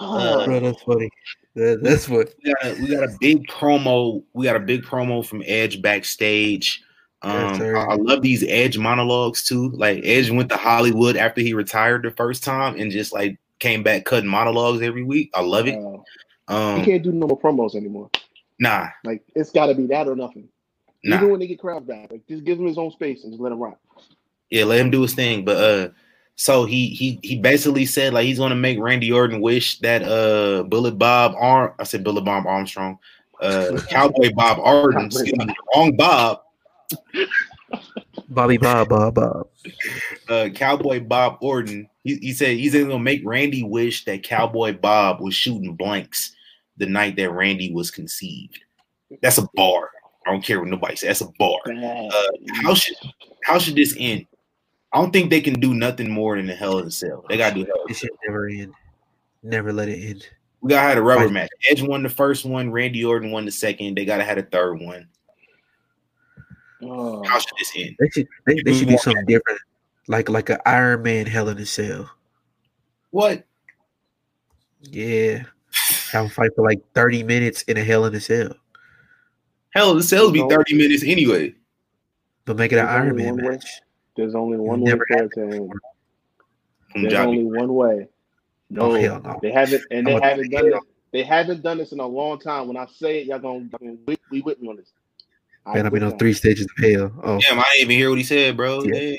[0.00, 1.08] Oh, Uh, bro, that's funny.
[1.54, 2.34] That, that's what.
[2.44, 4.24] We got, a, we got a big promo.
[4.32, 6.82] We got a big promo from Edge backstage.
[7.24, 7.60] Um.
[7.60, 9.70] I, I love these Edge monologues too.
[9.70, 13.82] Like Edge went to Hollywood after he retired the first time and just like came
[13.82, 15.30] back cutting monologues every week.
[15.34, 15.74] I love it.
[15.76, 15.98] uh,
[16.48, 18.10] you Um, can't do no more promos anymore.
[18.58, 20.48] nah, Like, it's got to be that or nothing.
[21.02, 21.16] nah.
[21.16, 23.40] Even when they get crowds back, like just give him his own space and just
[23.40, 23.78] let him rock.
[24.50, 25.44] Yeah, let him do his thing.
[25.44, 25.88] But uh
[26.36, 30.64] so he he he basically said like he's gonna make Randy Orton wish that uh
[30.64, 32.98] Bullet Bob Arm I said Bullet Bob Armstrong,
[33.40, 36.42] uh Cowboy Bob me, wrong Bob,
[38.28, 39.48] Bobby Bob, Bob, Bob.
[40.28, 41.88] uh Cowboy Bob Orton.
[42.02, 46.34] He, he said he's gonna make Randy wish that Cowboy Bob was shooting blanks
[46.76, 48.58] the night that Randy was conceived.
[49.22, 49.90] That's a bar.
[50.26, 51.18] I don't care what nobody says.
[51.18, 51.58] That's a bar.
[51.66, 52.10] Bad.
[52.62, 52.96] How should
[53.44, 54.26] how should this end?
[54.92, 57.24] I don't think they can do nothing more than the Hell in a Cell.
[57.28, 57.82] They gotta do Hell.
[57.84, 58.72] in a It should never end.
[59.42, 60.26] Never let it end.
[60.60, 61.50] We gotta have a rubber match.
[61.68, 63.96] Edge won the first one, Randy Orton won the second.
[63.96, 65.08] They gotta have a third one.
[66.82, 67.22] Oh.
[67.26, 67.96] How should this end?
[67.98, 68.28] They should.
[68.46, 69.60] They, they should do something different,
[70.08, 72.10] like like an Iron Man Hell in a Cell.
[73.10, 73.44] What?
[74.82, 75.44] Yeah,
[76.12, 78.54] have them fight for like thirty minutes in a Hell in a Cell,
[79.70, 80.48] Hell in a Cell be No.
[80.48, 81.54] 30 minutes anyway.
[82.44, 83.58] but make it an There's Iron Man one way.
[84.16, 85.72] There's only one way for it to end.
[86.94, 87.38] There's Johnny.
[87.40, 88.08] only one way.
[88.70, 89.38] No, Oh hell no!
[89.42, 90.80] they haven't, and they I'm a- haven't done this.
[91.12, 92.66] They haven't done this in a long time.
[92.68, 94.92] When I say it, y'all gonna, y'all gonna we, we with me on this.
[95.66, 97.12] I Man, I've been on three stages of hell.
[97.22, 98.82] Oh, Damn, I didn't even hear what he said, bro.
[98.84, 98.94] Yeah.
[98.94, 99.18] Hey.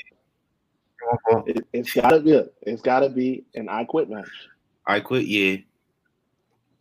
[1.46, 2.42] It, it's gotta be.
[2.62, 4.28] It's gotta be an I quit match.
[4.86, 5.26] I quit.
[5.26, 5.56] Yeah,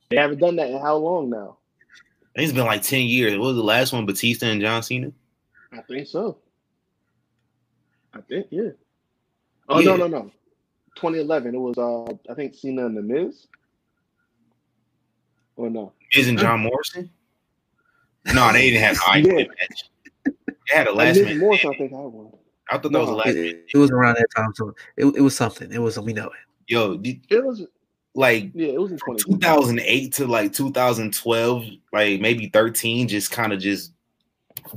[0.10, 1.58] They haven't done that in how long now?
[2.36, 3.34] I think it's been like ten years.
[3.38, 4.06] What was the last one?
[4.06, 5.12] Batista and John Cena.
[5.72, 6.38] I think so.
[8.14, 8.70] I think yeah.
[9.70, 9.96] Oh Yeah.
[9.96, 10.32] no no no.
[10.96, 11.54] 2011.
[11.54, 13.48] It was uh I think Cena and the Miz.
[15.56, 15.94] Or no?
[16.16, 17.10] Miz and John Morrison.
[18.34, 19.84] No, they didn't have an I quit match.
[20.26, 21.38] They had a last Miz minute.
[21.40, 22.32] Morrison, I think I won.
[22.72, 23.18] I thought that was a No.
[23.18, 23.66] last It, minute.
[23.74, 25.72] it was around that time, so it, it was something.
[25.72, 26.32] It was we know it.
[26.68, 27.64] Yo, did, It was
[28.16, 33.60] like yeah, it was in 2008 to like 2012, like maybe 13, just kind of
[33.60, 33.92] just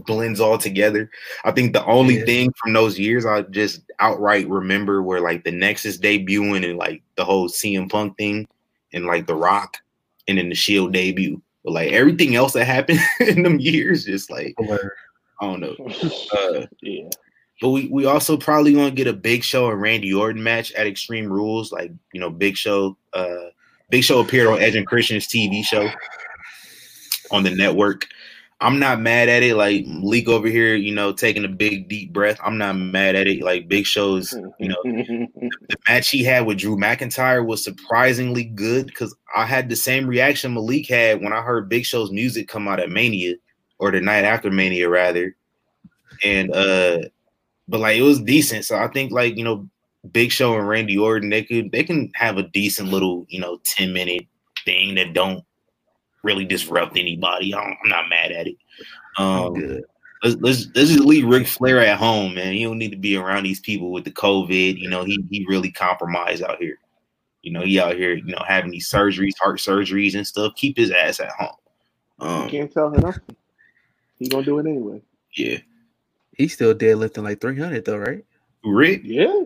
[0.07, 1.11] blends all together.
[1.45, 2.25] I think the only Yeah.
[2.27, 7.03] thing from those years I just outright remember were like the Nexus debuting and like
[7.17, 8.47] the whole CM Punk thing
[8.93, 9.79] and like The Rock
[10.27, 11.41] and then the Shield debut.
[11.69, 14.79] But like everything else that happened in them years, just like I
[15.43, 15.77] don't know.
[16.33, 17.11] Uh, yeah.
[17.61, 20.87] but we, we also probably gonna get a Big Show and Randy Orton match at
[20.87, 21.71] Extreme Rules.
[21.71, 23.51] Like you know, Big Show, uh,
[23.91, 25.91] Big Show appeared on Edge and Christian's TV show
[27.31, 28.07] on the network.
[28.61, 29.55] I'm not mad at it.
[29.55, 32.41] Like Leak over here, you know, taking a big deep breath.
[32.43, 33.43] I'm not mad at it.
[33.43, 38.87] Like Big Show's, you know, the match he had with Drew McIntyre was surprisingly good
[38.87, 42.67] because I had the same reaction Malik had when I heard Big Show's music come
[42.67, 43.35] out at Mania
[43.79, 45.37] or the night after Mania rather.
[46.25, 46.99] And uh
[47.69, 48.65] but like it was decent.
[48.65, 49.69] So I think like, you know,
[50.11, 53.61] Big Show and Randy Orton, they could they can have a decent little, you know,
[53.67, 54.27] 10 minute
[54.65, 55.45] thing that don't
[56.29, 57.55] really disrupt anybody.
[57.55, 58.57] I don't, I'm not mad at it.
[59.17, 59.85] Um Good.
[60.23, 62.53] let's let's let's just leave Ric Flair at home, man.
[62.53, 64.79] He don't need to be around these people with the COVID.
[64.79, 66.79] You know, he he really compromised out here.
[67.43, 70.55] You know, he out here, you know, having these surgeries, heart surgeries and stuff.
[70.57, 71.57] Keep his ass at home.
[72.21, 73.37] Um, Can't tell him nothing.
[74.19, 75.01] He gonna do it anyway.
[75.37, 75.59] yeah,
[76.37, 78.25] He's still deadlifting like 300 though, right?
[78.65, 79.03] Rick.
[79.05, 79.43] Yeah.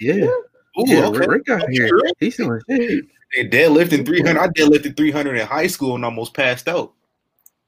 [0.00, 0.14] Yeah.
[0.14, 0.26] Yeah.
[0.26, 1.26] Ooh, yeah, okay.
[1.26, 2.00] Rick out here.
[2.18, 3.10] He's still in shape.
[3.34, 4.40] Hey, Deadlifting three hundred.
[4.40, 6.92] I deadlifted three hundred in high school and almost passed out.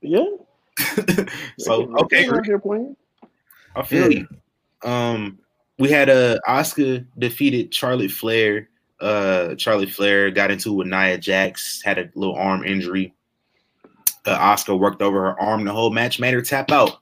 [0.01, 0.24] Yeah.
[1.59, 2.97] so okay, ain't out Rick, here playing.
[3.74, 4.24] I feel Yeah.
[4.82, 4.88] you.
[4.88, 5.38] Um,
[5.78, 8.68] we had a uh, Asuka defeated Charlotte Flair.
[9.01, 13.12] Uh, Charlotte Flair got into it with Nia Jax, had a little arm injury.
[14.24, 16.98] Uh, Asuka worked over her arm the whole match, made her tap out.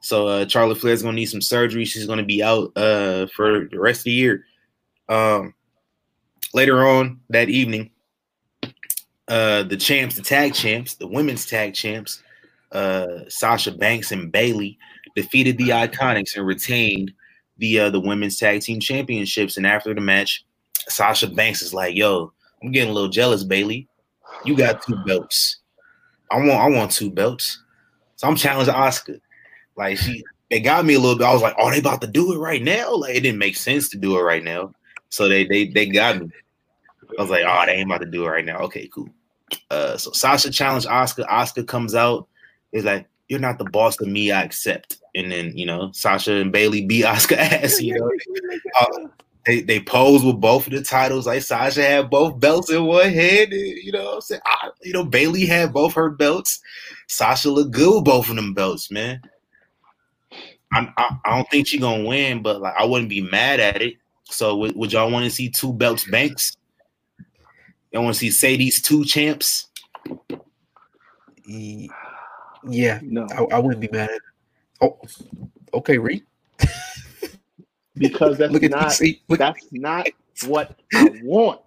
[0.00, 1.84] So uh, Charlotte Flair's gonna need some surgery.
[1.84, 4.44] She's gonna be out uh for the rest of the year.
[5.08, 5.54] Um,
[6.52, 7.90] later on that evening,
[9.28, 12.22] uh, the champs, the tag champs, the women's tag champs,
[12.72, 14.78] uh, Sasha Banks and Bayley
[15.14, 17.12] defeated the IIconics and retained
[17.58, 19.56] the uh, the women's tag team championships.
[19.56, 20.44] And after the match,
[20.88, 23.88] Sasha Banks is like, "Yo, I'm getting a little jealous, Bayley.
[24.44, 25.58] You got two belts.
[26.30, 27.62] I want I want two belts.
[28.16, 29.20] So I'm challenging Asuka.
[29.76, 31.26] Like she, they got me a little bit.
[31.26, 33.56] I was like, "Oh, they about to do it right now?" Like it didn't make
[33.56, 34.74] sense to do it right now.
[35.10, 36.30] So they they they got me.
[37.18, 39.08] I was like, "Oh, they ain't about to do it right now." Okay, cool.
[39.70, 41.26] Uh, so Sasha challenged Asuka.
[41.28, 42.28] Asuka comes out.
[42.72, 44.32] Is like, "You're not the boss of me.
[44.32, 47.80] I accept." And then you know, Sasha and Bayley beat Asuka ass.
[47.80, 48.10] You know,
[48.80, 49.08] uh,
[49.46, 51.26] they they pose with both of the titles.
[51.26, 53.52] Like Sasha had both belts in one hand.
[53.52, 56.60] and, you know, I'm saying, I, you know, Bayley had both her belts.
[57.08, 59.20] Sasha looked good with both of them belts, man.
[60.72, 63.82] I, I, I don't think she gonna win, but like I wouldn't be mad at
[63.82, 63.96] it.
[64.24, 66.56] So would y'all want to see two belts banks?
[67.92, 69.68] Y'all want to see Sadie's two champs?
[71.44, 73.26] Yeah, No.
[73.30, 74.20] I, I wouldn't be mad at.
[74.80, 74.98] Oh,
[75.74, 76.24] okay, Reed.
[77.96, 80.08] Because that's Look not see, look, that's not
[80.46, 81.60] what I want.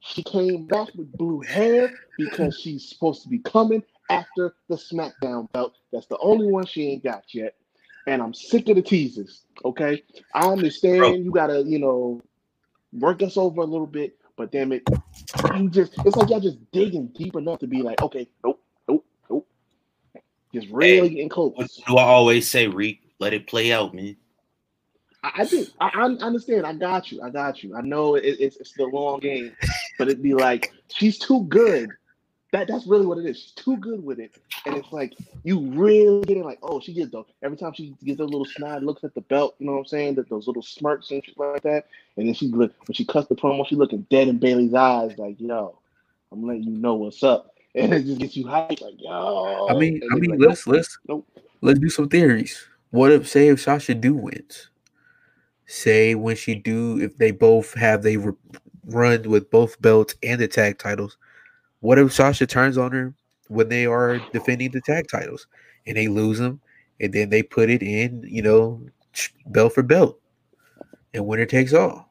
[0.00, 5.50] She came back with blue hair because she's supposed to be coming after the SmackDown
[5.52, 5.74] belt.
[5.92, 7.54] That's the only one she ain't got yet.
[8.06, 9.42] And I'm sick of the teasers.
[9.64, 10.02] Okay.
[10.34, 11.14] I understand Bro.
[11.16, 12.22] you gotta, you know,
[12.92, 14.88] work us over a little bit, but damn it,
[15.56, 19.04] you just it's like y'all just digging deep enough to be like, okay, nope, nope,
[19.28, 19.46] nope.
[20.54, 21.52] Just really getting close.
[21.56, 23.02] What do I always say, Reek?
[23.18, 24.16] Let it play out, man.
[25.24, 26.64] I, I think I, I understand.
[26.64, 27.20] I got you.
[27.20, 27.76] I got you.
[27.76, 29.52] I know it, it's it's the long game,
[29.98, 31.90] but it'd be like she's too good.
[32.50, 33.38] That that's really what it is.
[33.38, 34.34] She's too good with it,
[34.64, 35.12] and it's like
[35.44, 37.26] you really get getting like, oh, she gets though.
[37.42, 39.54] Every time she gets a little snide, looks at the belt.
[39.58, 40.14] You know what I'm saying?
[40.14, 41.86] That those little smirks and shit like that.
[42.16, 45.18] And then she look when she cuts the promo, she looking dead in Bayley's eyes,
[45.18, 45.78] like, yo,
[46.32, 49.66] I'm letting you know what's up, and it just gets you hyped, like, yo.
[49.68, 51.28] I mean, I mean, like, let's nope, let's nope.
[51.60, 52.66] let's do some theories.
[52.90, 54.70] What if say if Sasha do wins?
[55.66, 58.32] Say when she do, if they both have they re-
[58.86, 61.18] run with both belts and the tag titles.
[61.80, 63.14] What if Sasha turns on her
[63.48, 65.46] when they are defending the tag titles
[65.86, 66.60] and they lose them,
[67.00, 68.82] and then they put it in, you know,
[69.46, 70.18] belt for belt?
[71.14, 72.10] and winner takes all.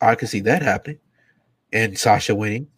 [0.00, 0.98] I could see that happening,
[1.72, 2.68] and Sasha winning.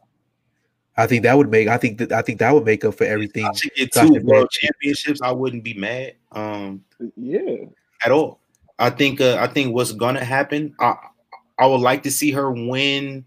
[0.96, 1.68] I think that would make.
[1.68, 3.44] I think that I think that would make up for everything.
[3.46, 5.20] Sasha get two Sasha world championships.
[5.22, 6.14] I wouldn't be mad.
[6.32, 6.84] Um,
[7.16, 7.64] Yeah.
[8.04, 8.40] at all.
[8.78, 10.74] I think uh, I think what's gonna happen.
[10.80, 10.94] I
[11.58, 13.24] I would like to see her win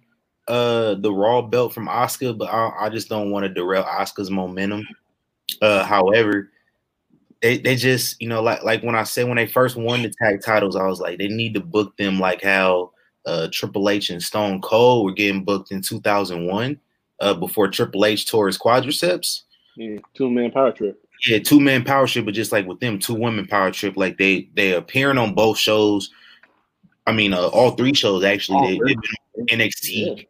[0.50, 4.32] uh the Raw belt from Asuka, but I, I just don't want to derail Asuka's
[4.32, 4.86] momentum.
[5.62, 6.50] Uh, however,
[7.42, 10.12] they they just you know like like when I said when they first won the
[10.22, 12.92] tag titles, I was like they need to book them like how
[13.26, 16.80] uh Triple H and Stone Cold were getting booked in 2001
[17.20, 19.44] uh before Triple H tore his quadriceps
[19.76, 19.98] Yeah.
[20.14, 21.02] Two man power trip.
[21.28, 24.18] yeah, two man power trip, but just like with them, two women power trip, like
[24.18, 26.10] they they appearing on both shows.
[27.08, 28.58] I mean, uh, all three shows actually.
[28.60, 28.96] Oh, They, really?
[29.36, 30.24] they've been NXT, Yeah.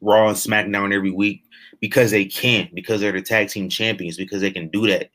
[0.00, 1.44] Raw, and SmackDown every week
[1.80, 5.10] because they can, because they're the tag team champions, because they can do that,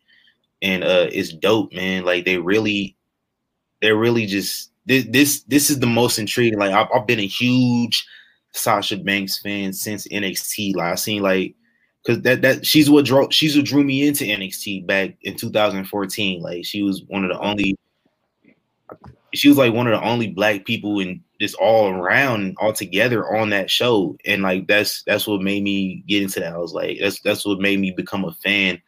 [0.62, 2.06] and uh, it's dope, man.
[2.06, 2.96] Like they really,
[3.82, 5.06] they're really just this.
[5.10, 6.60] This this is the most intriguing.
[6.60, 8.06] Like I've, I've been a huge
[8.52, 10.76] Sasha Banks fan since NXT.
[10.76, 11.56] Like I seen like
[12.04, 16.42] because that that she's what drew she's what drew me into NXT back in 2014.
[16.42, 17.76] Like she was one of the only
[19.34, 23.36] she was like one of the only black people in just all around all together
[23.36, 24.18] on that show.
[24.26, 26.54] And like that's that's what made me get into that.
[26.54, 28.82] I was like, that's that's what made me become a fan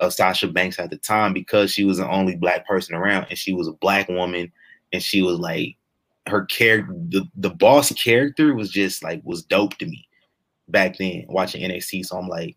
[0.00, 3.38] of Sasha Banks at the time because she was the only black person around and
[3.38, 4.50] she was a black woman
[4.92, 5.76] and she was like
[6.26, 10.08] her character the, the boss character was just like was dope to me
[10.68, 12.06] back then watching NXT.
[12.06, 12.56] So I'm like,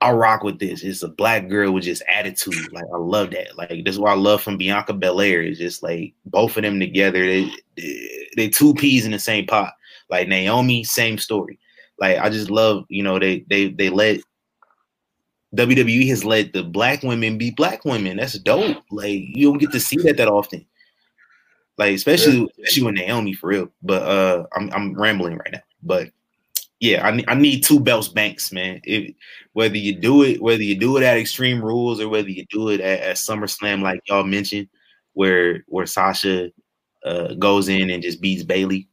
[0.00, 0.82] I rock with this.
[0.82, 2.72] It's a black girl with just attitude.
[2.72, 3.56] Like I love that.
[3.56, 5.42] Like this is what I love from Bianca Belair.
[5.42, 7.26] Is just like both of them together.
[7.26, 7.50] They
[8.36, 9.72] they two peas in the same pot.
[10.08, 11.58] Like Naomi, same story.
[11.98, 14.20] Like I just love, you know, they they they let
[15.56, 18.18] WWE has let the black women be black women.
[18.18, 18.76] That's dope.
[18.90, 20.64] Like you don't get to see that that often.
[21.76, 23.68] Like especially especially with Naomi for real.
[23.82, 25.62] But uh I'm I'm rambling right now.
[25.82, 26.10] But
[26.80, 28.80] yeah, I need I need two belts banks, man.
[28.84, 29.14] If
[29.52, 32.68] whether you do it, whether you do it at Extreme Rules or whether you do
[32.68, 34.68] it at, at SummerSlam, like y'all mentioned,
[35.14, 36.50] where where Sasha
[37.04, 38.88] uh, goes in and just beats Bayley.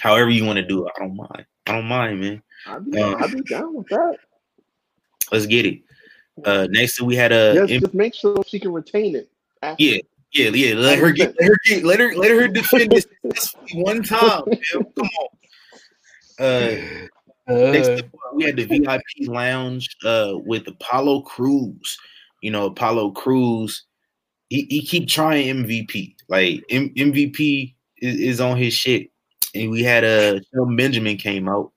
[0.00, 1.46] However you want to do it, I don't mind.
[1.66, 2.42] I don't mind, man.
[2.66, 4.16] I'd be, Uh, I'd be down with that.
[5.32, 5.80] Let's get it.
[6.44, 9.30] Uh, next we had a Just, just make sure she can retain it.
[9.62, 9.82] after.
[9.82, 9.98] Yeah,
[10.32, 10.74] yeah, yeah.
[10.74, 13.06] Let her get, let her get, let her, let her defend this
[13.74, 14.42] one time.
[14.46, 14.58] Man.
[14.72, 15.28] Come on.
[16.38, 16.76] Uh,
[17.46, 18.00] Uh,
[18.34, 21.98] we had the VIP lounge uh with Apollo Crews.
[22.40, 23.84] You know, Apollo Crews,
[24.48, 26.14] he, he keep trying MVP.
[26.28, 29.10] Like M- MVP is, is on his shit.
[29.54, 31.70] And we had a uh, Shelton Benjamin came out.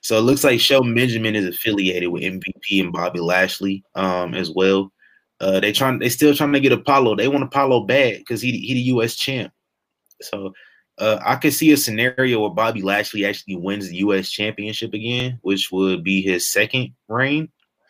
[0.00, 4.50] So it looks like Shelton Benjamin is affiliated with MVP and Bobby Lashley um as
[4.50, 4.92] well.
[5.40, 7.16] Uh they trying they still trying to get Apollo.
[7.16, 9.52] They want Apollo bad because he he the US champ.
[10.20, 10.52] So
[11.02, 14.30] uh, I could see a scenario where Bobby Lashley actually wins the U.S.
[14.30, 17.48] Championship again, which would be his second reign.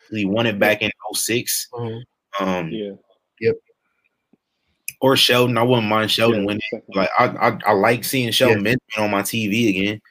[0.09, 1.69] He won it back in 06.
[1.77, 1.89] uh,
[2.39, 2.69] Um,
[3.39, 3.51] Yeah.
[4.99, 5.57] Or Shelton.
[5.59, 6.61] I wouldn't mind Shelton yeah, winning.
[6.71, 6.95] second.
[6.95, 10.01] Like I, I, I like seeing Shelton Benjamin on my TV again,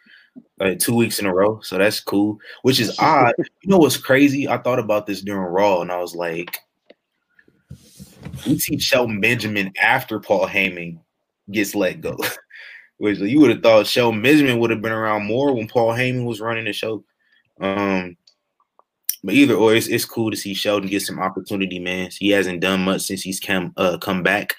[0.61, 1.61] like two weeks in a row.
[1.63, 2.39] So that's cool.
[2.63, 3.33] Which is odd.
[3.39, 4.47] you know what's crazy?
[4.49, 6.57] I thought about this during Raw, and I was like,
[8.47, 10.99] we see Shelton Benjamin after Paul Heyman
[11.51, 12.17] gets let go.
[13.03, 16.25] Which you would have thought Shelton Benjamin would have been around more when Paul Heyman
[16.25, 17.03] was running the show.
[17.61, 18.17] Um,
[19.25, 22.11] but either or, it's, it's cool to see Shelton get some opportunity, man.
[22.17, 24.55] He hasn't done much since he's come uh, come back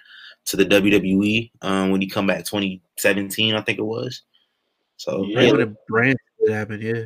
[0.47, 1.51] to the WWE.
[1.61, 4.23] Um, when he come back 2017, I think it was.
[4.97, 5.39] So Yeah.
[5.39, 7.03] yeah, when the brand would happen, yeah.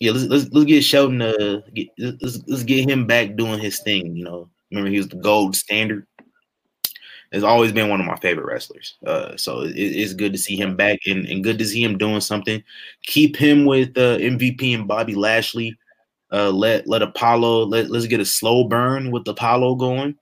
[0.00, 3.78] yeah, let's let's, let's get Shelton uh get let's, let's get him back doing his
[3.78, 4.16] thing.
[4.16, 6.04] You know, remember he was the gold standard.
[7.34, 8.96] Has always been one of my favorite wrestlers.
[9.06, 11.98] Uh, so it, it's good to see him back and, and good to see him
[11.98, 12.62] doing something.
[13.02, 15.76] Keep him with uh, MVP and Bobby Lashley.
[16.32, 20.16] Uh, let let Apollo let let's get a slow burn with Apollo going,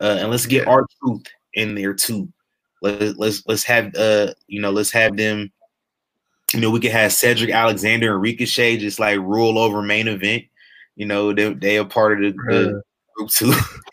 [0.00, 1.22] uh, and let's get our truth
[1.54, 2.28] in there too.
[2.82, 5.52] Let, let's let's have uh you know let's have them
[6.54, 10.44] you know, we could have Cedric Alexander and Ricochet just like rule over main event.
[10.96, 12.82] You know, they they are part of the, the
[13.16, 13.52] group too.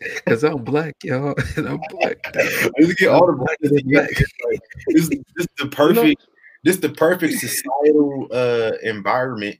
[0.00, 1.34] Because I'm black, y'all.
[1.56, 2.18] I'm black.
[2.34, 3.58] Let's get all the Black.
[3.60, 6.26] Like, this, this is the perfect
[6.64, 9.56] this the perfect societal uh environment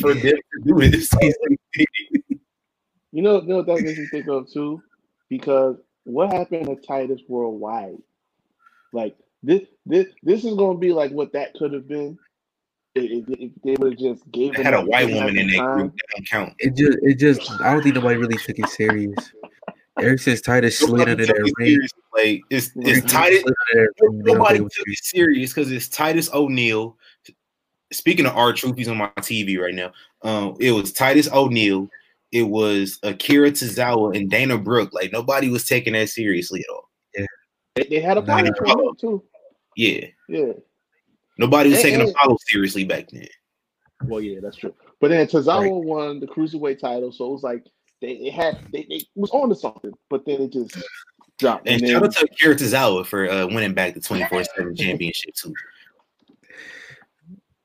[0.00, 1.02] for them to do it.
[1.02, 1.18] So,
[3.12, 4.82] You know, you know what that makes me think of too,
[5.28, 7.98] because what happened to Titus Worldwide?
[8.92, 12.18] Like this, this, this is gonna be like what that could have been
[12.94, 15.50] if, if- if they would have just gave they had a white woman in enough
[15.50, 15.78] that time.
[15.78, 15.92] group.
[15.96, 16.54] That don't count.
[16.58, 17.50] It just, it just.
[17.60, 19.32] I don't think nobody really took it serious.
[20.00, 21.78] Ever since Titus slid under that ring,
[22.12, 23.44] Like it's it's Titus.
[24.00, 26.96] Nobody took it serious because it's Titus O'Neil.
[27.92, 29.92] Speaking of R-Truth, he's on my TV right now.
[30.22, 31.88] Um, it was Titus O'Neil.
[32.32, 34.92] It was Akira Tozawa and Dana Brooke.
[34.92, 36.90] Like nobody was taking that seriously at all.
[37.16, 37.26] Yeah,
[37.76, 38.76] they, they had a Not pilot at all.
[38.94, 39.22] promo too.
[39.76, 40.52] Yeah, Yeah.
[41.38, 43.28] Nobody was And- taking and- Apollo seriously back then.
[44.06, 44.74] Well, yeah, that's true.
[45.00, 45.70] But then Tozawa Right.
[45.72, 47.64] won the cruiserweight title, so it was like
[48.00, 50.76] they, they had they, they was on to something, but then it just
[51.38, 51.66] dropped.
[51.68, 54.42] And And, shout then, out to Akira Tozawa for uh, winning back the twenty four
[54.44, 55.54] seven championship too.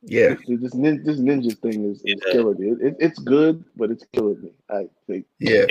[0.01, 2.31] Yeah, this nin, this ninja thing is, is Yeah.
[2.31, 2.69] killing me.
[2.69, 4.51] It, it, it's good, but it's killing me.
[4.69, 5.65] I think yeah.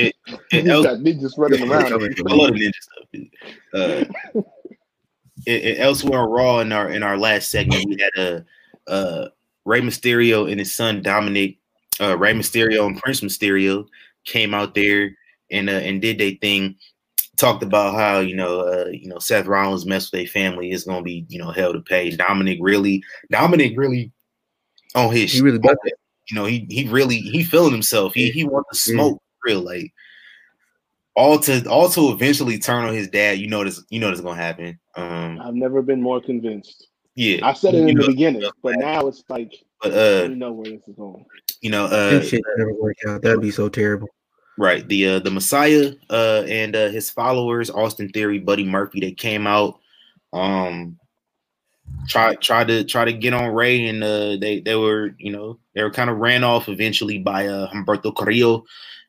[0.53, 1.87] And you El- got ninjas running around.
[1.93, 3.07] I love ninja stuff.
[3.73, 4.45] Uh, and- and
[5.49, 8.45] elsewhere on Raw in our in our last segment, we had a
[8.87, 9.29] uh, uh,
[9.65, 11.59] Rey Mysterio and his son Dominik,
[12.01, 13.87] uh, Rey Mysterio and Prince Mysterio
[14.25, 15.11] came out there
[15.51, 16.77] and uh, and did their thing.
[17.37, 20.85] Talked about how you know uh, you know Seth Rollins messed with their family is
[20.85, 22.11] gonna be you know hell to pay.
[22.11, 23.03] Dominik really
[23.33, 24.11] Dominik really
[24.95, 25.79] on his He really that.
[26.29, 28.15] you know, he he really he feeling himself.
[28.15, 29.93] He he wants to smoke real like
[31.15, 33.39] all to all to eventually turn on his dad.
[33.39, 34.79] You know this you know this is gonna happen.
[34.97, 36.89] Um I've never been more convinced.
[37.17, 37.41] yeah.
[37.47, 38.51] I said it You in know, the beginning, yeah.
[38.63, 39.53] but now it's like
[39.83, 41.25] But uh you know where this is going.
[41.61, 43.23] you know uh That shit never work out.
[43.23, 44.09] That'd be so terrible.
[44.59, 49.13] right the uh the Messiah uh and uh his followers, Austin Theory, Buddy Murphy, they
[49.13, 49.79] came out
[50.33, 50.99] um
[52.09, 55.59] try try to try to get on Rey and uh they they were you know
[55.75, 58.65] they were kind of ran off eventually by uh Humberto Carrillo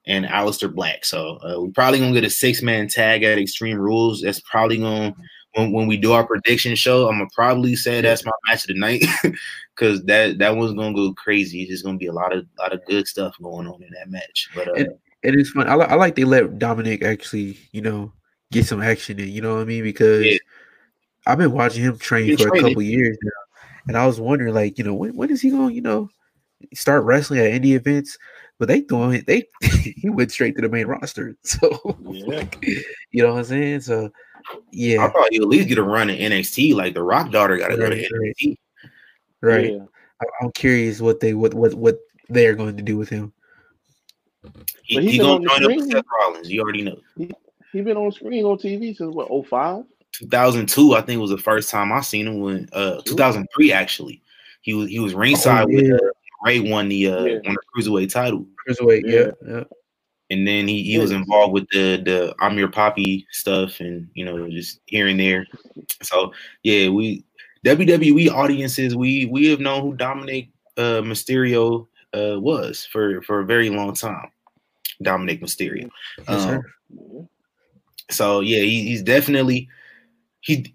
[0.07, 1.05] and Aleister Black.
[1.05, 4.21] So uh, we probably gonna get a six man tag at Extreme Rules.
[4.21, 5.15] That's probably gonna
[5.55, 8.67] when, when we do our prediction show, I'm gonna probably say that's my match of
[8.75, 9.03] the night
[9.75, 11.65] because that that one's gonna go crazy.
[11.65, 14.49] There's gonna be a lot of lot of good stuff going on in that match.
[14.55, 14.89] But uh, And-
[15.21, 15.67] And it's fun.
[15.67, 18.13] I, li- I like they let Dominik actually, you know,
[18.53, 19.27] get some action in.
[19.27, 19.83] You know what I mean?
[19.83, 20.37] Because Yeah.
[21.27, 23.31] I've been watching him train for a couple years now,
[23.89, 26.09] and I was wondering, like, you know, when when is he to You know,
[26.73, 28.17] start wrestling at indie events?
[28.59, 29.25] But they doing it.
[29.25, 31.35] They he went straight to the main roster.
[31.43, 32.43] So Yeah.
[33.11, 33.81] you know what I'm saying?
[33.81, 34.11] So
[34.71, 36.75] yeah, I thought you at least get a run in NXT.
[36.75, 38.35] Like the Rock daughter got to go to Right, right.
[38.41, 38.57] NXT.
[39.41, 39.73] right.
[39.73, 39.85] Yeah.
[40.21, 41.99] I, I'm curious what they what what what
[42.29, 43.33] they're going to do with him.
[44.83, 45.91] He, he's he gonna join up with.
[45.91, 46.49] Seth Rollins.
[46.51, 46.99] You already know.
[47.71, 49.83] He been on screen on TV since what 05?
[50.13, 52.39] 2002, I think was the first time I seen him.
[52.41, 54.21] When uh, 2003 actually,
[54.61, 55.95] he was he was ringside Oh, with yeah.
[55.95, 56.09] uh,
[56.43, 57.39] Rey won the uh, Yeah.
[57.45, 59.63] won the cruiserweight title, Cruiserweight, yeah, yeah.
[60.29, 64.25] and then he, he was involved with the the I'm your poppy stuff, and you
[64.25, 65.45] know just here and there.
[66.03, 66.31] So
[66.63, 67.25] yeah, we
[67.65, 73.45] WWE audiences we we have known who Dominik uh, Mysterio uh, was for for a
[73.45, 74.31] very long time.
[75.03, 75.89] Dominik Mysterio.
[76.19, 77.27] Yes, Um, sir.
[78.11, 79.67] So yeah, he, he's definitely
[80.41, 80.73] he.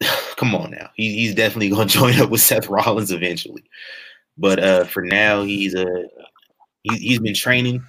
[0.36, 3.62] Come on now, he, he's definitely going to join up with Seth Rollins eventually.
[4.38, 5.86] But uh, for now, he's a
[6.82, 7.84] he, he's been training.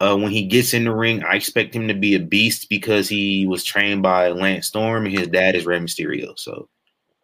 [0.00, 3.08] Uh, when he gets in the ring, I expect him to be a beast because
[3.08, 6.38] he was trained by Lance Storm and his dad is Rey Mysterio.
[6.38, 6.68] So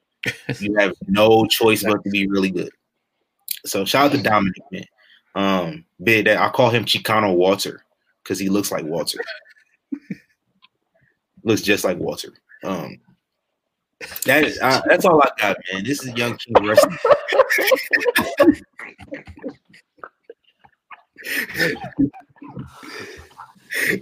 [0.58, 2.70] you have no choice but to be really good.
[3.64, 4.84] So shout out to Dominik, man.
[5.36, 7.84] Um, big that I call him Chicano Walter
[8.22, 9.18] because he looks like Walter.
[11.44, 12.32] looks just like Walter.
[12.64, 12.98] Um,
[14.24, 15.84] that is uh, that's all I got, man.
[15.84, 16.98] This is Young King Wrestling.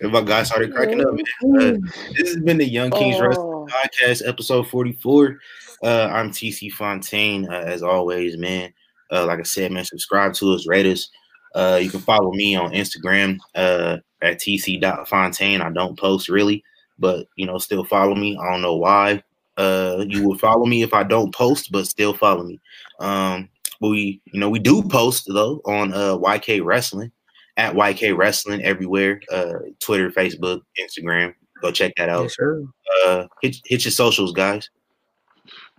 [0.01, 1.15] and my guy started cracking up.
[1.43, 1.57] Man.
[1.57, 1.79] Uh,
[2.17, 5.39] this has been the Young Kings Wrestling Oh, podcast, episode 44.
[5.83, 8.73] Uh, I'm TC Fontaine, uh, as always, man.
[9.11, 11.09] Uh, like I said, man, subscribe to us, rate us.
[11.55, 15.61] Uh, you can follow me on Instagram uh, at tc.fontaine.
[15.61, 16.65] I don't post really,
[16.99, 18.39] but you know, still follow me.
[18.41, 19.23] I don't know why.
[19.57, 22.61] Uh, you will follow me if I don't post, but still follow me.
[23.01, 23.49] Um,
[23.81, 27.13] but we, you know, we do post though on uh, YK Wrestling
[27.57, 29.21] at YK Wrestling everywhere.
[29.31, 31.35] Uh, Twitter, Facebook, Instagram.
[31.61, 32.65] Go check that out Yes, sir.
[33.07, 34.69] uh hit, hit your socials guys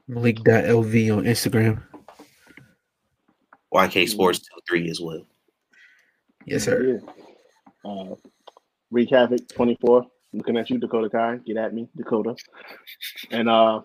[0.08, 1.84] Malik.lv on Instagram.
[3.74, 4.40] yk sports
[4.70, 5.26] 23 as well
[6.46, 7.02] Yes, sir.
[7.86, 7.90] Yeah.
[7.92, 8.16] Uh,
[8.92, 10.06] Wreak Havoc 24.
[10.34, 11.38] Looking at you, Dakota Kai.
[11.46, 12.36] Get at me, Dakota.
[13.32, 13.82] And uh,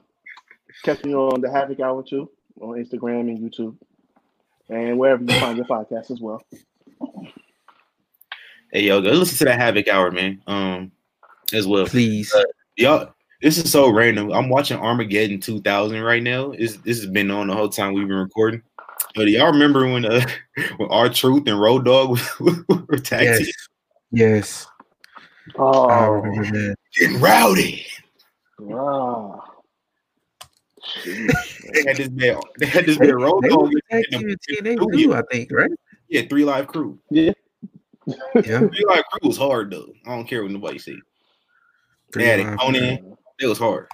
[0.83, 2.31] catch me on the Havoc Hour too
[2.61, 3.77] on Instagram and YouTube.
[4.71, 6.43] And wherever you find your podcast as well.
[8.73, 10.93] hey yo go listen to that havoc hour man um
[11.55, 12.31] as well Please.
[12.77, 17.31] y'all this is so random i'm watching armageddon 2000 right now this, this has been
[17.31, 18.61] on the whole time we've been recording
[19.15, 20.21] but do y'all remember when uh
[20.77, 22.19] when R-Truth and Road Dogg
[22.69, 23.41] were tag
[24.11, 24.67] Yes.
[24.67, 24.69] team
[25.57, 27.87] I Oh, remember getting rowdy
[28.59, 29.43] Wow.
[31.05, 31.13] They
[31.87, 32.37] had this man.
[32.59, 33.73] They had this man They dog.
[33.73, 35.71] were tag in team the- in TNA in the- too, I think, right?
[36.09, 36.99] Yeah, three live crew.
[37.11, 37.33] Yeah.
[38.35, 38.61] Yeah.
[38.61, 39.93] Three live crew was hard though.
[40.07, 40.97] I don't care what nobody say.
[42.15, 43.17] They had it Konnan.
[43.39, 43.87] It was hard.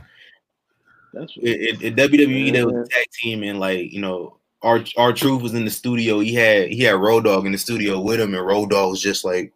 [1.12, 1.82] That's it.
[1.82, 5.64] in WWE, there was a tag team, and like you know, our R-Truth was in
[5.64, 6.20] the studio.
[6.20, 9.02] He had he had Road Dogg in the studio with him, and Road Dogg was
[9.02, 9.52] just like,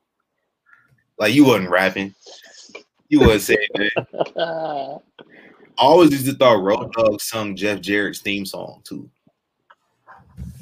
[1.18, 2.14] like you wasn't rapping,
[3.08, 5.00] you wasn't saying that.
[5.78, 9.08] I always used to thought Road Dogg sung Jeff Jarrett's theme song too.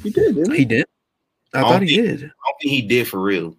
[0.02, 0.58] he did, didn't he?
[0.58, 0.86] He did.
[1.54, 2.16] I I thought he think- did.
[2.24, 3.56] I don't think he did for real.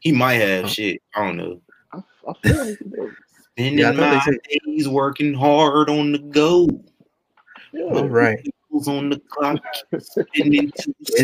[0.00, 0.68] He might have Oh.
[0.68, 1.02] shit.
[1.14, 1.60] I don't know.
[1.92, 1.98] I,
[2.28, 3.10] I feel like he did.
[3.56, 6.68] Spending Yeah, I my they days working hard on the go.
[7.72, 7.82] Yeah.
[7.84, 8.38] All right.
[8.86, 9.60] On the clock?
[10.34, 10.72] It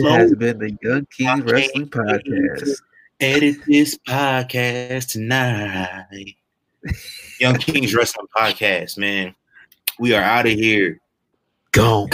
[0.01, 0.11] slow.
[0.11, 2.81] has been the Young King Wrestling Podcast.
[3.21, 6.37] Edit this podcast tonight.
[7.39, 9.35] Young Kings Wrestling Podcast, man.
[9.99, 11.01] We are out of here.
[11.71, 12.09] Go.